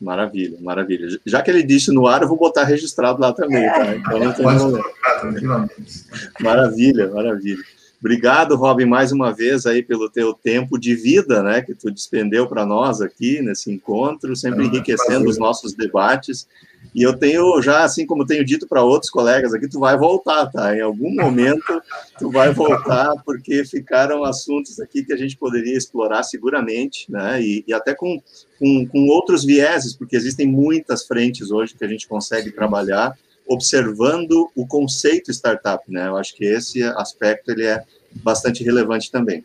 Maravilha, 0.00 0.58
maravilha. 0.60 1.18
Já 1.24 1.40
que 1.40 1.50
ele 1.50 1.62
disse 1.62 1.90
no 1.90 2.06
ar, 2.06 2.22
eu 2.22 2.28
vou 2.28 2.36
botar 2.36 2.64
registrado 2.64 3.20
lá 3.20 3.32
também, 3.32 3.66
tá? 3.66 3.96
Então 3.96 4.18
não 4.18 4.32
tem 4.32 4.44
problema. 4.44 5.68
Maravilha, 6.40 7.10
maravilha. 7.10 7.64
Obrigado, 8.04 8.54
Robin, 8.54 8.84
mais 8.84 9.12
uma 9.12 9.32
vez 9.32 9.64
aí 9.64 9.82
pelo 9.82 10.10
teu 10.10 10.34
tempo 10.34 10.78
de 10.78 10.94
vida, 10.94 11.42
né, 11.42 11.62
que 11.62 11.74
tu 11.74 11.90
despendeu 11.90 12.46
para 12.46 12.66
nós 12.66 13.00
aqui 13.00 13.40
nesse 13.40 13.72
encontro, 13.72 14.36
sempre 14.36 14.64
é, 14.64 14.66
enriquecendo 14.66 15.26
os 15.26 15.38
nossos 15.38 15.72
debates. 15.72 16.46
E 16.94 17.02
eu 17.02 17.16
tenho 17.16 17.62
já, 17.62 17.82
assim 17.82 18.04
como 18.04 18.26
tenho 18.26 18.44
dito 18.44 18.68
para 18.68 18.82
outros 18.82 19.10
colegas 19.10 19.54
aqui, 19.54 19.66
tu 19.66 19.80
vai 19.80 19.96
voltar, 19.96 20.44
tá? 20.48 20.76
Em 20.76 20.82
algum 20.82 21.14
momento 21.14 21.82
tu 22.18 22.30
vai 22.30 22.52
voltar, 22.52 23.14
porque 23.24 23.64
ficaram 23.64 24.22
assuntos 24.22 24.78
aqui 24.78 25.02
que 25.02 25.14
a 25.14 25.16
gente 25.16 25.38
poderia 25.38 25.74
explorar 25.74 26.24
seguramente, 26.24 27.10
né? 27.10 27.40
E, 27.40 27.64
e 27.66 27.72
até 27.72 27.94
com, 27.94 28.20
com, 28.58 28.86
com 28.86 29.08
outros 29.08 29.46
vieses, 29.46 29.96
porque 29.96 30.14
existem 30.14 30.46
muitas 30.46 31.06
frentes 31.06 31.50
hoje 31.50 31.74
que 31.74 31.82
a 31.82 31.88
gente 31.88 32.06
consegue 32.06 32.52
trabalhar 32.52 33.16
observando 33.46 34.50
o 34.54 34.66
conceito 34.66 35.30
startup, 35.30 35.84
né? 35.90 36.08
Eu 36.08 36.16
acho 36.16 36.34
que 36.34 36.44
esse 36.44 36.82
aspecto 36.82 37.50
ele 37.50 37.64
é 37.64 37.82
bastante 38.22 38.62
relevante 38.64 39.10
também. 39.10 39.44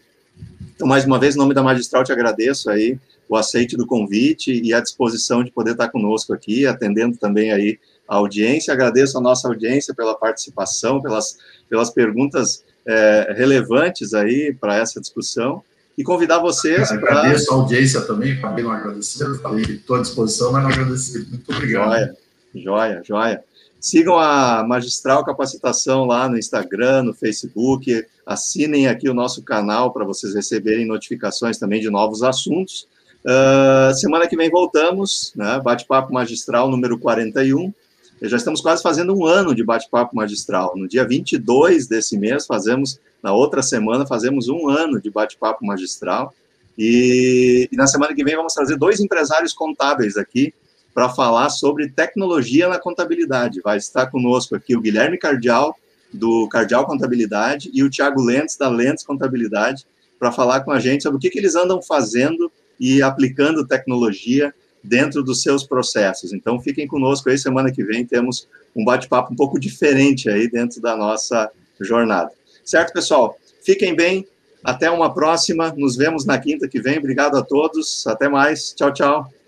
Então, 0.76 0.88
mais 0.88 1.06
uma 1.06 1.20
vez, 1.20 1.36
em 1.36 1.38
nome 1.38 1.54
da 1.54 1.62
Magistral, 1.62 2.04
te 2.04 2.12
agradeço 2.12 2.70
aí 2.70 2.98
o 3.28 3.36
aceite 3.36 3.78
do 3.78 3.86
convite 3.86 4.62
e 4.64 4.74
a 4.74 4.80
disposição 4.80 5.44
de 5.44 5.52
poder 5.52 5.72
estar 5.72 5.90
conosco 5.90 6.34
aqui, 6.34 6.66
atendendo 6.66 7.18
também 7.18 7.52
aí 7.52 7.78
a 8.08 8.16
audiência. 8.16 8.74
Agradeço 8.74 9.18
a 9.18 9.22
nossa 9.22 9.48
audiência 9.48 9.94
pela 9.94 10.16
participação, 10.16 11.02
pelas, 11.02 11.38
pelas 11.70 11.92
perguntas 11.92 12.64
é, 12.86 13.36
relevantes 13.38 14.14
aí 14.14 14.56
para 14.60 14.78
essa 14.78 15.00
discussão 15.00 15.62
e 15.98 16.04
convidar 16.04 16.40
vocês. 16.40 16.92
Agradeço 16.92 17.52
a 17.52 17.56
audiência 17.56 18.02
também, 18.02 18.32
acabei 18.32 18.64
não 18.64 18.72
agradecendo, 18.72 19.38
falei 19.40 19.64
estou 19.66 19.98
à 19.98 20.02
disposição, 20.02 20.52
mas 20.52 20.64
não 20.64 20.72
agradeci. 20.72 21.28
Muito 21.30 21.52
obrigado. 21.52 21.90
Joia, 21.92 22.16
joia, 22.56 23.02
joia. 23.06 23.44
Sigam 23.80 24.18
a 24.18 24.62
Magistral 24.68 25.24
Capacitação 25.24 26.06
lá 26.06 26.28
no 26.28 26.38
Instagram, 26.38 27.04
no 27.04 27.14
Facebook. 27.14 28.06
Assinem 28.26 28.88
aqui 28.88 29.10
o 29.10 29.14
nosso 29.14 29.42
canal 29.42 29.94
para 29.94 30.04
vocês 30.04 30.36
receberem 30.36 30.86
notificações 30.86 31.58
também 31.58 31.80
de 31.80 31.90
novos 31.90 32.22
assuntos. 32.22 32.88
Uh, 33.24 33.94
semana 33.96 34.28
que 34.28 34.36
vem 34.36 34.50
voltamos, 34.50 35.32
né? 35.34 35.62
Bate-papo 35.64 36.14
magistral 36.14 36.70
número 36.70 37.00
41. 37.00 37.74
Já 38.22 38.36
estamos 38.36 38.60
quase 38.60 38.84
fazendo 38.84 39.18
um 39.18 39.26
ano 39.26 39.56
de 39.56 39.64
bate-papo 39.64 40.14
magistral. 40.14 40.74
No 40.76 40.86
dia 40.86 41.08
22 41.08 41.88
desse 41.88 42.18
mês, 42.18 42.46
fazemos, 42.46 43.00
na 43.24 43.32
outra 43.32 43.62
semana, 43.62 44.06
fazemos 44.06 44.50
um 44.50 44.68
ano 44.68 45.02
de 45.02 45.10
bate-papo 45.10 45.66
magistral. 45.66 46.34
E, 46.78 47.70
e 47.72 47.76
na 47.78 47.88
semana 47.88 48.14
que 48.14 48.26
vem 48.26 48.36
vamos 48.36 48.54
trazer 48.54 48.78
dois 48.78 49.00
empresários 49.00 49.54
contábeis 49.54 50.18
aqui 50.18 50.54
para 51.00 51.08
falar 51.08 51.50
sobre 51.50 51.88
tecnologia 51.88 52.68
na 52.68 52.78
contabilidade. 52.78 53.62
Vai 53.64 53.78
estar 53.78 54.08
conosco 54.08 54.54
aqui 54.54 54.76
o 54.76 54.82
Guilherme 54.82 55.18
Cardial, 55.18 55.74
do 56.12 56.46
Cardial 56.50 56.86
Contabilidade, 56.86 57.72
e 57.74 57.82
o 57.84 57.90
Tiago 57.90 58.22
Lentes, 58.22 58.58
da 58.58 58.68
Lentes 58.68 59.06
Contabilidade, 59.06 59.88
para 60.20 60.30
falar 60.30 60.60
com 60.60 60.72
a 60.72 60.80
gente 60.82 61.04
sobre 61.04 61.16
o 61.16 61.20
que, 61.22 61.30
que 61.30 61.40
eles 61.40 61.56
andam 61.56 61.82
fazendo 61.82 62.52
e 62.78 63.02
aplicando 63.02 63.66
tecnologia 63.66 64.54
dentro 64.84 65.24
dos 65.24 65.42
seus 65.42 65.64
processos. 65.64 66.34
Então, 66.34 66.60
fiquem 66.60 66.86
conosco 66.86 67.30
aí, 67.30 67.38
semana 67.38 67.72
que 67.72 67.82
vem 67.82 68.06
temos 68.06 68.50
um 68.76 68.84
bate-papo 68.84 69.32
um 69.32 69.38
pouco 69.38 69.58
diferente 69.58 70.30
aí 70.30 70.50
dentro 70.50 70.82
da 70.82 70.98
nossa 70.98 71.50
jornada. 71.80 72.30
Certo, 72.66 72.92
pessoal? 72.92 73.40
Fiquem 73.64 73.96
bem, 73.96 74.28
até 74.62 74.92
uma 74.92 75.14
próxima, 75.14 75.74
nos 75.78 75.96
vemos 75.96 76.26
na 76.26 76.38
quinta 76.38 76.68
que 76.68 76.82
vem. 76.82 76.98
Obrigado 76.98 77.38
a 77.38 77.42
todos, 77.42 78.06
até 78.06 78.28
mais, 78.28 78.74
tchau, 78.74 78.92
tchau. 78.92 79.39